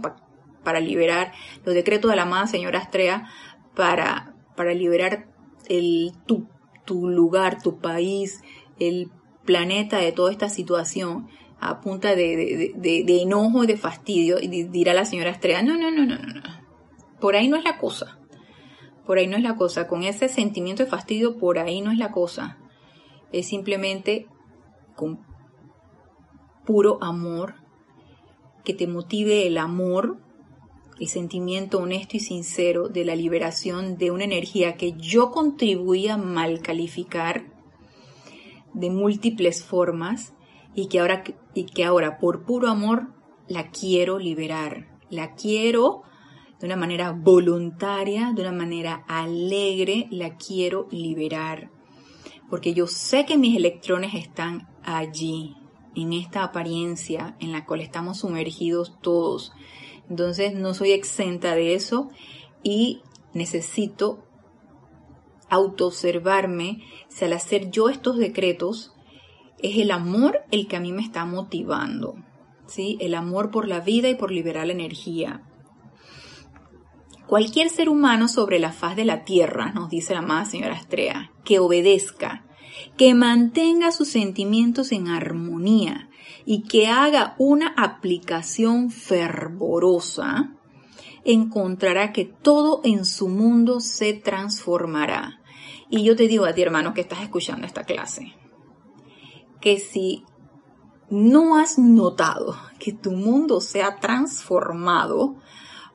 para 0.63 0.79
liberar, 0.79 1.33
los 1.65 1.75
decretos 1.75 2.09
de 2.09 2.15
la 2.15 2.23
amada 2.23 2.47
señora 2.47 2.79
Astrea 2.79 3.29
para, 3.75 4.35
para 4.55 4.73
liberar 4.73 5.27
el, 5.67 6.13
tu, 6.25 6.47
tu 6.85 7.07
lugar, 7.07 7.61
tu 7.61 7.79
país, 7.79 8.41
el 8.79 9.11
planeta 9.45 9.97
de 9.97 10.11
toda 10.11 10.31
esta 10.31 10.49
situación 10.49 11.27
a 11.59 11.79
punta 11.81 12.15
de, 12.15 12.73
de, 12.75 13.21
enojo 13.21 13.63
y 13.63 13.67
de 13.67 13.77
fastidio 13.77 14.39
y 14.39 14.47
dirá 14.63 14.93
la 14.93 15.05
señora 15.05 15.29
Estrella, 15.29 15.61
no, 15.61 15.77
no, 15.77 15.91
no, 15.91 16.05
no, 16.05 16.17
no, 16.17 16.33
no. 16.33 16.41
Por 17.21 17.35
ahí 17.35 17.47
no 17.47 17.55
es 17.55 17.63
la 17.63 17.77
cosa. 17.77 18.19
Por 19.05 19.17
ahí 19.17 19.27
no 19.27 19.37
es 19.37 19.43
la 19.43 19.55
cosa. 19.55 19.87
Con 19.87 20.03
ese 20.03 20.27
sentimiento 20.27 20.83
de 20.83 20.89
fastidio, 20.89 21.37
por 21.37 21.59
ahí 21.59 21.79
no 21.79 21.91
es 21.91 21.97
la 21.97 22.11
cosa. 22.11 22.57
Es 23.31 23.47
simplemente 23.47 24.27
con 24.95 25.25
puro 26.65 26.97
amor, 27.01 27.55
que 28.65 28.73
te 28.73 28.87
motive 28.87 29.47
el 29.47 29.57
amor, 29.57 30.17
el 30.99 31.07
sentimiento 31.07 31.79
honesto 31.79 32.17
y 32.17 32.19
sincero 32.19 32.87
de 32.87 33.05
la 33.05 33.15
liberación 33.15 33.97
de 33.97 34.11
una 34.11 34.23
energía 34.23 34.75
que 34.75 34.93
yo 34.93 35.31
contribuía 35.31 36.15
a 36.15 36.17
mal 36.17 36.61
calificar 36.61 37.52
de 38.73 38.89
múltiples 38.89 39.63
formas 39.63 40.33
y 40.75 40.87
que 40.87 40.99
ahora, 40.99 41.23
y 41.53 41.65
que 41.65 41.85
ahora 41.85 42.17
por 42.17 42.45
puro 42.45 42.67
amor 42.67 43.13
la 43.47 43.69
quiero 43.69 44.19
liberar, 44.19 44.87
la 45.09 45.35
quiero 45.35 46.03
de 46.59 46.67
una 46.67 46.75
manera 46.75 47.11
voluntaria, 47.11 48.31
de 48.33 48.41
una 48.41 48.51
manera 48.51 49.03
alegre, 49.07 50.07
la 50.11 50.37
quiero 50.37 50.87
liberar. 50.91 51.71
Porque 52.49 52.73
yo 52.73 52.87
sé 52.87 53.25
que 53.25 53.37
mis 53.37 53.57
electrones 53.57 54.13
están 54.15 54.69
allí, 54.83 55.55
en 55.95 56.13
esta 56.13 56.43
apariencia 56.43 57.35
en 57.39 57.51
la 57.51 57.65
cual 57.65 57.81
estamos 57.81 58.19
sumergidos 58.19 58.99
todos. 59.01 59.53
Entonces 60.09 60.53
no 60.53 60.73
soy 60.73 60.91
exenta 60.91 61.55
de 61.55 61.75
eso 61.75 62.09
y 62.63 63.01
necesito 63.33 64.23
autoobservarme 65.49 66.83
al 67.21 67.33
hacer 67.33 67.69
yo 67.69 67.89
estos 67.89 68.17
decretos 68.17 68.93
es 69.59 69.77
el 69.77 69.91
amor 69.91 70.39
el 70.51 70.67
que 70.67 70.75
a 70.75 70.79
mí 70.79 70.91
me 70.91 71.01
está 71.01 71.25
motivando, 71.25 72.15
¿sí? 72.67 72.97
El 72.99 73.15
amor 73.15 73.51
por 73.51 73.67
la 73.67 73.79
vida 73.79 74.09
y 74.09 74.15
por 74.15 74.31
liberar 74.31 74.67
la 74.67 74.73
energía. 74.73 75.43
Cualquier 77.27 77.69
ser 77.69 77.87
humano 77.87 78.27
sobre 78.27 78.59
la 78.59 78.73
faz 78.73 78.95
de 78.95 79.05
la 79.05 79.23
tierra, 79.23 79.71
nos 79.71 79.89
dice 79.89 80.13
la 80.13 80.19
amada 80.19 80.45
señora 80.45 80.75
Astrea, 80.75 81.31
que 81.45 81.59
obedezca, 81.59 82.45
que 82.97 83.13
mantenga 83.13 83.91
sus 83.91 84.09
sentimientos 84.09 84.91
en 84.91 85.07
armonía 85.07 86.09
y 86.45 86.63
que 86.63 86.87
haga 86.87 87.35
una 87.37 87.73
aplicación 87.77 88.91
fervorosa, 88.91 90.55
encontrará 91.23 92.11
que 92.11 92.25
todo 92.25 92.81
en 92.83 93.05
su 93.05 93.29
mundo 93.29 93.79
se 93.79 94.13
transformará 94.13 95.42
y 95.95 96.03
yo 96.03 96.15
te 96.15 96.27
digo 96.27 96.45
a 96.45 96.53
ti, 96.53 96.63
hermano, 96.63 96.95
que 96.95 97.01
estás 97.01 97.21
escuchando 97.21 97.67
esta 97.67 97.83
clase, 97.83 98.33
que 99.61 99.79
si 99.79 100.25
no 101.11 101.55
has 101.55 101.77
notado 101.77 102.57
que 102.79 102.93
tu 102.93 103.11
mundo 103.11 103.61
se 103.61 103.83
ha 103.83 103.97
transformado, 103.97 105.35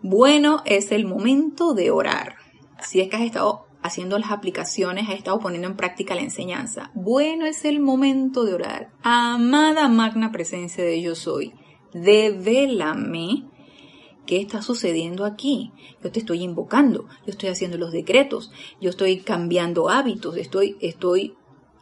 bueno, 0.00 0.62
es 0.66 0.92
el 0.92 1.04
momento 1.04 1.74
de 1.74 1.90
orar. 1.90 2.36
Si 2.80 3.00
es 3.00 3.08
que 3.08 3.16
has 3.16 3.22
estado 3.22 3.66
haciendo 3.82 4.16
las 4.20 4.30
aplicaciones, 4.30 5.08
has 5.08 5.16
estado 5.16 5.40
poniendo 5.40 5.66
en 5.66 5.76
práctica 5.76 6.14
la 6.14 6.20
enseñanza, 6.20 6.92
bueno, 6.94 7.44
es 7.44 7.64
el 7.64 7.80
momento 7.80 8.44
de 8.44 8.54
orar. 8.54 8.92
Amada 9.02 9.88
magna 9.88 10.30
presencia 10.30 10.84
de 10.84 11.02
yo 11.02 11.16
soy, 11.16 11.54
devélame 11.92 13.48
¿qué 14.28 14.42
está 14.42 14.60
sucediendo 14.60 15.24
aquí? 15.24 15.72
Yo 16.04 16.12
te 16.12 16.18
estoy 16.20 16.42
invocando, 16.42 17.06
yo 17.24 17.30
estoy 17.30 17.48
haciendo 17.48 17.78
los 17.78 17.92
decretos, 17.92 18.52
yo 18.78 18.90
estoy 18.90 19.20
cambiando 19.20 19.88
hábitos, 19.88 20.36
estoy, 20.36 20.76
estoy, 20.80 21.34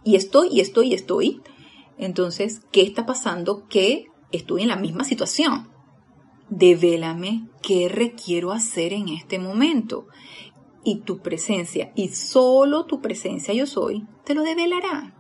y 0.04 0.14
estoy, 0.14 0.48
y 0.52 0.60
estoy, 0.60 0.92
y 0.92 0.94
estoy. 0.94 1.42
Entonces, 1.98 2.62
¿qué 2.70 2.82
está 2.82 3.04
pasando? 3.04 3.66
Que 3.66 4.06
estoy 4.30 4.62
en 4.62 4.68
la 4.68 4.76
misma 4.76 5.02
situación. 5.02 5.68
devélame 6.48 7.48
qué 7.62 7.88
requiero 7.88 8.52
hacer 8.52 8.92
en 8.92 9.08
este 9.08 9.40
momento. 9.40 10.06
Y 10.84 11.00
tu 11.00 11.18
presencia, 11.18 11.90
y 11.96 12.10
solo 12.10 12.84
tu 12.86 13.00
presencia 13.00 13.52
yo 13.52 13.66
soy, 13.66 14.06
te 14.24 14.34
lo 14.34 14.44
develará. 14.44 15.16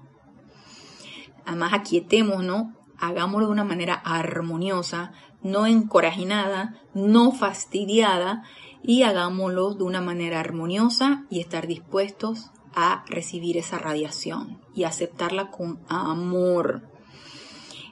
Además, 1.44 1.72
aquietemos, 1.72 2.44
¿no? 2.44 2.72
Hagámoslo 2.98 3.48
de 3.48 3.52
una 3.52 3.64
manera 3.64 3.94
armoniosa, 3.94 5.12
no 5.42 5.66
encorajinada, 5.66 6.80
no 6.94 7.32
fastidiada, 7.32 8.42
y 8.82 9.02
hagámoslo 9.02 9.74
de 9.74 9.84
una 9.84 10.00
manera 10.00 10.38
armoniosa 10.38 11.24
y 11.28 11.40
estar 11.40 11.66
dispuestos 11.66 12.50
a 12.74 13.04
recibir 13.08 13.56
esa 13.56 13.78
radiación 13.78 14.60
y 14.74 14.84
aceptarla 14.84 15.50
con 15.50 15.80
amor. 15.88 16.82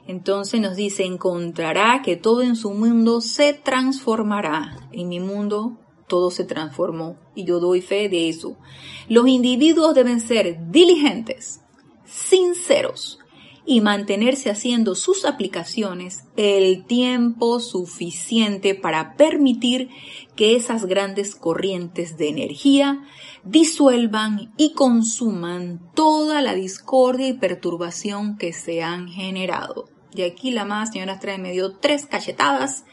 Entonces 0.07 0.61
nos 0.61 0.75
dice, 0.75 1.03
encontrará 1.03 2.01
que 2.03 2.15
todo 2.15 2.43
en 2.43 2.55
su 2.55 2.71
mundo 2.71 3.19
se 3.21 3.53
transformará. 3.53 4.87
En 4.91 5.09
mi 5.09 5.19
mundo 5.19 5.77
todo 6.07 6.31
se 6.31 6.45
transformó 6.45 7.17
y 7.33 7.43
yo 7.43 7.59
doy 7.59 7.81
fe 7.81 8.07
de 8.07 8.29
eso. 8.29 8.57
Los 9.09 9.27
individuos 9.27 9.95
deben 9.95 10.21
ser 10.21 10.69
diligentes, 10.69 11.61
sinceros 12.05 13.19
y 13.65 13.81
mantenerse 13.81 14.49
haciendo 14.49 14.95
sus 14.95 15.25
aplicaciones 15.25 16.25
el 16.37 16.85
tiempo 16.85 17.59
suficiente 17.59 18.75
para 18.75 19.15
permitir 19.15 19.89
que 20.35 20.55
esas 20.55 20.85
grandes 20.85 21.35
corrientes 21.35 22.17
de 22.17 22.29
energía 22.29 23.03
disuelvan 23.43 24.53
y 24.57 24.73
consuman 24.73 25.79
toda 25.93 26.41
la 26.41 26.53
discordia 26.53 27.27
y 27.27 27.33
perturbación 27.33 28.37
que 28.37 28.53
se 28.53 28.83
han 28.83 29.07
generado. 29.07 29.89
Y 30.13 30.23
aquí 30.23 30.51
la 30.51 30.65
más 30.65 30.91
señora 30.91 31.13
Estrella 31.13 31.37
me 31.37 31.51
dio 31.51 31.73
tres 31.73 32.05
cachetadas 32.05 32.85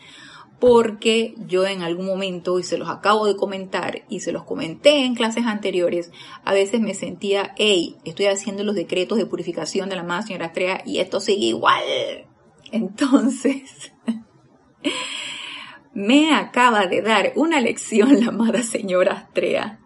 porque 0.62 1.34
yo 1.48 1.66
en 1.66 1.82
algún 1.82 2.06
momento, 2.06 2.60
y 2.60 2.62
se 2.62 2.78
los 2.78 2.88
acabo 2.88 3.26
de 3.26 3.34
comentar, 3.34 4.04
y 4.08 4.20
se 4.20 4.30
los 4.30 4.44
comenté 4.44 5.04
en 5.04 5.16
clases 5.16 5.44
anteriores, 5.46 6.12
a 6.44 6.52
veces 6.52 6.80
me 6.80 6.94
sentía, 6.94 7.52
hey, 7.58 7.96
estoy 8.04 8.26
haciendo 8.26 8.62
los 8.62 8.76
decretos 8.76 9.18
de 9.18 9.26
purificación 9.26 9.88
de 9.88 9.96
la 9.96 10.02
amada 10.02 10.22
señora 10.22 10.46
Estrella 10.46 10.80
y 10.86 11.00
esto 11.00 11.18
sigue 11.18 11.46
igual. 11.46 11.82
Entonces, 12.70 13.92
me 15.94 16.32
acaba 16.32 16.86
de 16.86 17.02
dar 17.02 17.32
una 17.34 17.60
lección 17.60 18.20
la 18.20 18.28
amada 18.28 18.62
señora 18.62 19.14
Astrea, 19.14 19.80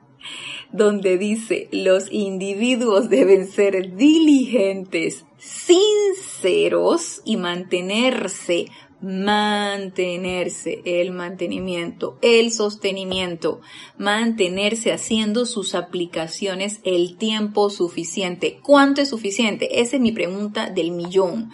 donde 0.73 1.17
dice, 1.17 1.71
los 1.73 2.13
individuos 2.13 3.09
deben 3.09 3.47
ser 3.47 3.97
diligentes, 3.97 5.25
sinceros 5.39 7.23
y 7.25 7.39
mantenerse 7.39 8.67
mantenerse, 9.07 10.83
el 10.85 11.13
mantenimiento, 11.13 12.19
el 12.23 12.51
sostenimiento, 12.51 13.61
mantenerse 13.99 14.93
haciendo 14.93 15.47
sus 15.47 15.77
aplicaciones 15.77 16.81
el 16.83 17.17
tiempo 17.17 17.71
suficiente. 17.71 18.59
¿Cuánto 18.65 19.01
es 19.01 19.09
suficiente? 19.09 19.81
Esa 19.81 19.97
es 19.97 20.03
mi 20.03 20.11
pregunta 20.11 20.71
del 20.71 20.91
millón. 20.91 21.53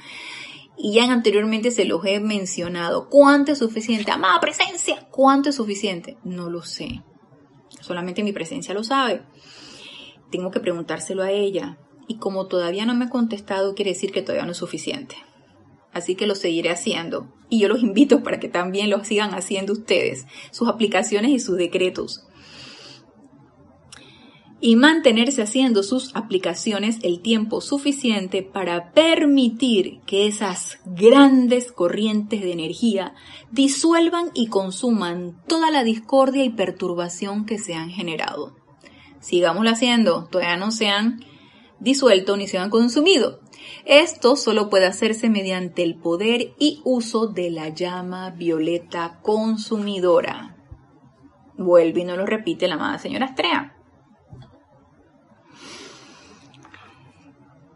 Y 0.79 0.95
ya 0.95 1.13
anteriormente 1.13 1.71
se 1.71 1.85
los 1.85 2.03
he 2.07 2.21
mencionado. 2.21 3.11
¿Cuánto 3.11 3.53
es 3.53 3.59
suficiente? 3.59 4.11
Amada 4.11 4.41
presencia, 4.41 5.07
¿cuánto 5.11 5.51
es 5.51 5.57
suficiente? 5.57 6.17
No 6.25 6.49
lo 6.49 6.63
sé. 6.63 7.03
Solamente 7.81 8.23
mi 8.23 8.33
presencia 8.33 8.73
lo 8.73 8.83
sabe. 8.83 9.23
Tengo 10.31 10.51
que 10.51 10.61
preguntárselo 10.61 11.23
a 11.23 11.31
ella. 11.31 11.77
Y 12.09 12.17
como 12.17 12.47
todavía 12.47 12.87
no 12.87 12.95
me 12.95 13.05
ha 13.05 13.11
contestado, 13.11 13.75
quiere 13.75 13.93
decir 13.93 14.11
que 14.11 14.23
todavía 14.23 14.47
no 14.47 14.53
es 14.53 14.59
suficiente 14.59 15.17
así 15.93 16.15
que 16.15 16.27
lo 16.27 16.35
seguiré 16.35 16.71
haciendo. 16.71 17.33
Y 17.49 17.61
yo 17.61 17.69
los 17.69 17.83
invito 17.83 18.23
para 18.23 18.41
que 18.41 18.49
también 18.49 18.91
lo 18.91 19.05
sigan 19.05 19.35
haciendo 19.35 19.73
ustedes, 19.73 20.27
sus 20.51 20.69
aplicaciones 20.69 21.31
y 21.31 21.39
sus 21.39 21.57
decretos. 21.57 22.27
Y 24.61 24.77
mantenerse 24.77 25.43
haciendo 25.43 25.83
sus 25.83 26.15
aplicaciones 26.15 26.99
el 27.03 27.21
tiempo 27.21 27.61
suficiente 27.61 28.43
para 28.43 28.93
permitir 28.93 30.01
que 30.07 30.29
esas 30.29 30.79
grandes 30.85 31.73
corrientes 31.73 32.43
de 32.43 32.53
energía 32.53 33.15
disuelvan 33.51 34.31
y 34.35 34.47
consuman 34.47 35.37
toda 35.49 35.73
la 35.73 35.83
discordia 35.83 36.45
y 36.45 36.51
perturbación 36.51 37.45
que 37.45 37.59
se 37.59 37.75
han 37.75 37.91
generado. 37.91 38.55
Sigámoslo 39.19 39.71
haciendo, 39.71 40.29
todavía 40.31 40.57
no 40.57 40.71
se 40.71 40.89
han 40.89 41.25
disuelto 41.81 42.37
ni 42.37 42.47
se 42.47 42.59
han 42.59 42.71
consumido. 42.71 43.41
Esto 43.85 44.37
solo 44.37 44.71
puede 44.71 44.87
hacerse 44.87 45.29
mediante 45.29 45.83
el 45.83 45.97
poder 45.97 46.55
y 46.59 46.81
uso 46.85 47.27
de 47.27 47.51
la 47.51 47.69
llama 47.69 48.31
violeta 48.31 49.21
consumidora. 49.23 50.57
Vuelve 51.57 52.01
y 52.01 52.05
no 52.05 52.17
lo 52.17 52.27
repite 52.27 52.69
la 52.69 52.75
amada 52.75 52.99
señora 52.99 53.27
Astrea. 53.27 53.77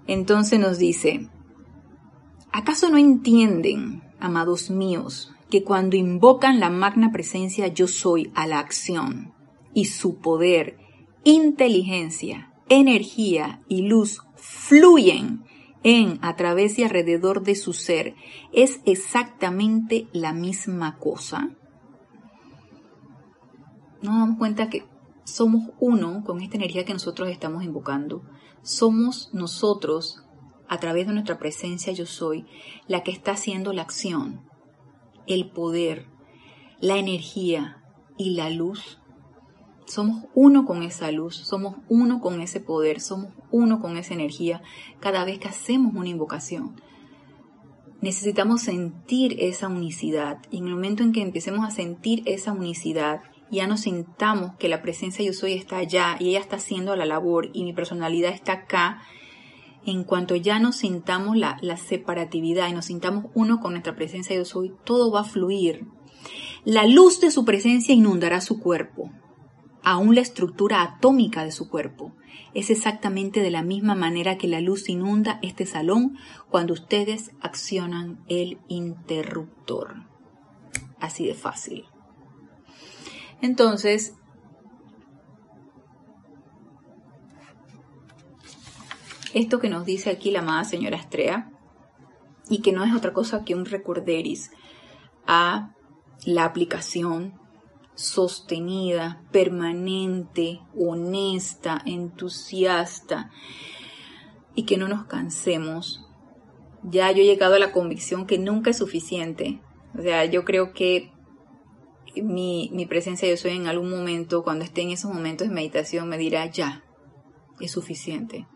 Entonces 0.06 0.60
nos 0.60 0.78
dice, 0.78 1.28
¿acaso 2.52 2.88
no 2.88 2.96
entienden, 2.96 4.02
amados 4.20 4.70
míos, 4.70 5.32
que 5.50 5.64
cuando 5.64 5.96
invocan 5.96 6.60
la 6.60 6.70
magna 6.70 7.12
presencia 7.12 7.68
yo 7.68 7.88
soy 7.88 8.30
a 8.34 8.46
la 8.46 8.58
acción 8.58 9.34
y 9.74 9.86
su 9.86 10.18
poder, 10.18 10.78
inteligencia, 11.24 12.52
energía 12.68 13.62
y 13.68 13.82
luz 13.82 14.22
fluyen 14.36 15.44
en, 15.86 16.18
a 16.20 16.34
través 16.34 16.80
y 16.80 16.82
alrededor 16.82 17.44
de 17.44 17.54
su 17.54 17.72
ser, 17.72 18.16
es 18.52 18.80
exactamente 18.86 20.08
la 20.12 20.32
misma 20.32 20.98
cosa? 20.98 21.50
Nos 24.02 24.18
damos 24.18 24.36
cuenta 24.36 24.68
que 24.68 24.84
somos 25.22 25.70
uno 25.78 26.24
con 26.24 26.40
esta 26.40 26.56
energía 26.56 26.84
que 26.84 26.92
nosotros 26.92 27.28
estamos 27.28 27.62
invocando. 27.62 28.22
Somos 28.62 29.30
nosotros, 29.32 30.24
a 30.66 30.80
través 30.80 31.06
de 31.06 31.12
nuestra 31.12 31.38
presencia 31.38 31.92
yo 31.92 32.04
soy, 32.04 32.46
la 32.88 33.04
que 33.04 33.12
está 33.12 33.32
haciendo 33.32 33.72
la 33.72 33.82
acción, 33.82 34.40
el 35.28 35.50
poder, 35.50 36.08
la 36.80 36.96
energía 36.96 37.80
y 38.18 38.30
la 38.30 38.50
luz 38.50 38.98
somos 39.86 40.24
uno 40.34 40.64
con 40.64 40.82
esa 40.82 41.10
luz, 41.12 41.36
somos 41.36 41.76
uno 41.88 42.20
con 42.20 42.40
ese 42.40 42.60
poder, 42.60 43.00
somos 43.00 43.32
uno 43.50 43.80
con 43.80 43.96
esa 43.96 44.14
energía 44.14 44.62
cada 45.00 45.24
vez 45.24 45.38
que 45.38 45.48
hacemos 45.48 45.94
una 45.94 46.08
invocación. 46.08 46.80
Necesitamos 48.00 48.62
sentir 48.62 49.36
esa 49.38 49.68
unicidad 49.68 50.38
y 50.50 50.58
en 50.58 50.66
el 50.66 50.74
momento 50.74 51.02
en 51.02 51.12
que 51.12 51.22
empecemos 51.22 51.66
a 51.66 51.70
sentir 51.70 52.22
esa 52.26 52.52
unicidad, 52.52 53.20
ya 53.50 53.66
nos 53.66 53.82
sintamos 53.82 54.56
que 54.58 54.68
la 54.68 54.82
presencia 54.82 55.24
yo 55.24 55.32
soy 55.32 55.52
está 55.52 55.78
allá 55.78 56.16
y 56.18 56.30
ella 56.30 56.40
está 56.40 56.56
haciendo 56.56 56.94
la 56.96 57.06
labor 57.06 57.50
y 57.52 57.64
mi 57.64 57.72
personalidad 57.72 58.32
está 58.32 58.52
acá, 58.52 59.02
en 59.86 60.02
cuanto 60.02 60.34
ya 60.34 60.58
nos 60.58 60.76
sintamos 60.76 61.36
la, 61.36 61.76
separatividad 61.76 62.68
y 62.68 62.72
nos 62.72 62.86
sintamos 62.86 63.26
uno 63.34 63.60
con 63.60 63.72
nuestra 63.72 63.94
presencia 63.94 64.36
yo 64.36 64.44
soy, 64.44 64.72
todo 64.84 65.12
va 65.12 65.20
a 65.20 65.24
fluir. 65.24 65.86
La 66.64 66.86
luz 66.86 67.20
de 67.20 67.30
su 67.30 67.44
presencia 67.44 67.94
inundará 67.94 68.40
su 68.40 68.58
cuerpo, 68.58 69.12
aún 69.86 70.16
la 70.16 70.20
estructura 70.20 70.82
atómica 70.82 71.44
de 71.44 71.52
su 71.52 71.68
cuerpo. 71.68 72.12
Es 72.54 72.70
exactamente 72.70 73.38
de 73.40 73.52
la 73.52 73.62
misma 73.62 73.94
manera 73.94 74.36
que 74.36 74.48
la 74.48 74.60
luz 74.60 74.88
inunda 74.88 75.38
este 75.42 75.64
salón 75.64 76.18
cuando 76.50 76.72
ustedes 76.74 77.30
accionan 77.40 78.18
el 78.26 78.58
interruptor. 78.66 79.94
Así 80.98 81.24
de 81.24 81.34
fácil. 81.34 81.84
Entonces, 83.40 84.14
esto 89.34 89.60
que 89.60 89.68
nos 89.68 89.84
dice 89.84 90.10
aquí 90.10 90.32
la 90.32 90.40
amada 90.40 90.64
señora 90.64 90.96
Estrella, 90.96 91.52
y 92.48 92.60
que 92.60 92.72
no 92.72 92.82
es 92.82 92.92
otra 92.92 93.12
cosa 93.12 93.44
que 93.44 93.54
un 93.54 93.66
recorderis 93.66 94.50
a 95.28 95.70
la 96.24 96.44
aplicación 96.44 97.38
sostenida, 97.96 99.22
permanente, 99.32 100.60
honesta, 100.78 101.82
entusiasta 101.84 103.30
y 104.54 104.64
que 104.64 104.76
no 104.76 104.86
nos 104.86 105.06
cansemos. 105.06 106.06
Ya 106.84 107.10
yo 107.10 107.22
he 107.22 107.26
llegado 107.26 107.54
a 107.54 107.58
la 107.58 107.72
convicción 107.72 108.26
que 108.26 108.38
nunca 108.38 108.70
es 108.70 108.78
suficiente. 108.78 109.60
O 109.98 110.02
sea, 110.02 110.24
yo 110.26 110.44
creo 110.44 110.72
que 110.72 111.10
mi, 112.14 112.70
mi 112.72 112.86
presencia 112.86 113.28
yo 113.28 113.36
soy 113.36 113.52
en 113.52 113.66
algún 113.66 113.90
momento, 113.90 114.44
cuando 114.44 114.64
esté 114.64 114.82
en 114.82 114.90
esos 114.90 115.12
momentos 115.12 115.48
de 115.48 115.54
meditación, 115.54 116.08
me 116.08 116.18
dirá, 116.18 116.46
ya, 116.46 116.84
es 117.60 117.72
suficiente. 117.72 118.46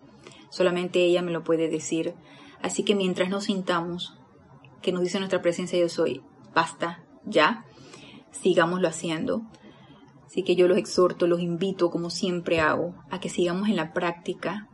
Solamente 0.51 1.03
ella 1.03 1.23
me 1.23 1.33
lo 1.33 1.43
puede 1.43 1.69
decir. 1.69 2.15
Así 2.63 2.85
que 2.85 2.95
mientras 2.95 3.31
nos 3.31 3.45
sintamos 3.45 4.17
que 4.83 4.93
nos 4.93 5.03
dice 5.03 5.19
nuestra 5.19 5.43
presencia 5.43 5.79
yo 5.79 5.89
soy, 5.89 6.23
basta, 6.55 7.05
ya, 7.25 7.65
sigámoslo 8.33 8.89
haciendo. 8.89 9.43
Así 10.27 10.43
que 10.43 10.55
yo 10.55 10.69
los 10.69 10.79
exhorto, 10.79 11.27
los 11.27 11.41
invito, 11.41 11.91
como 11.91 12.11
siempre 12.11 12.61
hago, 12.61 12.95
a 13.11 13.19
que 13.19 13.29
sigamos 13.29 13.69
en 13.69 13.77
la 13.77 13.93
práctica 13.93 14.69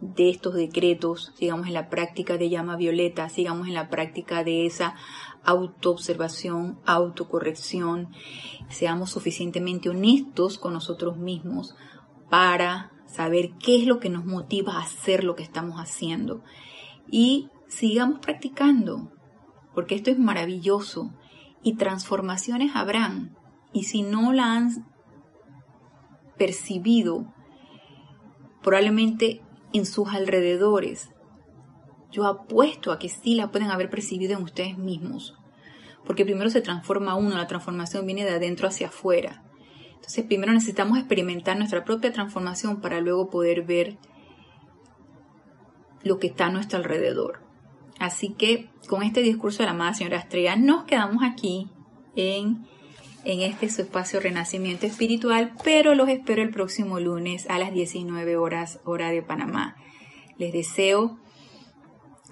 de 0.00 0.30
estos 0.30 0.54
decretos, 0.54 1.32
sigamos 1.36 1.68
en 1.68 1.74
la 1.74 1.88
práctica 1.88 2.36
de 2.36 2.50
llama 2.50 2.76
violeta, 2.76 3.28
sigamos 3.28 3.68
en 3.68 3.74
la 3.74 3.88
práctica 3.88 4.42
de 4.42 4.66
esa 4.66 4.94
autoobservación, 5.44 6.80
autocorrección, 6.86 8.08
seamos 8.68 9.10
suficientemente 9.10 9.90
honestos 9.90 10.58
con 10.58 10.72
nosotros 10.72 11.18
mismos 11.18 11.76
para 12.30 12.90
saber 13.06 13.50
qué 13.58 13.76
es 13.76 13.86
lo 13.86 14.00
que 14.00 14.08
nos 14.08 14.24
motiva 14.24 14.74
a 14.74 14.82
hacer 14.82 15.22
lo 15.22 15.36
que 15.36 15.42
estamos 15.42 15.76
haciendo 15.78 16.42
y 17.08 17.50
sigamos 17.68 18.18
practicando, 18.18 19.12
porque 19.74 19.94
esto 19.94 20.10
es 20.10 20.18
maravilloso 20.18 21.12
y 21.62 21.74
transformaciones 21.74 22.72
habrán 22.74 23.36
y 23.72 23.84
si 23.84 24.02
no 24.02 24.32
la 24.32 24.54
han 24.54 24.86
percibido, 26.36 27.32
probablemente 28.62 29.42
en 29.72 29.86
sus 29.86 30.08
alrededores. 30.08 31.10
Yo 32.10 32.26
apuesto 32.26 32.92
a 32.92 32.98
que 32.98 33.08
sí 33.08 33.34
la 33.34 33.50
pueden 33.50 33.70
haber 33.70 33.88
percibido 33.88 34.36
en 34.36 34.42
ustedes 34.42 34.76
mismos, 34.76 35.34
porque 36.04 36.24
primero 36.24 36.50
se 36.50 36.60
transforma 36.60 37.14
uno, 37.14 37.36
la 37.36 37.46
transformación 37.46 38.06
viene 38.06 38.24
de 38.24 38.32
adentro 38.32 38.68
hacia 38.68 38.88
afuera. 38.88 39.42
Entonces 39.94 40.24
primero 40.24 40.52
necesitamos 40.52 40.98
experimentar 40.98 41.56
nuestra 41.56 41.84
propia 41.84 42.12
transformación 42.12 42.80
para 42.80 43.00
luego 43.00 43.30
poder 43.30 43.62
ver 43.62 43.98
lo 46.02 46.18
que 46.18 46.26
está 46.26 46.46
a 46.46 46.50
nuestro 46.50 46.78
alrededor. 46.78 47.41
Así 48.02 48.30
que 48.30 48.68
con 48.88 49.04
este 49.04 49.22
discurso 49.22 49.58
de 49.58 49.66
la 49.66 49.70
amada 49.70 49.94
señora 49.94 50.18
Estrella 50.18 50.56
nos 50.56 50.82
quedamos 50.86 51.22
aquí 51.22 51.70
en, 52.16 52.66
en 53.24 53.40
este 53.42 53.70
su 53.70 53.82
espacio 53.82 54.18
Renacimiento 54.18 54.86
Espiritual, 54.86 55.52
pero 55.62 55.94
los 55.94 56.08
espero 56.08 56.42
el 56.42 56.50
próximo 56.50 56.98
lunes 56.98 57.48
a 57.48 57.60
las 57.60 57.72
19 57.72 58.36
horas 58.36 58.80
hora 58.84 59.10
de 59.10 59.22
Panamá. 59.22 59.76
Les 60.36 60.52
deseo 60.52 61.16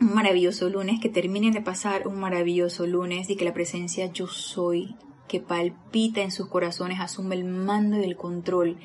un 0.01 0.13
maravilloso 0.13 0.69
lunes, 0.69 0.99
que 0.99 1.09
terminen 1.09 1.53
de 1.53 1.61
pasar 1.61 2.09
un 2.09 2.19
maravilloso 2.19 2.85
lunes 2.89 3.31
y 3.31 3.37
que 3.37 3.45
la 3.45 3.55
presencia 3.55 4.07
yo 4.07 4.27
soy 4.27 4.97
que 5.29 5.39
palpita 5.39 6.21
en 6.23 6.33
sus 6.33 6.49
corazones 6.49 6.99
asume 6.99 7.37
el 7.37 7.45
mando 7.45 7.97
y 7.97 8.03
el 8.03 8.17
control 8.17 8.81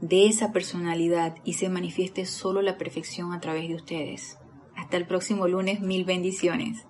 de 0.00 0.26
esa 0.26 0.50
personalidad 0.50 1.36
y 1.44 1.52
se 1.52 1.68
manifieste 1.68 2.26
solo 2.26 2.60
la 2.60 2.76
perfección 2.76 3.32
a 3.32 3.38
través 3.38 3.68
de 3.68 3.76
ustedes. 3.76 4.37
Hasta 4.78 4.96
el 4.96 5.06
próximo 5.06 5.48
lunes, 5.48 5.80
mil 5.80 6.04
bendiciones. 6.04 6.87